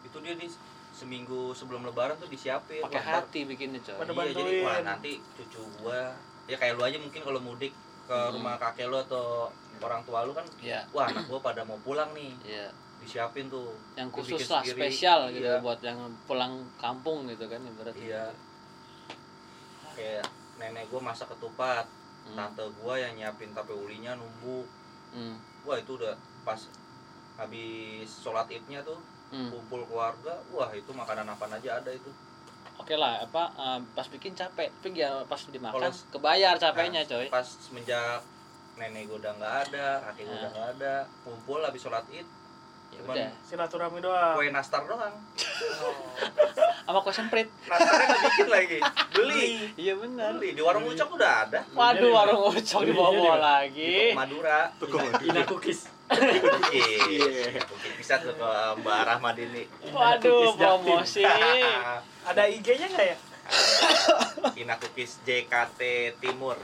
Itu 0.00 0.20
dia 0.20 0.32
di 0.32 0.48
seminggu 0.90 1.50
sebelum 1.52 1.82
lebaran 1.82 2.16
tuh 2.16 2.26
disiapin. 2.26 2.80
Pakai 2.80 3.02
hati 3.02 3.40
bikinnya 3.44 3.80
coy. 3.80 3.94
Iya 3.94 4.04
jadi 4.04 4.14
bantuin. 4.14 4.62
wah 4.62 4.78
nanti 4.80 5.12
cucu 5.34 5.60
gua. 5.78 6.14
Ya 6.46 6.56
kayak 6.56 6.76
lu 6.76 6.82
aja 6.82 6.98
mungkin 6.98 7.20
kalau 7.20 7.38
mudik 7.38 7.74
ke 8.04 8.16
Hmm. 8.16 8.34
rumah 8.34 8.58
kakek 8.58 8.86
lu 8.86 8.98
atau 8.98 9.46
orang 9.80 10.02
tua 10.02 10.26
lu 10.26 10.34
kan 10.34 10.42
Iya, 10.58 10.82
wah 10.90 11.06
anak 11.06 11.24
gua 11.24 11.38
pada 11.40 11.62
mau 11.62 11.78
pulang 11.80 12.10
nih. 12.10 12.34
Iya. 12.42 12.68
Disiapin 13.00 13.48
tuh 13.48 13.72
Yang 13.94 14.08
khusus 14.12 14.44
lah, 14.46 14.60
sendiri. 14.60 14.76
spesial 14.86 15.20
gitu 15.30 15.48
Iya. 15.48 15.58
buat 15.58 15.80
yang 15.80 15.98
pulang 16.24 16.52
kampung 16.76 17.24
gitu 17.26 17.44
kan 17.44 17.58
ibaratnya. 17.58 17.96
iya 17.98 18.24
kayak 19.90 20.24
nenek 20.56 20.86
gua 20.88 21.00
masak 21.02 21.28
ketupat 21.28 21.88
Hmm. 22.22 22.36
tante 22.36 22.62
gua 22.76 22.94
yang 22.94 23.12
nyiapin 23.14 23.50
tape 23.50 23.72
ulinya 23.72 24.12
numbuk 24.14 24.68
Hmm. 25.10 25.40
wah 25.62 25.74
itu 25.74 25.96
udah 25.96 26.12
pas 26.42 26.60
habis 27.34 28.04
sholat 28.06 28.46
idnya 28.48 28.80
tuh 28.80 29.00
Hmm. 29.28 29.48
kumpul 29.48 29.82
keluarga 29.84 30.36
wah 30.48 30.68
itu 30.70 30.90
makanan 30.90 31.24
apa 31.26 31.48
aja 31.50 31.78
ada 31.78 31.90
itu 31.90 32.12
Oke 32.76 32.96
lah, 32.96 33.20
apa 33.20 33.44
eh, 33.54 33.80
pas 33.92 34.08
bikin 34.08 34.32
capek, 34.32 34.72
tapi 34.74 34.96
ya 34.96 35.20
pas 35.24 35.36
dimakan 35.42 35.84
Kalau- 35.84 36.04
kebayar 36.10 36.56
capeknya 36.56 37.04
Nah, 37.04 37.08
coy. 37.10 37.26
pas 37.28 37.44
semenjak 37.44 38.24
nenek 38.74 39.04
gua 39.04 39.16
udah 39.18 39.32
nggak 39.34 39.54
ada 39.66 39.86
kakek 40.02 40.24
gua 40.24 40.30
Nah. 40.30 40.38
udah 40.38 40.50
nggak 40.50 40.68
ada 40.74 40.94
kumpul 41.20 41.60
habis 41.60 41.76
sholat 41.78 42.04
id 42.10 42.24
cuman 42.90 43.14
udah. 43.16 43.30
silaturahmi 43.46 44.00
doang. 44.02 44.34
Kue 44.34 44.50
nastar 44.50 44.82
doang. 44.84 45.14
Sama 46.86 46.98
kue 47.06 47.14
semprit. 47.14 47.48
nastarnya 47.70 48.06
nggak 48.10 48.22
bikin 48.26 48.48
lagi. 48.50 48.78
Beli. 49.14 49.46
Iya 49.78 49.94
benar. 49.96 50.30
beli. 50.36 50.48
Di 50.58 50.62
warung 50.62 50.84
ucok 50.90 51.08
udah 51.14 51.32
ada. 51.46 51.60
Waduh, 51.70 52.10
warung 52.10 52.42
ucok 52.50 52.80
Belinya 52.82 52.92
dibawa 52.94 53.10
di 53.10 53.20
mana? 53.22 53.38
lagi. 53.38 53.94
itu 54.10 54.18
Madura. 54.18 54.58
Ina 55.22 55.42
cookies. 55.46 55.80
Iya. 56.10 57.62
Mungkin 57.70 57.92
bisa 57.94 58.18
tuh 58.18 58.34
ke 58.34 58.50
Mbak 58.82 59.00
Rahmadini. 59.06 59.62
Waduh, 59.94 60.58
promosi. 60.58 61.22
ada 61.22 62.42
IG-nya 62.50 62.90
nggak 62.90 63.06
ya? 63.14 63.16
Ina 64.62 64.78
Cookies 64.78 65.18
JKT 65.26 65.80
Timur 66.22 66.54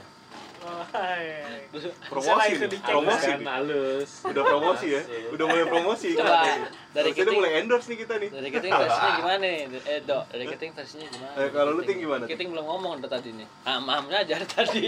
Oh, 0.59 0.83
hai. 0.91 1.63
Promosi 2.03 2.49
nih, 2.51 2.67
dicek. 2.67 2.81
promosi 2.83 3.25
Kan 3.25 3.37
nih. 3.37 3.47
halus. 3.47 4.09
udah 4.23 4.43
promosi 4.43 4.87
ya 4.89 5.01
udah 5.29 5.45
mulai 5.45 5.65
promosi 5.65 6.09
Coba, 6.11 6.33
kan 6.39 6.43
dari 6.43 6.59
dari 6.91 7.09
kita 7.13 7.29
mulai 7.29 7.51
endorse 7.57 7.87
nih 7.87 7.97
kita 7.99 8.13
nih 8.17 8.29
Dari 8.29 8.49
Kiting 8.49 8.71
versinya 8.73 9.11
gimana 9.19 9.37
nih? 9.39 9.57
Eh, 9.85 9.99
Dok, 10.01 10.23
dari 10.27 10.45
Kiting 10.47 10.71
versinya 10.71 11.07
gimana? 11.07 11.33
Eh, 11.37 11.49
kalau 11.49 11.71
lu, 11.71 11.81
Ting, 11.81 11.97
gimana? 11.99 12.23
Kiting 12.25 12.49
belum 12.49 12.65
ngomong 12.65 12.93
dari 12.97 13.09
tadi 13.11 13.29
nih. 13.33 13.47
Ah, 13.63 13.77
mahamnya 13.77 14.17
aja 14.19 14.33
dari 14.35 14.47
tadi. 14.55 14.83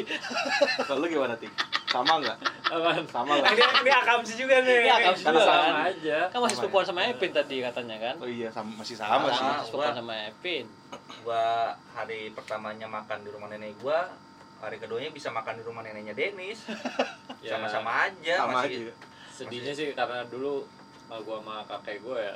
kalau 0.82 1.00
lu 1.00 1.08
gimana 1.08 1.36
ting 1.36 1.54
sama 1.86 2.14
nggak 2.18 2.38
Apaan? 2.68 3.02
sama 3.08 3.32
Nah, 3.32 3.50
nggak 3.50 3.54
ini 3.56 3.82
ini 3.82 3.92
akamsi 3.96 4.34
juga 4.36 4.56
nih 4.60 4.78
Iya, 4.80 4.94
akamsi 4.96 5.24
juga 5.24 5.40
sama 5.40 5.50
kan. 5.56 5.66
Sama 5.66 5.82
aja. 5.88 6.18
Kan 6.24 6.40
masih 6.40 6.50
Sama 6.52 6.62
sepupuan 6.62 6.86
sama 6.86 7.00
Epin 7.04 7.32
tadi 7.32 7.56
katanya 7.60 7.96
kan? 8.00 8.16
oh 8.18 8.30
iya 8.30 8.50
sama 8.50 8.70
masih 8.76 8.96
sama 8.96 9.26
sih 9.28 9.38
Sama, 9.38 9.50
Sama. 9.52 9.64
sepupuan 9.64 9.88
Gua- 9.88 9.98
sama 9.98 10.14
Epin. 10.28 10.66
gua 11.20 11.46
hari 11.92 12.30
pertamanya 12.30 12.88
makan 12.88 13.18
di 13.20 13.30
rumah 13.30 13.48
nenek 13.48 13.74
gua 13.80 14.06
hari 14.60 14.78
keduanya 14.78 15.10
bisa 15.10 15.32
makan 15.32 15.56
di 15.56 15.64
rumah 15.64 15.82
neneknya 15.82 16.14
Denis 16.14 16.60
Ya, 17.40 17.56
sama-sama 17.56 18.04
aja 18.04 18.36
sama 18.44 18.68
masih 18.68 18.92
aja 18.92 18.94
Sedihnya 19.32 19.72
sih 19.72 19.96
karena 19.96 20.28
dulu 20.28 20.68
sama 21.08 21.24
gua 21.24 21.36
sama 21.40 21.56
kakek 21.64 22.04
gua 22.04 22.20
ya 22.20 22.36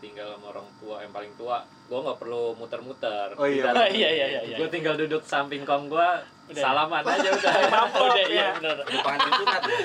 tinggal 0.00 0.32
sama 0.32 0.56
orang 0.56 0.64
tua 0.80 0.96
yang 1.04 1.12
paling 1.12 1.28
tua. 1.36 1.60
Gua 1.84 2.00
nggak 2.00 2.16
perlu 2.16 2.56
muter-muter. 2.56 3.36
Oh, 3.36 3.44
iya. 3.44 3.68
Oh, 3.68 3.84
iya, 3.84 4.08
iya, 4.08 4.26
iya, 4.32 4.40
iya. 4.48 4.56
Gua 4.56 4.72
tinggal 4.72 4.96
duduk 4.96 5.20
samping 5.20 5.60
kong 5.60 5.92
gua, 5.92 6.24
Udah. 6.48 6.56
salaman 6.56 7.04
aja 7.04 7.28
udah. 7.28 7.52
Mampot, 7.68 8.08
Udah 8.08 8.24
iya 8.24 8.40
ya. 8.40 8.50
benar. 8.56 8.76
ya. 8.80 8.96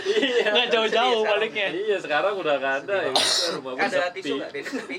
Iya. 0.07 0.47
Nggak 0.55 0.67
jauh-jauh 0.71 1.19
baliknya. 1.28 1.67
Iya, 1.67 1.97
sekarang 1.99 2.34
udah 2.39 2.55
nggak 2.55 2.76
ada 2.88 2.95
ya. 2.95 3.11
udah, 3.11 3.28
Rumah 3.59 3.71
gua 3.76 3.84
ada 3.84 3.99
sepi. 4.07 4.19
tisu 4.23 4.34
nggak 4.39 4.51
Denis 4.55 4.71
sepi 4.71 4.97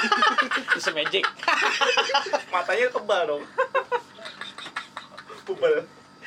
Bisa 0.78 0.90
magic. 0.94 1.24
matanya 2.54 2.86
kebal 2.86 3.22
dong 3.26 3.42
pubel 5.46 5.86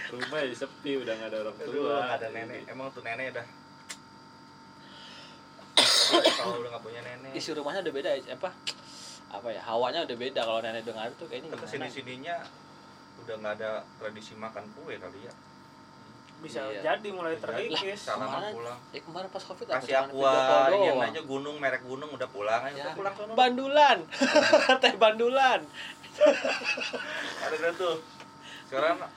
Rumah 0.09 0.39
ya 0.41 0.55
sepi, 0.55 0.91
udah 0.97 1.13
nggak 1.13 1.29
ada 1.29 1.37
orang 1.43 1.55
Aduh, 1.55 1.73
tua. 1.85 1.97
ada 2.09 2.27
nenek. 2.29 2.65
Emang 2.65 2.89
tuh 2.89 3.01
nenek 3.01 3.29
dah. 3.31 3.45
Kalau 6.35 6.57
udah 6.59 6.69
nggak 6.73 6.83
punya 6.83 7.01
nenek. 7.05 7.31
Isi 7.31 7.49
rumahnya 7.53 7.85
udah 7.85 7.93
beda 7.93 8.09
ya, 8.17 8.33
apa? 8.33 8.49
Apa 9.29 9.47
ya? 9.53 9.61
Hawanya 9.61 9.99
udah 10.03 10.17
beda. 10.17 10.41
Kalau 10.41 10.59
nenek 10.59 10.81
udah 10.83 10.93
nggak 10.97 11.07
ada 11.07 11.15
tuh 11.15 11.27
kayaknya 11.29 11.47
gimana? 11.53 11.69
sini 11.69 11.87
sininya 11.87 12.35
udah 13.21 13.35
nggak 13.37 13.53
ada 13.61 13.69
tradisi 14.01 14.33
makan 14.33 14.65
kue 14.73 14.97
kali 14.97 15.19
ya. 15.21 15.33
Bisa 16.39 16.63
Iya. 16.65 16.95
jadi 16.95 17.09
mulai 17.11 17.35
terkikis. 17.35 18.07
Ke 18.07 18.15
mana? 18.15 18.47
pulang. 18.49 18.79
eh 18.95 19.01
kemarin 19.03 19.27
pas 19.27 19.43
covid 19.43 19.67
apa? 19.67 19.83
Kasih 19.83 20.07
call 20.07 20.71
yang 20.79 20.99
aja 21.03 21.21
gunung 21.21 21.55
merek 21.59 21.83
gunung 21.83 22.09
udah 22.09 22.29
pulang 22.31 22.61
aja. 22.63 22.73
Ya. 22.73 22.83
udah 22.87 22.95
pulang 22.95 23.13
sono 23.13 23.31
bandulan. 23.35 23.97
Teh 24.81 24.93
bandulan. 24.95 25.59
Ada 27.43 27.69
tuh? 27.75 27.99
Sekarang 28.71 28.97
udah 28.97 29.11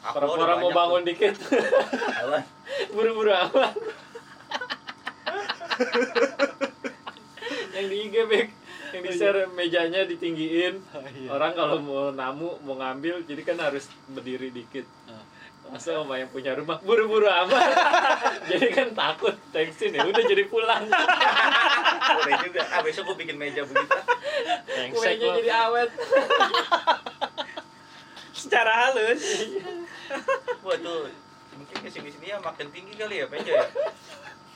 Pura-pura 0.00 0.54
mau 0.56 0.70
bangun 0.72 1.00
tuh. 1.04 1.08
dikit. 1.12 1.34
Buru-buru 2.96 3.32
amat. 3.36 3.72
yang 7.76 7.86
di 7.88 7.96
IG 8.08 8.14
Bek. 8.24 8.46
Yang 8.90 9.02
di 9.04 9.10
share 9.14 9.44
mejanya 9.52 10.00
ditinggiin. 10.08 10.80
Orang 11.28 11.52
kalau 11.52 11.76
mau 11.84 12.08
namu 12.10 12.56
mau 12.64 12.80
ngambil 12.80 13.28
jadi 13.28 13.42
kan 13.44 13.60
harus 13.60 13.92
berdiri 14.08 14.48
dikit. 14.48 14.88
Ah. 15.06 15.20
Masa 15.70 16.02
sama 16.02 16.18
yang 16.18 16.26
punya 16.34 16.50
rumah 16.58 16.82
buru-buru 16.82 17.30
amat. 17.30 17.62
jadi 18.50 18.68
kan 18.74 18.88
takut 18.96 19.36
tensin 19.54 19.94
ya 19.94 20.02
udah 20.02 20.24
jadi 20.26 20.48
pulang. 20.50 20.88
boleh 22.10 22.36
juga 22.42 22.60
ah 22.74 22.82
besok 22.82 23.14
gue 23.14 23.16
bikin 23.22 23.38
meja 23.38 23.62
begitu 23.62 23.98
Kuenya 24.98 25.28
jadi 25.38 25.50
awet. 25.70 25.90
secara 28.40 28.72
halus. 28.88 29.20
Wah 30.64 30.76
tuh 30.80 31.12
mungkin 31.60 31.76
ke 31.84 31.88
sini 31.92 32.08
sini 32.08 32.32
ya 32.32 32.40
makin 32.40 32.72
tinggi 32.72 32.96
kali 32.96 33.20
ya 33.20 33.26
meja 33.28 33.52
ya? 33.52 33.66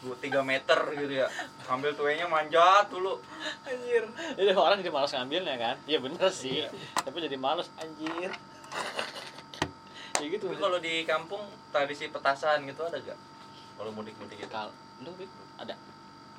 Dua 0.01 0.17
tiga 0.21 0.41
meter 0.41 0.81
gitu 0.97 1.13
ya. 1.13 1.29
Ambil 1.69 1.93
tuenya 1.93 2.25
manjat 2.25 2.89
dulu. 2.89 3.21
Anjir. 3.69 4.09
Jadi 4.41 4.51
orang 4.57 4.81
jadi 4.81 4.93
malas 4.93 5.13
ngambilnya 5.13 5.57
kan? 5.61 5.77
Iya 5.85 6.01
bener 6.01 6.29
sih. 6.33 6.65
Tapi 6.97 7.17
jadi 7.21 7.37
malas 7.37 7.69
anjir. 7.77 8.33
Ya 10.21 10.27
gitu 10.31 10.49
tapi 10.49 10.57
kalau 10.57 10.79
di 10.81 11.05
kampung 11.05 11.43
tradisi 11.75 12.09
petasan 12.09 12.65
gitu 12.65 12.87
ada 12.87 12.97
gak 13.03 13.19
kalau 13.77 13.91
mudik-mudik 13.93 14.41
gitu. 14.41 14.49
Kalau 14.49 14.73
lu 15.05 15.11
ada 15.61 15.75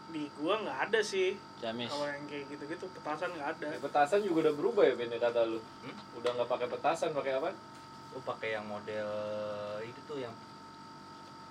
di 0.10 0.30
gua 0.38 0.62
nggak 0.62 0.80
ada 0.90 1.00
sih. 1.02 1.38
Jamis 1.58 1.90
kalau 1.90 2.06
yang 2.06 2.26
kayak 2.26 2.46
gitu-gitu 2.50 2.86
petasan 2.94 3.30
nggak 3.32 3.50
ada. 3.58 3.68
Petasan 3.80 4.20
juga 4.22 4.50
udah 4.50 4.54
berubah 4.54 4.84
ya 4.86 4.94
Ben 4.94 5.12
kata 5.12 5.42
lu. 5.46 5.60
Hmm? 5.60 5.96
Udah 6.20 6.30
nggak 6.36 6.50
pakai 6.50 6.68
petasan, 6.70 7.12
pakai 7.12 7.34
apa? 7.36 7.52
lu 8.16 8.24
pakai 8.24 8.56
yang 8.56 8.64
model 8.64 9.12
itu 9.84 10.00
tuh 10.08 10.16
yang 10.16 10.32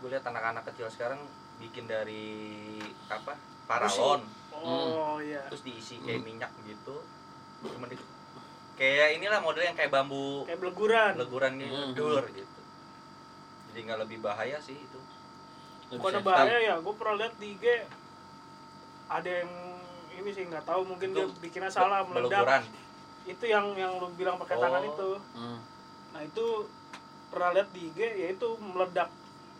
gue 0.01 0.09
lihat 0.09 0.25
anak-anak 0.25 0.65
kecil 0.73 0.89
sekarang 0.89 1.21
bikin 1.61 1.85
dari 1.85 2.81
apa? 3.13 3.37
Paralon. 3.69 4.25
Oh 4.49 5.21
iya. 5.21 5.45
Terus 5.53 5.61
diisi 5.61 6.01
kayak 6.01 6.25
minyak 6.25 6.49
gitu. 6.65 7.05
Cuma 7.69 7.85
di 7.85 8.01
kayak 8.81 9.21
inilah 9.21 9.45
model 9.45 9.61
yang 9.61 9.77
kayak 9.77 9.93
bambu 9.93 10.49
kayak 10.49 10.57
beleguran 10.57 11.13
leguran 11.15 11.53
gitu 11.61 11.77
Hmm. 11.77 11.93
dur 11.93 12.25
gitu. 12.33 12.61
Jadi 13.69 13.79
nggak 13.85 14.01
lebih 14.09 14.19
bahaya 14.25 14.57
sih 14.57 14.81
itu. 14.81 15.01
Bukan 15.93 16.25
bahaya 16.25 16.59
ya 16.59 16.81
gue 16.81 16.95
pernah 16.97 17.21
lihat 17.21 17.37
di 17.37 17.61
IG 17.61 17.65
ada 19.07 19.31
yang 19.35 19.51
ini 20.15 20.31
sih 20.31 20.45
nggak 20.45 20.63
tahu 20.63 20.83
mungkin 20.85 21.11
Itu 21.11 21.21
dia 21.23 21.27
bikinnya 21.41 21.69
salah 21.69 22.01
meledak. 22.03 22.41
beleguran 22.41 22.63
itu 23.25 23.45
yang 23.45 23.67
yang 23.73 23.93
lu 23.97 24.09
bilang 24.13 24.37
pakai 24.37 24.55
tangan 24.55 24.81
Oh. 24.81 24.91
itu. 24.91 25.11
Hmm. 25.33 25.59
nah 26.13 26.21
itu 26.21 26.47
pernah 27.27 27.51
lihat 27.51 27.69
di 27.71 27.89
IG 27.89 27.99
ya 27.99 28.29
itu 28.31 28.49
meledak 28.57 29.11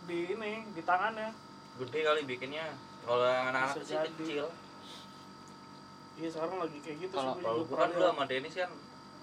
di 0.05 0.31
ini 0.31 0.51
di 0.69 0.81
tangannya. 0.81 1.33
Gede 1.75 1.99
kali 2.01 2.21
bikinnya. 2.23 2.71
Kalau 3.01 3.21
yang 3.21 3.49
anak-anak 3.49 3.83
sih 3.83 3.97
kecil. 3.97 4.45
Iya 6.15 6.29
sekarang 6.31 6.57
lagi 6.57 6.77
kayak 6.79 6.97
gitu 7.01 7.13
kalau 7.13 7.35
kalau 7.35 7.61
gue 7.61 7.75
kan 7.75 7.91
pernah 7.91 7.91
dulu 7.91 8.05
sama 8.07 8.23
Denis 8.25 8.55
kan 8.55 8.71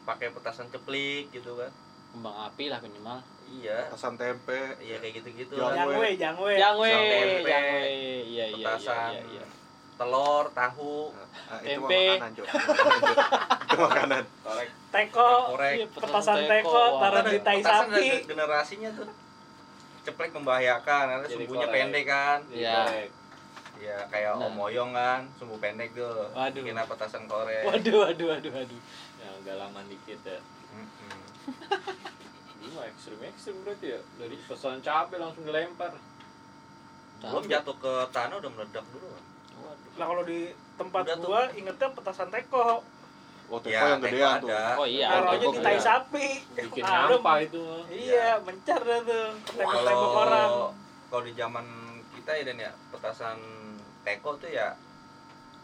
pakai 0.05 0.29
petasan 0.29 0.69
ceplik 0.69 1.33
gitu 1.33 1.57
kan. 1.57 1.73
Kembang 2.13 2.37
api 2.45 2.69
lah 2.69 2.79
minimal. 2.79 3.19
Iya. 3.49 3.89
Petasan 3.89 4.15
tempe. 4.15 4.61
iya 4.79 4.97
kayak 4.99 5.15
gitu-gitu 5.19 5.55
Jangwe. 5.55 5.73
jangwe 5.73 6.09
jangwe 6.15 6.53
jangwe 6.55 6.91
jangwe 7.41 7.81
iya 7.81 7.89
iya 8.21 8.45
iya 8.45 8.45
petasan 8.55 9.09
iya 9.11 9.23
iya 9.33 9.45
telur 10.03 10.45
tahu 10.51 11.15
Nah, 11.45 11.61
itu 11.61 11.79
Tempe. 11.79 12.03
makanan, 12.11 12.31
Cok. 12.35 12.47
itu 13.65 13.77
makanan. 13.79 14.23
korek 14.43 14.69
teko 14.91 15.31
korek 15.49 15.75
Iya, 15.75 15.87
petasan 15.89 16.39
teko, 16.45 16.83
taruh 16.99 17.23
di 17.25 17.39
tai 17.41 17.61
sapi 17.61 18.07
generasinya 18.25 18.91
tuh 18.93 19.07
ceplek 20.03 20.31
membahayakan 20.33 21.03
karena 21.09 21.25
Jadi 21.25 21.35
sumbunya 21.39 21.67
korek. 21.67 21.75
pendek 21.79 22.05
kan 22.05 22.39
Iya. 22.51 22.79
Korek. 22.83 23.09
ya 23.79 23.99
kayak 24.07 24.33
Nah. 24.33 24.45
om 24.45 24.53
moyong 24.53 24.93
kan 24.93 25.21
sumbu 25.35 25.57
pendek 25.57 25.91
tuh 25.93 26.31
Waduh. 26.31 26.55
bikin 26.57 26.75
apa 26.75 26.87
petasan 26.89 27.25
korek 27.25 27.63
waduh 27.63 27.99
waduh 28.05 28.27
waduh 28.29 28.53
waduh 28.53 28.81
Ya 29.17 29.29
agak 29.33 29.55
lama 29.57 29.81
dikit 29.85 30.19
ya. 30.21 30.39
Mm-mm. 30.73 31.23
Ini 32.59 32.69
mah 32.71 32.85
ekstrim 32.85 33.19
ekstrim 33.21 33.55
berarti 33.61 33.87
ya. 33.89 34.01
Dari 34.17 34.35
pesan 34.41 34.79
capek 34.79 35.15
langsung 35.17 35.43
dilempar. 35.43 35.95
belum 37.21 37.45
jatuh 37.45 37.77
ke 37.77 37.95
tanah 38.11 38.35
udah 38.37 38.51
meledak 38.51 38.83
dulu. 38.89 39.07
Nah 39.93 40.05
kalau 40.05 40.23
di 40.23 40.41
tempat 40.75 41.03
Udah 41.05 41.17
tuh. 41.17 41.27
gua 41.27 41.43
ingetnya 41.53 41.89
petasan 41.91 42.29
teko. 42.29 42.81
Oh, 43.47 43.61
teko 43.61 43.69
ya 43.71 43.81
yang 43.87 44.01
teko 44.01 44.09
gedean 44.09 44.37
tuh. 44.39 44.49
ada. 44.49 44.63
Oh 44.75 44.87
iya 44.87 45.07
taruh 45.07 45.27
ada 45.27 45.35
aja 45.35 45.45
kok 45.45 45.53
di 45.53 45.59
ya. 45.59 45.63
tai 45.63 45.79
sapi. 45.79 46.29
Bikin 46.55 46.83
Ah, 46.83 47.05
lu- 47.05 47.11
nyampah 47.13 47.37
itu? 47.39 47.65
Iya 47.89 48.29
mencar 48.41 48.81
dah 48.81 49.01
tuh. 49.03 49.27
Tembok-tembok 49.47 50.13
orang. 50.19 50.51
kalau 51.07 51.23
di 51.23 51.33
zaman 51.35 51.67
kita 52.13 52.31
ya 52.33 52.43
dan 52.43 52.57
ya 52.59 52.71
petasan 52.89 53.39
teko 54.03 54.31
tuh 54.35 54.49
ya 54.49 54.73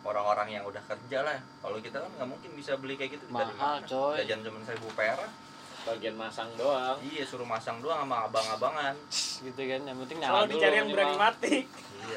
orang-orang 0.01 0.49
yang 0.51 0.65
udah 0.65 0.83
kerja 0.85 1.19
lah. 1.23 1.41
Kalau 1.59 1.81
kita 1.81 1.97
kan 1.99 2.11
nggak 2.13 2.29
mungkin 2.29 2.51
bisa 2.53 2.77
beli 2.77 2.95
kayak 2.95 3.17
gitu. 3.17 3.25
Kita 3.25 3.35
mahal 3.35 3.81
coy. 3.83 4.15
Jajan 4.19 4.39
cuma 4.43 4.61
seribu 4.63 4.89
perak. 4.93 5.33
Bagian 5.81 6.15
masang 6.15 6.53
doang. 6.55 7.01
iya 7.01 7.25
suruh 7.25 7.49
masang 7.49 7.81
doang 7.81 8.05
sama 8.05 8.29
abang-abangan. 8.29 8.93
Gitu 9.41 9.57
kan 9.57 9.81
yang 9.83 9.97
penting 9.99 10.19
nyala 10.21 10.33
kalau 10.35 10.45
dulu 10.45 10.53
dicari 10.55 10.77
yang 10.77 10.89
berani 10.93 11.17
mati. 11.17 11.55
Iya 11.65 12.17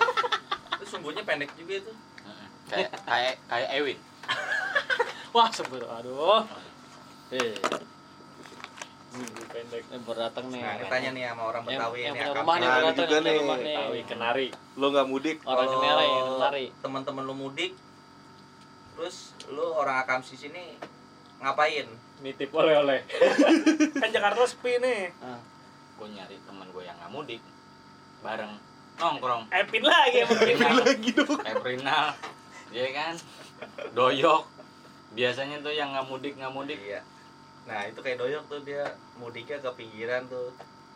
itu 0.92 1.00
sumbunya 1.00 1.24
pendek 1.24 1.56
juga 1.56 1.80
itu 1.80 1.94
kayak 2.68 2.92
kayak 3.08 3.36
kayak 3.48 3.70
Ewin. 3.80 4.00
Wah 5.36 5.48
sebut 5.48 5.88
aduh. 5.88 6.44
Eh. 7.32 7.56
Sumbu 9.12 9.44
pendek. 9.48 9.84
ini 9.88 10.00
berdatang 10.04 10.52
nih. 10.52 10.60
Nah 10.60 10.76
kita 10.76 10.92
tanya 10.92 11.10
nih 11.16 11.24
sama 11.32 11.44
orang 11.48 11.64
yang, 11.64 11.80
Betawi 11.80 12.00
yang 12.04 12.16
punya 12.16 12.28
akam 12.28 12.44
rumah 12.44 12.56
nih 12.56 12.68
ini 12.68 12.76
berdatang 12.76 12.96
juga 13.08 13.16
yang 13.16 13.24
nih. 13.24 13.40
rumah 13.40 13.58
nih. 13.64 13.76
Tawi 13.80 14.02
kenari. 14.04 14.48
Lo 14.76 14.86
nggak 14.92 15.08
mudik, 15.08 15.38
orang 15.48 15.68
kenari 15.72 16.08
kenari. 16.12 16.66
teman-teman 16.84 17.24
lu 17.24 17.36
mudik 17.40 17.72
terus 18.92 19.32
lu 19.48 19.66
orang 19.72 20.04
akamsi 20.04 20.36
sini 20.36 20.76
ngapain? 21.40 21.88
Nitip 22.20 22.52
oleh-oleh. 22.52 23.08
kan 24.04 24.10
Jakarta 24.12 24.44
sepi 24.44 24.76
nih. 24.84 25.16
Gue 25.96 26.08
nyari 26.12 26.36
teman 26.44 26.68
gue 26.68 26.84
yang 26.84 27.00
nggak 27.00 27.12
mudik 27.16 27.42
bareng 28.24 28.71
nongkrong. 29.00 29.44
Epin 29.54 29.84
lagi 29.86 30.24
yang 30.24 30.30
bikin 30.30 30.58
Prinal 30.58 30.78
kayak 31.44 31.58
Prinal 31.64 32.06
ya 32.72 32.88
kan? 32.96 33.14
Doyok. 33.94 34.44
Biasanya 35.12 35.60
tuh 35.60 35.74
yang 35.76 35.92
nggak 35.92 36.08
mudik 36.08 36.34
nggak 36.40 36.54
mudik. 36.56 36.80
Iya. 36.80 37.02
Nah 37.68 37.86
itu 37.86 38.00
kayak 38.00 38.18
doyok 38.20 38.44
tuh 38.48 38.60
dia 38.64 38.96
mudiknya 39.20 39.60
ke 39.60 39.70
pinggiran 39.76 40.26
tuh. 40.32 40.56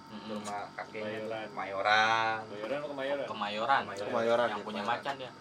Ke 0.10 0.32
rumah 0.32 0.72
kakeknya 0.80 1.20
tuh. 1.28 1.30
Mayoran. 1.30 1.48
mayoran 1.52 2.40
Bayaran 2.48 2.80
lo 2.80 2.88
kemayoran. 2.92 3.26
kemayoran. 3.28 3.82
Kemayoran. 3.84 4.08
Kemayoran 4.10 4.48
yang 4.50 4.64
ya, 4.64 4.68
punya 4.68 4.84
macan 4.88 5.14
dia. 5.20 5.32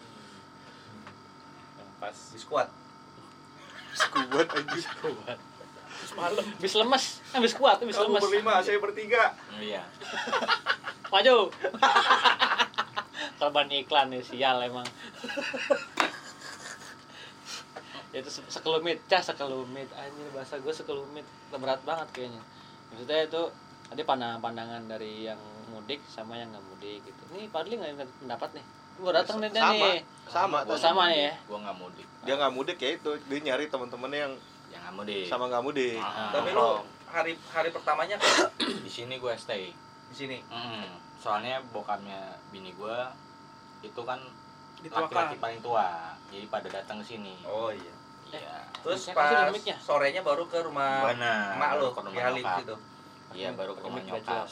Yang 1.79 1.89
pas. 1.97 2.17
Di 2.35 2.39
squad. 2.39 2.69
Skubat 3.95 4.47
aja. 4.51 4.91
kuat 4.99 5.39
semalam. 6.03 6.43
Habis 6.43 6.73
lemes. 6.75 7.05
Habis 7.31 7.53
kuat 7.55 7.77
habis 7.79 7.95
lemes. 7.95 8.21
saya 8.61 8.79
bertiga. 8.83 9.31
Iya. 9.55 9.83
Maju 11.13 11.35
korban 13.39 13.67
iklan 13.71 14.11
nih 14.11 14.21
sial 14.23 14.59
emang. 14.59 14.87
Ya, 18.11 18.19
itu 18.23 18.29
se- 18.31 18.47
sekelumit 18.49 18.99
cah 19.07 19.21
sekelumit. 19.21 19.87
Anjir 19.95 20.27
bahasa 20.35 20.59
gue 20.59 20.73
sekelumit. 20.73 21.23
Berat 21.51 21.79
banget 21.83 22.07
kayaknya. 22.11 22.43
Maksudnya 22.91 23.19
itu 23.27 23.41
ada 23.85 24.01
pandangan 24.01 24.39
pandangan 24.41 24.81
dari 24.89 25.29
yang 25.29 25.39
mudik 25.69 26.01
sama 26.09 26.35
yang 26.35 26.49
nggak 26.51 26.65
mudik 26.67 26.99
gitu. 27.03 27.21
Ini 27.35 27.47
Padli 27.51 27.75
nggak 27.77 27.91
ingat 27.95 28.09
pendapat 28.19 28.49
nih? 28.55 28.65
Gue 28.95 29.11
datang 29.11 29.37
nih 29.43 29.51
Sama. 29.51 29.75
nih 29.75 29.99
Sama, 30.31 30.57
tuh. 30.63 30.79
sama 30.79 31.03
nih 31.11 31.19
ya. 31.27 31.33
Gue 31.43 31.59
nggak 31.59 31.77
mudik. 31.77 32.07
Dia 32.23 32.33
nggak 32.39 32.53
mudik 32.55 32.77
ya 32.79 32.89
itu, 32.95 33.11
dia 33.27 33.39
nyari 33.43 33.65
temen-temennya 33.67 34.19
yang 34.31 34.33
yang 34.75 34.81
nggak 34.83 34.95
mudik. 34.99 35.25
Sama 35.31 35.47
nggak 35.47 35.63
mudik. 35.63 35.97
Ah, 36.03 36.29
tapi 36.35 36.51
nongkrong. 36.51 36.83
hari 37.07 37.33
hari 37.47 37.69
pertamanya 37.71 38.15
ke 38.19 38.27
di 38.59 38.91
sini 38.91 39.15
gue 39.15 39.33
stay. 39.39 39.71
Di 40.11 40.15
sini? 40.15 40.37
Mm-mm. 40.51 41.07
soalnya 41.15 41.57
bokapnya 41.73 42.37
bini 42.53 42.69
gue 42.77 42.97
itu 43.81 44.01
kan 44.05 44.19
dituakan. 44.83 45.09
laki-laki 45.09 45.35
paling 45.41 45.59
tua. 45.63 46.13
Jadi 46.29 46.45
pada 46.51 46.67
datang 46.69 47.01
ke 47.01 47.05
sini. 47.15 47.39
Oh 47.47 47.71
iya. 47.71 47.93
Iya. 48.29 48.57
Terus 48.83 49.15
pas 49.15 49.49
sorenya 49.81 50.21
baru 50.21 50.45
ke 50.45 50.59
rumah 50.61 51.07
emak 51.09 51.71
lu 51.79 51.89
baru 51.89 51.95
ke 51.95 52.01
rumah 52.03 52.21
nyokap. 52.35 52.57
situ 52.61 52.75
iya 53.35 53.49
baru 53.51 53.71
ke 53.75 53.81
rumah 53.83 54.01
nyokap 54.01 54.47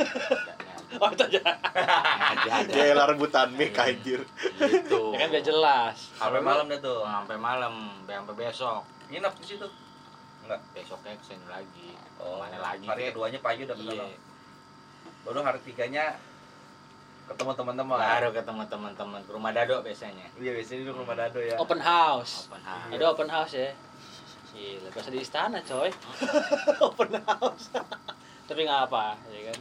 oh 1.02 1.08
itu 1.08 1.22
aja 1.24 1.40
Aja 1.70 2.50
ada. 2.60 2.72
Gila 2.72 3.04
rebutan 3.06 3.48
mic 3.52 3.74
anjir. 3.74 4.26
Gitu. 4.58 5.00
ya 5.12 5.18
kan 5.18 5.28
biar 5.28 5.44
jelas 5.44 5.96
Sampai 6.12 6.40
malam 6.40 6.66
deh 6.66 6.78
tuh. 6.78 7.02
Sampai 7.02 7.36
malam, 7.36 7.74
sampai 8.02 8.34
besok. 8.36 8.82
Nginep 9.06 9.34
di 9.36 9.46
situ. 9.46 9.68
Enggak. 10.42 10.60
Besoknya 10.72 11.14
ke 11.14 11.24
sini 11.24 11.46
lagi. 11.46 11.94
Oh, 12.16 12.38
Mana 12.38 12.58
lagi? 12.58 12.84
Hari 12.84 13.10
keduanya 13.10 13.38
pagi 13.38 13.62
udah 13.62 13.76
Iya. 13.76 13.86
ketemu. 13.86 14.08
Baru 15.20 15.38
hari 15.40 15.60
tiganya 15.62 16.04
ketemu 17.26 17.50
teman-teman. 17.54 17.96
Baru 17.96 18.28
ketemu 18.30 18.62
teman-teman 18.66 19.20
ke 19.22 19.30
rumah 19.30 19.50
Dado 19.50 19.76
biasanya. 19.80 20.26
Iya, 20.34 20.50
biasanya 20.52 20.80
di 20.80 20.90
rumah 20.90 21.14
Dado 21.14 21.38
ya. 21.38 21.54
open 21.56 21.78
house 21.78 22.46
Open 22.46 22.62
house. 22.62 22.90
ada 22.90 23.04
open 23.06 23.28
house 23.28 23.54
ya 23.54 23.70
Gila, 24.50 24.90
biasa 24.90 25.08
di 25.08 25.20
istana 25.20 25.62
coy 25.62 25.94
open 26.82 27.14
house 27.22 27.70
tapi 28.44 28.66
nggak 28.66 28.90
apa 28.90 29.14
ya 29.30 29.46
kan 29.46 29.58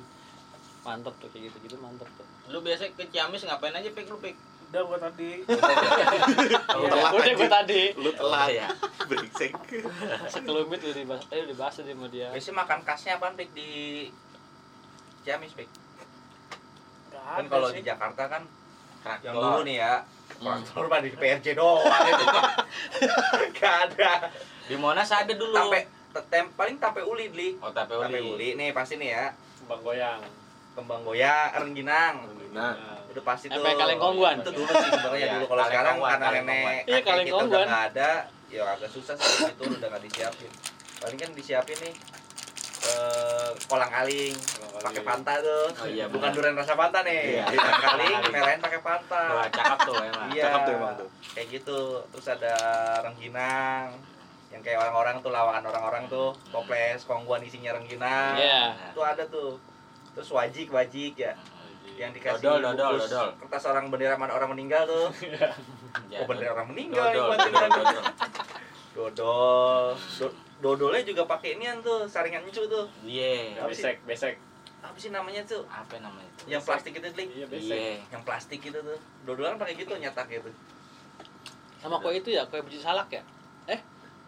mantep 0.89 1.13
tuh 1.15 1.29
kayak 1.29 1.43
gitu 1.47 1.57
gitu 1.63 1.75
mantep 1.77 2.09
tuh 2.11 2.25
Lu 2.47 2.59
biasa 2.59 2.89
ke 2.89 3.05
Ciamis 3.07 3.43
ngapain 3.43 3.69
aja 3.71 3.85
pik 3.87 4.05
lu 4.05 4.17
pik? 4.17 4.33
udah 4.65 4.81
gua 4.83 4.97
tadi 4.99 5.41
Lu 5.41 5.57
telat, 5.57 7.09
udah 7.15 7.25
anjing. 7.25 7.49
tadi 7.49 7.81
Lu 7.95 8.09
telat. 8.11 8.47
ya. 8.51 8.67
Brengsek. 9.03 9.51
sekelumit 10.33 10.79
udah 10.79 10.95
dibahas 10.95 11.23
eh 11.27 11.37
udah 11.39 11.49
dibahas 11.49 11.73
sama 11.75 12.05
dia 12.07 12.29
Biasanya 12.29 12.55
makan 12.59 12.79
khasnya 12.83 13.11
apaan 13.15 13.33
Pik 13.33 13.49
di 13.51 13.69
Ciamis 15.21 15.53
Pik? 15.53 15.69
Kan 17.11 17.45
kalau 17.45 17.69
di 17.69 17.81
Jakarta 17.81 18.25
kan 18.25 18.43
yang 19.21 19.33
dulu 19.35 19.61
nih 19.63 19.77
ya 19.79 19.93
Hmm. 20.31 20.61
Telur 20.63 20.87
mah 20.87 21.01
di 21.01 21.11
PRJ 21.11 21.51
doang. 21.51 21.83
Gak 23.57 23.75
ada 23.91 24.31
Di 24.63 24.77
Monas 24.77 25.09
ada 25.09 25.27
dulu. 25.29 25.51
Tape 25.51 25.83
te- 26.09 26.25
tem- 26.29 26.53
paling 26.53 26.77
tape 26.77 27.01
uli 27.01 27.27
Dli 27.27 27.59
Oh, 27.59 27.67
tape 27.69 27.91
uli. 27.91 28.07
Tape 28.07 28.19
uli 28.23 28.49
nih 28.53 28.71
pasti 28.71 28.95
nih 28.95 29.09
ya 29.09 29.25
Bang 29.65 29.81
goyang. 29.81 30.21
Kembang 30.71 31.01
goya, 31.01 31.51
rengginang 31.53 32.15
Nah, 32.49 32.73
Udah 33.07 33.23
pasti 33.23 33.45
tuh 33.45 33.57
Sampai 33.57 33.73
kaleng 33.75 33.97
kongguan. 33.97 34.35
Itu 34.37 34.51
dulu 34.51 34.69
sih 34.69 34.89
sebenarnya 34.89 35.17
Iya, 35.19 35.33
dulu 35.35 35.45
Kalau 35.47 35.63
sekarang 35.65 35.95
karena 35.99 36.27
nenek. 36.31 36.81
Iya, 36.83 36.95
kakek 36.95 37.03
kaleng 37.03 37.25
kita 37.25 37.29
udah 37.29 37.41
kongguan. 37.41 37.67
nggak 37.67 37.83
ada 37.89 38.09
Ya 38.47 38.61
agak 38.67 38.89
susah 38.89 39.13
sih 39.15 39.27
itu 39.47 39.63
udah 39.63 39.87
nggak 39.87 40.03
disiapin 40.03 40.51
Paling 40.97 41.17
kan 41.17 41.29
disiapin 41.31 41.77
nih 41.79 41.93
eh, 42.81 43.49
kolang 43.65 43.87
kaling 43.87 44.33
pakai 44.79 45.01
Fanta 45.03 45.33
tuh 45.37 45.67
Oh 45.75 45.85
iya, 45.85 46.07
bukan 46.07 46.25
benar. 46.25 46.33
durian 46.33 46.55
rasa 46.55 46.73
Fanta 46.73 46.99
nih 47.01 47.21
Iya. 47.35 47.43
kolang 47.51 47.81
kaling 47.83 48.15
dimerahin 48.23 48.59
pakai 48.59 48.79
Fanta 48.79 49.23
Wah, 49.35 49.47
cakep 49.47 49.77
tuh 49.83 49.95
emang. 49.99 50.27
Iya. 50.31 50.43
cakep 50.45 50.61
tuh 50.61 50.73
emang 50.73 50.93
tuh. 50.95 51.09
kayak 51.29 51.47
gitu 51.51 51.79
terus 52.07 52.27
ada 52.29 52.53
rengginang 53.03 53.99
yang 54.49 54.61
kayak 54.61 54.79
orang-orang 54.79 55.19
tuh 55.19 55.29
lawakan 55.29 55.61
orang-orang 55.63 56.03
tuh 56.07 56.31
toples 56.49 57.01
kongguan 57.03 57.43
isinya 57.43 57.69
rengginang 57.71 58.33
Iya. 58.33 58.63
itu 58.89 59.01
ada 59.01 59.23
tuh 59.27 59.59
terus 60.19 60.29
wajik 60.29 60.67
wajik 60.67 61.15
ya 61.15 61.31
yang 61.95 62.11
dikasih 62.11 62.43
Dodol, 62.43 62.75
dodol, 62.75 62.91
bungkus 62.93 63.07
dodol. 63.07 63.29
kertas 63.39 63.63
orang 63.65 63.87
bendera 63.87 64.15
mana 64.15 64.31
orang 64.31 64.51
meninggal 64.51 64.83
tuh 64.83 65.07
Ya, 66.11 66.19
oh 66.19 66.25
bendera 66.25 66.51
orang 66.53 66.67
meninggal 66.69 67.07
Dodol, 67.09 67.27
dodol, 67.33 67.47
ini. 67.47 67.55
dodol. 67.71 68.03
dodol 68.93 69.85
Do- 70.19 70.35
dodolnya 70.59 71.03
juga 71.05 71.23
pakai 71.25 71.55
inian 71.55 71.79
tuh 71.79 72.03
saringan 72.03 72.43
encu 72.43 72.67
tuh 72.67 72.83
Iya. 73.01 73.63
Sih? 73.63 73.79
Besek, 73.79 73.95
besek. 74.03 74.35
apa 74.79 74.95
sih 74.95 75.07
namanya 75.09 75.39
tuh 75.43 75.63
Apa 75.65 75.95
namanya 75.97 76.27
itu? 76.37 76.43
yang 76.49 76.59
plastik 76.59 76.91
itu 76.93 77.07
Lik. 77.09 77.27
Iya, 77.29 77.45
besek. 77.47 77.71
Iya. 77.71 77.95
yang 78.11 78.23
plastik 78.23 78.59
itu 78.59 78.75
tuh 78.75 78.99
dodolan 79.23 79.55
pakai 79.55 79.75
gitu 79.75 79.95
nyetak 79.95 80.27
gitu 80.27 80.51
sama 81.79 81.95
kue 81.97 82.11
itu 82.13 82.29
ya 82.29 82.43
kue 82.43 82.59
biji 82.59 82.75
salak 82.77 83.07
ya 83.09 83.23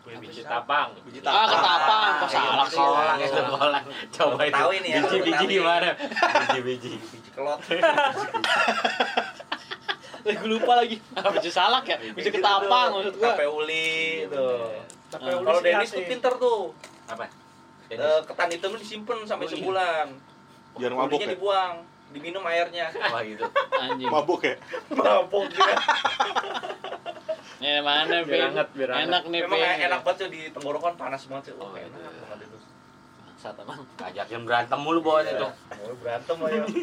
Kue 0.01 0.13
Biji 0.17 0.41
tapang. 0.41 0.97
Biji 1.01 1.21
ah 1.21 1.45
ketapang 1.45 2.13
kok 2.17 2.29
Iya, 2.31 2.41
biji 2.57 2.67
sih 2.67 2.81
Kolang 2.81 3.19
itu 3.19 3.41
kolang. 3.47 3.85
Coba 4.09 4.41
itu. 4.41 4.55
Tahu 4.55 4.69
ini 4.73 4.87
ya, 4.87 4.97
Biji-biji 4.99 5.37
tahu. 5.37 5.53
gimana? 5.53 5.89
Biji-biji. 6.41 6.91
biji 7.11 7.29
kelot 7.31 7.59
Eh, 10.21 10.37
gue 10.37 10.49
lupa 10.51 10.77
lagi 10.77 11.01
biji 11.33 11.49
salak 11.49 11.81
ya 11.83 11.97
biji 11.97 12.29
ketapang 12.29 12.93
maksud 12.93 13.17
gua 13.17 13.33
tape 13.33 13.45
uli 13.47 14.21
tuh 14.27 14.69
Tapi 15.09 15.27
Ah. 15.27 15.33
udah 15.35 15.45
kalau 15.47 15.61
Dennis 15.61 15.89
tuh 15.89 16.05
pinter 16.05 16.33
tuh 16.35 16.61
Apa? 17.05 17.25
Eh, 17.89 17.97
ketan 18.23 18.49
hitam 18.49 18.71
disimpan 18.75 19.17
sampai 19.25 19.43
Oh, 19.43 19.49
iya. 19.49 19.57
sebulan 19.57 20.05
Biar 20.77 20.91
mabuk 20.93 21.09
ulinya 21.11 21.25
ya. 21.25 21.33
dibuang 21.33 21.73
diminum 22.09 22.43
airnya 22.43 22.85
Wah 22.93 23.21
gitu. 23.23 23.43
anjing 23.81 24.07
Mabuk 24.07 24.41
ya. 24.41 24.55
mabuk 24.91 25.49
dia 25.49 25.73
ini 27.61 27.77
mana 27.85 28.25
Biar 28.25 28.49
hangat, 28.49 28.67
biar 28.73 28.89
hangat. 28.89 29.05
enak 29.05 29.23
nih 29.29 29.39
memang 29.45 29.59
Be. 29.61 29.85
enak 29.85 29.99
banget 30.01 30.17
tuh 30.17 30.29
di 30.33 30.41
tenggorokan 30.49 30.93
panas 30.97 31.21
banget 31.29 31.43
sih. 31.45 31.53
Oh, 31.61 31.69
oh, 31.69 31.77
enak 31.77 31.93
iya. 31.93 32.09
banget 32.25 32.39
itu. 32.49 32.57
Bangsat 33.21 33.55
emang 33.61 33.79
Ngajakin 34.01 34.41
berantem 34.49 34.79
mulu 34.81 34.99
bawa 35.05 35.21
itu. 35.21 35.45
mau 35.45 35.93
berantem 36.01 36.35
ayo 36.41 36.63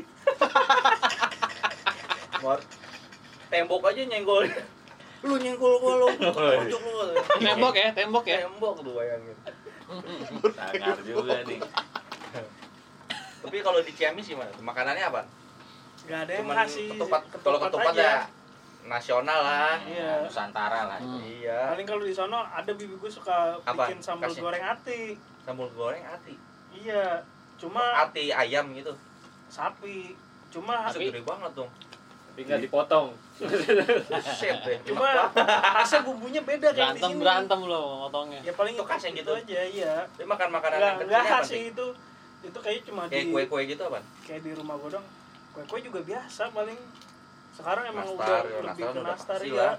Mor 2.46 2.58
tembok 3.50 3.82
aja 3.90 4.02
nyenggol. 4.06 4.46
Lu 5.26 5.34
nyenggol 5.42 5.74
gua 5.82 5.94
lu. 5.98 6.06
Pojok 6.38 6.82
lu. 6.86 7.02
Tembok 7.42 7.74
ya 7.74 7.88
tembok 7.90 8.24
ya? 8.30 8.38
Tembok 8.46 8.78
tuh 8.78 8.94
bayangin. 8.94 9.34
Sangar 10.58 10.98
juga 11.02 11.42
nih. 11.42 11.58
tapi 13.38 13.56
kalau 13.62 13.78
di 13.82 13.92
Ciamis 13.94 14.26
gimana? 14.30 14.50
Makanannya 14.62 15.04
apa? 15.10 15.22
Nggak 16.06 16.20
ada 16.22 16.32
yang 16.38 16.46
cuman 16.46 16.56
ngasih 16.62 16.86
ketupat 16.94 17.22
kalau 17.42 17.58
ketupat 17.58 17.94
aja. 17.98 18.02
ya 18.02 18.14
nasional 18.88 19.38
lah 19.38 19.76
Iya. 19.80 20.24
Nusantara 20.24 20.80
lah. 20.86 20.98
Hmm. 20.98 21.20
iya 21.20 21.70
paling 21.70 21.84
kalau 21.84 22.02
di 22.02 22.10
sono 22.10 22.40
ada 22.42 22.70
bibi 22.70 22.94
gue 22.94 23.10
suka 23.10 23.54
Apa? 23.60 23.86
bikin 23.86 24.00
sambal 24.00 24.26
Kasih. 24.26 24.42
goreng 24.42 24.64
ati 24.64 25.00
sambal 25.40 25.68
goreng 25.70 26.02
ati 26.02 26.34
iya 26.74 27.20
cuma 27.54 27.82
ati 28.00 28.28
ayam 28.30 28.72
gitu 28.72 28.96
sapi 29.46 30.16
cuma 30.48 30.84
Masa 30.84 30.96
gede 30.96 31.20
banget 31.20 31.52
dong 31.54 31.70
Tapi 32.28 32.40
nggak 32.44 32.62
dipotong. 32.62 33.10
Buset 33.38 34.56
deh 34.62 34.78
cuma 34.88 35.26
rasa 35.74 36.00
bumbunya 36.00 36.38
beda 36.40 36.70
kayak 36.70 36.76
di 36.94 37.02
berantem 37.02 37.10
sini 37.10 37.20
berantem 37.20 37.60
lo 37.62 37.82
motongnya 38.00 38.40
ya 38.40 38.52
paling 38.52 38.72
Itu 38.72 38.84
khasnya 38.84 39.10
gitu 39.12 39.26
gitu. 39.28 39.32
aja 39.34 39.60
iya 39.64 39.94
Tapi 40.08 40.24
makan 40.24 40.48
makanan 40.50 40.78
yang 40.78 40.96
kecilnya 40.96 41.18
apa 41.20 41.30
khas 41.34 41.46
sih? 41.46 41.62
itu 41.68 41.86
itu 42.40 42.54
kayaknya 42.56 42.82
cuma 42.84 43.02
Kayak 43.04 43.18
di 43.20 43.32
kue-kue 43.32 43.62
gitu 43.66 43.82
apa? 43.84 43.98
kayak 44.22 44.40
di 44.40 44.52
rumah 44.52 44.74
gue 44.76 44.90
dong 44.92 45.06
kue 45.50 45.62
kue 45.66 45.80
juga 45.82 46.00
biasa 46.00 46.42
paling 46.48 46.78
sekarang 47.58 47.84
emang 47.90 48.06
Nastar, 48.06 48.22
udah 48.22 48.38
ya, 48.46 48.58
lebih 48.62 48.64
nastar 48.64 48.86
ke 48.86 48.94
udah 48.94 49.04
nastar 49.04 49.40
ya 49.42 49.54
lah. 49.58 49.76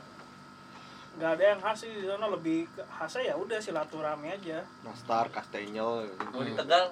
nggak 1.09 1.31
ada 1.31 1.43
yang 1.45 1.59
khas 1.59 1.77
sih 1.77 1.89
di 1.89 2.03
sana 2.03 2.25
lebih 2.27 2.59
khasnya 2.85 3.21
ya 3.23 3.33
udah 3.35 3.57
silaturahmi 3.57 4.27
aja 4.29 4.57
Nastar, 4.83 5.25
Castagnol. 5.29 6.07
Kalau 6.11 6.43
di 6.43 6.53
Tegal, 6.53 6.85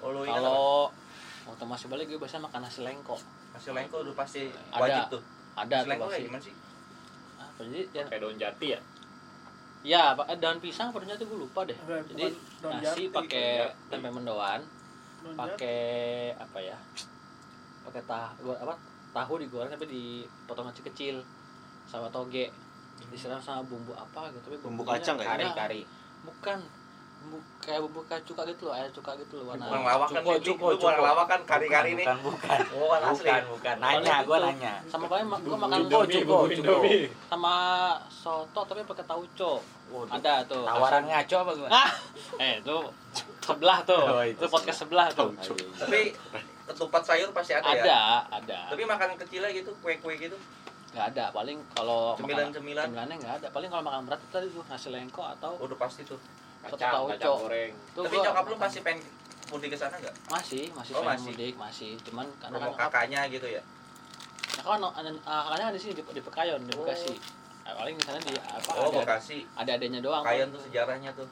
kalau 0.00 0.90
waktu 1.44 1.64
masih 1.64 1.86
balik 1.86 2.06
gue 2.06 2.18
biasanya 2.18 2.46
makan 2.46 2.60
nasi 2.60 2.80
lengko 2.82 3.16
Nasi 3.50 3.68
lengko 3.70 3.96
udah 4.02 4.14
pasti 4.14 4.46
Ada. 4.70 4.78
wajib 4.78 5.02
tuh. 5.10 5.22
ada 5.54 5.74
Nasi 5.74 5.82
tuh 5.82 5.90
lengko 5.90 6.06
kayak 6.06 6.24
gimana 6.24 6.42
sih? 6.42 6.54
apa 7.38 7.60
jadi 7.64 7.80
ya, 7.90 8.02
Kayak 8.06 8.20
daun 8.20 8.36
jati 8.36 8.66
ya. 8.68 8.80
ya 9.80 10.02
pak 10.12 10.26
daun 10.36 10.58
pisang 10.58 10.88
pernah 10.90 11.14
tuh 11.14 11.26
gue 11.26 11.38
lupa 11.38 11.60
deh 11.62 11.78
jadi 12.08 12.24
bukan 12.30 12.62
daun 12.62 12.72
nasi 12.78 13.02
pakai 13.08 13.46
tempe 13.88 14.08
mendoan 14.08 14.60
pakai 15.34 15.78
apa 16.34 16.58
ya 16.58 16.78
pakai 17.82 18.02
tahu 18.04 18.54
apa 18.54 18.74
tahu 19.10 19.34
digoreng 19.38 19.70
tapi 19.70 19.86
dipotong 19.86 20.68
kecil-kecil 20.70 21.22
sama 21.84 22.08
toge 22.08 22.52
disiram 23.08 23.38
sama 23.38 23.62
bumbu 23.62 23.92
apa 23.92 24.28
gitu 24.30 24.42
tapi 24.44 24.56
Bumbu 24.58 24.82
bumbunya 24.82 24.98
kacang 24.98 25.16
ya? 25.16 25.26
Kari 25.28 25.46
kari. 25.52 25.80
bukan 26.20 26.58
bumbu 27.18 27.38
kayak 27.58 27.80
bumbu 27.80 28.00
kayak 28.04 28.22
cuka 28.22 28.42
gitu 28.44 28.62
loh 28.64 28.74
air 28.74 28.90
cuka 28.90 29.10
gitu 29.16 29.34
loh 29.38 29.44
warna 29.48 29.64
Orang 29.66 29.84
lawak 29.84 30.08
kan 30.08 30.20
cuko 30.20 30.32
cuko 30.38 30.66
lu 30.66 30.76
orang 30.76 30.94
cuko 30.94 31.02
lawak 31.04 31.26
kan 31.26 31.40
kari-kari 31.44 31.90
nih. 31.94 32.06
Bukan, 32.06 32.18
bukan. 32.22 32.58
Oh, 32.74 32.88
kan 32.90 33.00
asli. 33.06 33.26
Bukan, 33.26 33.42
bukan. 33.54 33.76
Nanya, 33.78 34.16
gitu. 34.20 34.34
nanya. 34.36 34.74
sama 34.84 35.04
paling 35.06 35.26
gua 35.40 35.56
makan 35.56 35.78
cuko 35.84 36.00
cuko 36.06 36.36
cuko 36.52 36.76
sama 37.26 37.54
soto 38.08 38.60
tapi 38.64 38.82
pakai 38.84 39.04
tauco 39.04 39.52
Waduh. 39.88 40.12
ada 40.12 40.34
tuh 40.44 40.62
Tawaran 40.62 41.02
ngaco 41.02 41.36
apa 41.38 41.50
gimana? 41.56 41.72
ah 41.72 41.90
eh 42.44 42.52
itu 42.60 42.76
sebelah 43.40 43.78
tuh 43.82 44.04
Oh, 44.04 44.20
itu, 44.20 44.36
itu 44.36 44.46
podcast 44.46 44.78
sebelah 44.84 45.08
tuh. 45.08 45.32
Tapi 45.78 46.12
ketupat 46.68 47.02
sayur 47.02 47.30
pasti 47.30 47.52
ada, 47.52 47.66
ya. 47.66 47.80
ada 47.80 48.00
ada 48.30 48.58
Tapi 48.68 48.84
makanan 48.84 49.16
kecilnya 49.16 49.50
gitu, 49.50 49.72
kue-kue 49.78 50.14
gitu. 50.14 50.36
nggak 50.88 51.04
ada 51.10 51.24
paling 51.30 51.58
kalau 51.70 52.12
makan- 52.12 52.24
Cemilan-cemilan. 52.50 52.84
cemilannya 52.86 53.16
nggak 53.18 53.34
ada 53.36 53.48
paling 53.48 53.68
kalau 53.68 53.82
makan 53.82 54.00
berat 54.04 54.18
itu 54.18 54.30
tadi 54.30 54.46
tuh 54.48 54.64
nasi 54.64 54.88
lengko 54.88 55.22
atau 55.22 55.52
Oh, 55.54 55.64
udah 55.64 55.76
pasti 55.76 56.00
tuh. 56.02 56.16
Kacang, 56.60 57.06
kacang 57.08 57.38
goreng. 57.38 57.72
tuh 57.92 58.02
Tapi 58.02 58.14
gua 58.14 58.24
nyokap 58.24 58.44
lu 58.44 58.50
makan. 58.50 58.62
pasti 58.62 58.78
pengen 58.80 59.00
mudik 59.48 59.68
ke 59.68 59.78
sana 59.78 59.94
enggak? 59.94 60.14
masih 60.26 60.64
masih 60.70 60.92
Oh, 60.92 61.00
pengen 61.00 61.12
masih. 61.14 61.28
mudik 61.30 61.54
masih 61.56 61.92
cuman 62.02 62.26
karena 62.36 62.56
Rumah 62.58 62.68
kan 62.70 62.88
kakaknya 62.88 63.20
gitu 63.28 63.46
ya. 63.48 63.62
nah, 64.50 64.62
kan 64.66 64.80
ada- 64.82 65.22
ah, 65.24 65.40
kakaknya 65.46 65.64
kan 65.64 65.72
di 65.72 65.80
sini 65.80 65.92
di, 65.92 66.02
di 66.04 66.22
Pekayon 66.22 66.60
di 66.62 66.72
Bekasi 66.74 67.14
Nah, 67.60 67.76
paling 67.76 67.94
di 67.94 68.02
sana 68.02 68.16
di 68.18 68.32
apa 68.32 68.70
Oh, 68.74 68.88
ada 68.88 68.98
Bekasi. 68.98 69.44
ada 69.54 69.70
adanya 69.70 70.00
doang 70.00 70.24
Pak. 70.24 70.40
tuh 70.48 70.62
sejarahnya 70.62 71.12
tuh. 71.12 71.28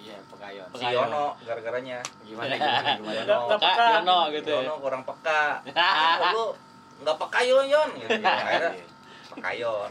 Iya, 0.00 0.16
Pekayon. 0.26 0.66
Si 0.66 0.74
Pekayon. 0.80 1.06
Yono 1.06 1.24
gara-garanya. 1.40 1.98
Gimana 2.24 2.52
gimana 2.56 2.90
gimana? 2.96 3.20
Nggak 3.20 3.40
Kak 3.46 3.58
peka. 3.60 3.86
Yono 3.94 4.18
gitu 4.32 4.48
ya. 4.48 4.58
Yono 4.64 4.74
kurang 4.80 5.02
peka. 5.04 5.42
Lu 6.34 6.44
nggak 7.00 7.16
peka 7.18 7.40
Yon 7.42 7.66
Yon 7.66 7.88
gitu. 7.96 8.10
Ya, 8.16 8.32
akhirnya 8.34 8.72
pekayon. 9.30 9.88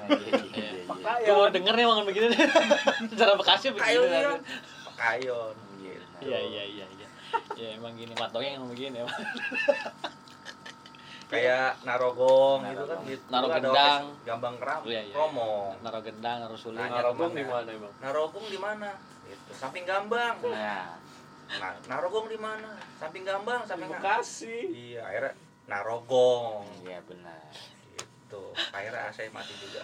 Peka 0.89 1.11
Gue 1.15 1.25
ya. 1.25 1.33
mau 1.33 1.47
denger 1.47 1.73
nih 1.73 1.85
ngomong 1.85 2.05
begini 2.05 2.27
Cara 3.19 3.33
Bekasi 3.33 3.65
Pekayon 3.71 4.03
begini 4.03 4.25
Yon. 4.25 4.39
Pekayon. 4.89 5.55
Gitu. 5.79 6.05
Iya 6.19 6.39
iya 6.41 6.63
iya 6.65 6.85
iya 6.87 7.07
Ya 7.55 7.67
emang 7.73 7.93
gini 7.93 8.11
Mat 8.13 8.29
Dongeng 8.29 8.57
ngomong 8.57 8.73
begini 8.73 8.99
emang 8.99 9.13
kayak 11.29 11.77
narogong 11.85 12.65
gitu 12.65 12.83
kan 12.83 12.97
gitu. 13.05 13.23
Naro 13.29 13.47
gendang. 13.47 14.01
gambang 14.25 14.55
keram 14.57 14.81
Iya, 14.81 15.01
iya. 15.05 15.13
romo 15.13 15.77
Naro 15.79 15.99
gendang, 16.01 16.37
naro 16.41 16.57
suling. 16.57 16.81
Narogong 16.81 17.31
di 17.31 17.45
mana 17.45 17.69
emang? 17.69 17.93
narogong 18.01 18.45
di 18.49 18.57
mana 18.57 18.89
gitu 19.29 19.51
samping 19.53 19.85
gambang 19.85 20.35
Nah, 20.41 20.97
nah, 21.57 21.73
narogong 21.87 22.27
di 22.27 22.37
mana 22.37 22.77
samping 22.95 23.23
gambang 23.23 23.61
samping 23.63 23.89
Bekasi. 23.89 24.57
iya 24.69 25.01
akhirnya 25.01 25.33
narogong 25.65 26.65
iya 26.81 27.01
benar. 27.05 27.49
gitu 27.95 28.41
akhirnya 28.69 29.09
saya 29.09 29.29
mati 29.29 29.53
juga 29.55 29.81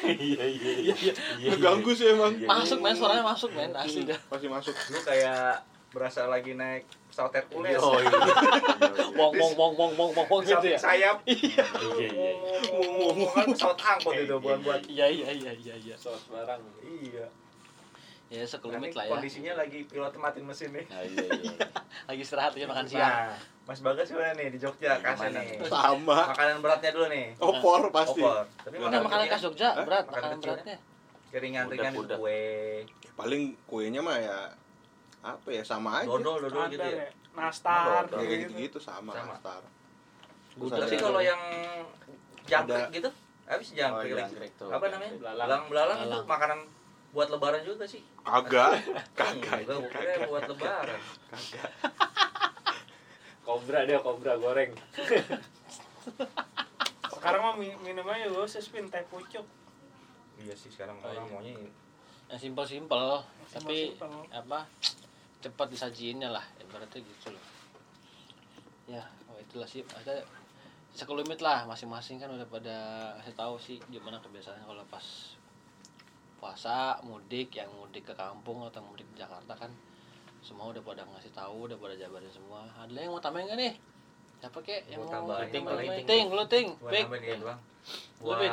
Iya 0.00 0.44
iya 0.46 0.72
iya. 0.82 1.12
Ngeganggu 1.46 1.92
sih 1.92 2.10
emang. 2.10 2.34
Masuk 2.36 2.80
men, 2.80 2.92
suaranya 2.92 3.22
masuk 3.22 3.50
men, 3.52 3.70
asli 3.72 4.02
dah. 4.02 4.18
Pasti 4.26 4.46
masuk. 4.46 4.74
lu 4.90 4.98
kayak 5.00 5.62
berasa 5.90 6.24
lagi 6.24 6.54
naik 6.54 6.82
pesawat 7.06 7.32
Hercules 7.36 7.76
Oh 7.76 7.98
iya. 7.98 8.10
Wong 9.18 9.32
wong 9.34 9.52
wong 9.52 9.72
wong 9.74 9.92
wong 9.92 10.10
wong 10.12 10.26
wong 10.28 10.40
Di 10.40 10.46
gitu 10.46 10.54
samping 10.56 10.72
ya. 10.72 10.78
sayap 10.78 11.16
Iya 11.26 11.66
iya. 11.98 12.32
ngomong 12.70 13.26
kan 13.28 13.46
pesawat 13.48 13.78
angkot 13.78 14.14
itu 14.16 14.36
bukan 14.36 14.58
buat 14.60 14.80
Iya 14.84 15.06
iya 15.08 15.28
iya 15.30 15.52
iya 15.52 15.74
iya. 15.76 15.94
Sos 15.94 16.26
barang. 16.26 16.62
iya 16.84 17.26
Ya 18.30 18.38
Nah, 18.38 18.46
sekelumit 18.46 18.88
ini 18.88 18.94
lah 18.94 19.04
ya. 19.04 19.10
kondisinya 19.10 19.52
lagi 19.56 19.78
pilot 19.84 20.14
matiin 20.14 20.46
mesin 20.46 20.70
nih 20.70 20.86
Nah, 20.86 21.02
iya 21.02 21.26
iya. 21.26 21.66
Lagi 22.08 22.20
istirahat 22.20 22.54
aja 22.54 22.64
makan 22.64 22.86
siang. 22.86 23.02
nah 23.02 23.34
Mas 23.66 23.78
Bagas 23.80 24.06
gimana 24.06 24.30
nih 24.32 24.48
di 24.48 24.58
Jogja 24.58 24.94
kasih 24.96 25.30
nih? 25.30 25.62
Sama. 25.64 26.26
makanan 26.28 26.58
beratnya 26.58 26.90
dulu 26.90 27.06
nih 27.08 27.34
Opor 27.36 27.90
pasti. 27.90 28.18
opor 28.18 28.46
tapi 28.56 28.74
Udah 28.76 28.86
makanan 28.88 29.02
makanan 29.04 29.26
khas 29.28 29.42
Jogja, 29.42 29.68
berat 29.80 30.06
Makanan 30.06 30.38
beratnya. 30.38 30.76
ringan-ringan 31.32 31.92
Udah, 31.92 32.06
udah. 32.06 32.18
kue 32.18 32.42
Paling 33.12 33.42
kuenya 33.64 33.98
mah 34.00 34.14
ya 34.16 34.38
apa 35.22 35.48
ya 35.48 35.62
sama 35.62 36.00
aja. 36.00 36.08
dodol 36.08 36.40
dodol 36.42 36.64
gitu 36.66 36.80
ya 36.80 36.96
ya. 36.98 37.08
Nastar 37.30 38.04
Dodol. 38.04 38.16
Ya, 38.16 38.26
kayak 38.26 38.30
gitu. 38.40 38.50
gitu-gitu 38.50 38.78
sama, 38.80 39.12
Sama. 39.12 39.32
nastar. 39.34 39.62
Gudeg 40.52 40.80
ada- 40.82 40.98
kalau 40.98 41.20
yang 41.20 41.40
jangkrik 42.42 42.88
gitu 42.90 43.10
habis 43.46 43.68
Oh, 43.68 43.76
jangkrik 43.76 44.10
lagi. 44.10 44.20
jangkrik 44.24 44.52
tuh, 44.56 44.68
apa 44.68 44.86
namanya 44.86 45.12
Belalang. 45.16 45.62
belalang 45.66 45.98
itu 46.00 46.18
makanan 46.24 46.58
buat 47.10 47.28
lebaran 47.28 47.62
juga 47.62 47.84
sih 47.84 48.02
Kagak, 48.20 48.70
kagak, 49.18 49.66
kira 49.66 50.26
buat 50.26 50.44
lebaran 50.46 51.00
Kobra 53.40 53.82
dia 53.82 53.98
kobra 53.98 54.36
goreng. 54.36 54.70
Sekarang 57.10 57.40
mah 57.42 57.54
mi- 57.56 57.74
minum 57.82 58.06
aja 58.06 58.26
gue 58.26 58.46
spin 58.46 58.86
teh 58.86 59.02
pucuk. 59.04 59.42
iya 60.38 60.54
sih 60.54 60.70
sekarang 60.70 60.96
Oh, 60.96 61.04
orang 61.04 61.20
iya. 61.20 61.32
maunya 61.32 61.52
Yang 62.28 62.40
simpel-simpel, 62.40 63.26
tapi 63.48 63.90
Simpel-simpel. 63.90 64.12
apa? 64.30 64.60
Cepat 65.40 65.72
disajiinnya 65.72 66.28
lah, 66.28 66.44
ibaratnya 66.60 67.00
gitu 67.00 67.32
loh. 67.32 67.44
Ya, 68.84 69.04
oh 69.32 69.38
itulah 69.40 69.64
sih. 69.64 69.80
Ada 69.96 70.20
sekelumit 70.92 71.40
lah 71.40 71.64
masing-masing 71.64 72.18
kan 72.18 72.28
udah 72.28 72.44
pada 72.50 72.76
kasih 73.22 73.34
tahu 73.38 73.54
sih 73.56 73.76
gimana 73.88 74.20
kebiasaannya. 74.20 74.66
Kalau 74.68 74.84
pas 74.92 75.06
puasa 76.40 76.96
mudik 77.04 77.52
yang 77.56 77.68
mudik 77.76 78.08
ke 78.08 78.14
kampung 78.16 78.64
atau 78.64 78.80
mudik 78.80 79.04
ke 79.12 79.20
Jakarta 79.20 79.52
kan 79.52 79.72
semua 80.40 80.72
udah 80.72 80.80
pada 80.80 81.04
ngasih 81.04 81.32
tahu 81.36 81.68
udah 81.68 81.76
pada 81.76 81.94
jabarin 81.96 82.32
semua. 82.32 82.64
Ada 82.80 82.96
yang 82.96 83.12
mau 83.12 83.20
tambahin 83.20 83.48
nggak 83.48 83.60
nih? 83.60 83.72
Siapa 84.40 84.58
kek? 84.64 84.88
Yang 84.88 85.04
mau 85.04 85.12
tambahin, 85.12 85.52
ting 85.52 85.64
ting. 86.08 86.26
lu 86.32 86.44
ting. 86.48 86.68
Buat 88.20 88.52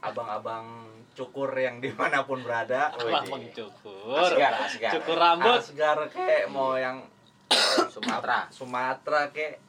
abang-abang 0.00 0.66
cukur 1.12 1.52
yang 1.52 1.78
di 1.84 1.90
mana 1.90 2.22
pun 2.22 2.40
berada 2.40 2.90
Oh, 2.94 3.04
Abang 3.04 3.22
iya. 3.22 3.30
Bang 3.30 3.44
cukur 3.52 4.18
Asgar, 4.18 4.52
asgar. 4.60 4.90
cukur 4.92 5.16
rambut 5.16 5.56
Asgar 5.56 5.98
kek 6.08 6.48
mau 6.48 6.74
yang 6.74 7.04
Sumatera. 7.92 8.48
Sumatera 8.48 9.28
kek 9.28 9.60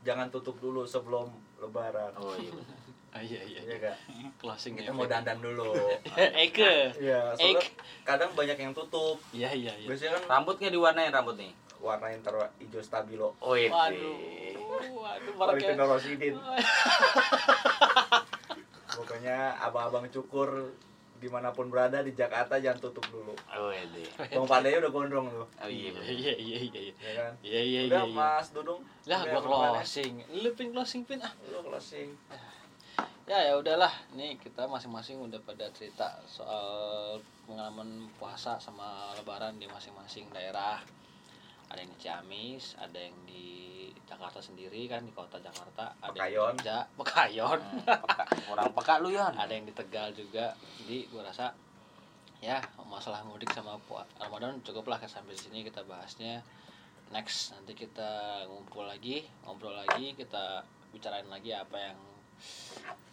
jangan 0.00 0.28
tutup 0.28 0.58
dulu 0.58 0.82
sebelum 0.82 1.30
lebaran 1.56 2.12
Oh 2.16 2.34
iya. 2.34 2.50
benar. 2.50 2.76
ah, 3.14 3.22
iya 3.22 3.40
iya 3.40 3.60
Iya 3.60 3.62
iya 3.64 3.76
kak 3.80 3.96
closing 4.36 4.74
kita 4.74 4.90
mau 4.90 5.04
dandan 5.04 5.38
dulu 5.38 5.72
Eke 6.44 6.92
Iya, 6.94 7.32
soalnya 7.32 7.62
kadang 8.02 8.30
banyak 8.32 8.58
yang 8.58 8.72
tutup. 8.72 9.16
iya 9.30 9.48
iya 9.50 9.72
iya 9.72 9.86
Biasanya 9.86 10.18
kan 10.18 10.22
Rambut 10.36 10.56
nggak 10.56 10.70
diwarnain 10.70 11.08
rambut 11.08 11.36
nih? 11.36 11.52
warnain 11.78 12.18
taruh 12.18 12.42
hijau 12.58 12.82
stabilo. 12.82 13.38
Oh 13.38 13.54
iya. 13.54 13.70
waduh 13.70 14.18
waduh 14.98 15.30
Valentino 15.38 15.86
Rosidin. 15.86 16.34
Pokoknya 19.18 19.50
abang-abang 19.58 20.06
cukur 20.14 20.70
di 21.18 21.26
mana 21.26 21.50
pun 21.50 21.66
berada 21.66 21.98
di 21.98 22.14
Jakarta 22.14 22.54
jangan 22.62 22.78
tutup 22.78 23.02
dulu. 23.10 23.34
Oh 23.50 23.74
iya. 23.74 23.82
Bang 24.30 24.46
Pandai 24.46 24.78
udah 24.78 24.94
gondrong 24.94 25.26
tuh, 25.26 25.42
Oh 25.58 25.66
iya. 25.66 25.90
benar. 25.90 26.06
iya 26.06 26.32
iya 26.38 26.58
iya 26.62 26.80
iya 26.86 26.94
ya 26.94 27.12
kan? 27.18 27.32
iya 27.42 27.58
iya 27.58 27.80
iya 27.82 27.90
Udah 27.90 28.04
iya. 28.06 28.14
Mas 28.14 28.46
Dudung. 28.54 28.78
lah 29.10 29.20
gua 29.26 29.42
closing 29.74 30.22
lu 30.38 30.54
pin 30.54 30.70
closing 30.70 31.02
pin 31.02 31.18
ah 31.18 31.34
Lu 31.50 31.66
closing. 31.66 32.14
ya 33.26 33.42
ya 33.42 33.58
udahlah 33.58 33.90
nih 34.14 34.38
kita 34.38 34.70
masing-masing 34.70 35.18
udah 35.18 35.42
pada 35.42 35.66
cerita 35.74 36.22
soal 36.24 37.18
pengalaman 37.42 38.06
puasa 38.16 38.54
sama 38.56 39.10
lebaran 39.18 39.58
di 39.58 39.66
masing-masing 39.66 40.30
daerah 40.30 40.78
ada 41.68 41.78
yang 41.84 41.90
di 41.92 41.98
Ciamis 42.00 42.64
ada 42.80 42.98
yang 42.98 43.16
di 43.28 43.58
Jakarta 44.08 44.40
sendiri 44.40 44.88
kan 44.88 45.04
di 45.04 45.12
kota 45.12 45.36
Jakarta. 45.36 45.92
Ada 46.00 46.08
yang 46.08 46.16
Pekayon. 46.16 46.54
di 46.56 46.64
Jogja. 46.64 46.78
Pekayon. 46.96 47.58
Hmm, 47.60 47.84
peka. 47.84 48.24
Kurang 48.48 48.72
peka 48.72 48.94
lu 49.04 49.08
Yon. 49.12 49.32
ada 49.36 49.52
yang 49.52 49.68
di 49.68 49.74
Tegal 49.76 50.08
juga. 50.16 50.56
Jadi 50.80 51.04
gua 51.12 51.28
rasa 51.28 51.52
ya 52.40 52.56
masalah 52.88 53.20
mudik 53.26 53.50
sama 53.52 53.76
Ramadan 54.16 54.62
cukuplah 54.64 54.96
sampai 55.04 55.36
di 55.36 55.40
sini 55.44 55.58
kita 55.60 55.84
bahasnya. 55.84 56.40
Next 57.12 57.52
nanti 57.52 57.76
kita 57.76 58.44
ngumpul 58.48 58.84
lagi 58.88 59.24
ngobrol 59.44 59.76
lagi 59.76 60.12
kita 60.16 60.64
bicarain 60.92 61.28
lagi 61.28 61.52
apa 61.52 61.76
yang 61.76 61.98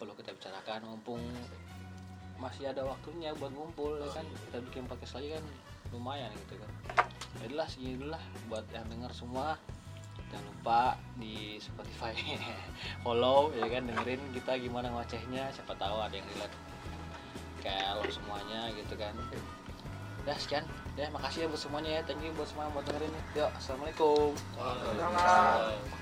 perlu 0.00 0.16
kita 0.16 0.32
bicarakan. 0.32 0.96
Mumpung 0.96 1.20
masih 2.40 2.72
ada 2.72 2.84
waktunya 2.88 3.36
buat 3.36 3.52
ngumpul 3.52 4.00
ya 4.00 4.08
kan? 4.16 4.24
Kita 4.48 4.64
bikin 4.64 4.88
podcast 4.88 5.20
lagi 5.20 5.36
kan 5.36 5.44
lumayan 5.92 6.32
gitu 6.34 6.56
kan 6.56 6.72
jadilah 7.42 7.66
segini 7.68 8.00
dulu 8.00 8.14
lah 8.16 8.24
buat 8.48 8.64
yang 8.72 8.86
denger 8.88 9.12
semua. 9.12 9.60
Jangan 10.26 10.46
lupa 10.50 10.80
di 11.20 11.60
Spotify 11.62 12.12
follow 13.06 13.54
ya 13.54 13.66
kan 13.70 13.86
dengerin 13.86 14.18
kita 14.34 14.58
gimana 14.58 14.90
ngocehnya 14.90 15.54
siapa 15.54 15.78
tahu 15.78 16.02
ada 16.02 16.14
yang 16.18 16.26
relate 16.34 16.56
kayak 17.62 17.98
lo 17.98 18.04
semuanya 18.10 18.70
gitu 18.74 18.94
kan. 18.98 19.14
Udah 20.26 20.36
sekian. 20.38 20.66
Deh 20.98 21.06
makasih 21.12 21.46
ya 21.46 21.48
buat 21.52 21.62
semuanya 21.62 21.90
ya. 21.98 22.02
Thank 22.02 22.26
you 22.26 22.32
buat 22.34 22.48
semua 22.50 22.66
yang 22.66 22.74
buat 22.74 22.86
dengerin. 22.90 23.12
Yuk 23.38 23.50
assalamualaikum. 23.54 24.30
Sama 24.98 25.24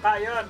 Kak 0.01 0.16
Yon. 0.22 0.47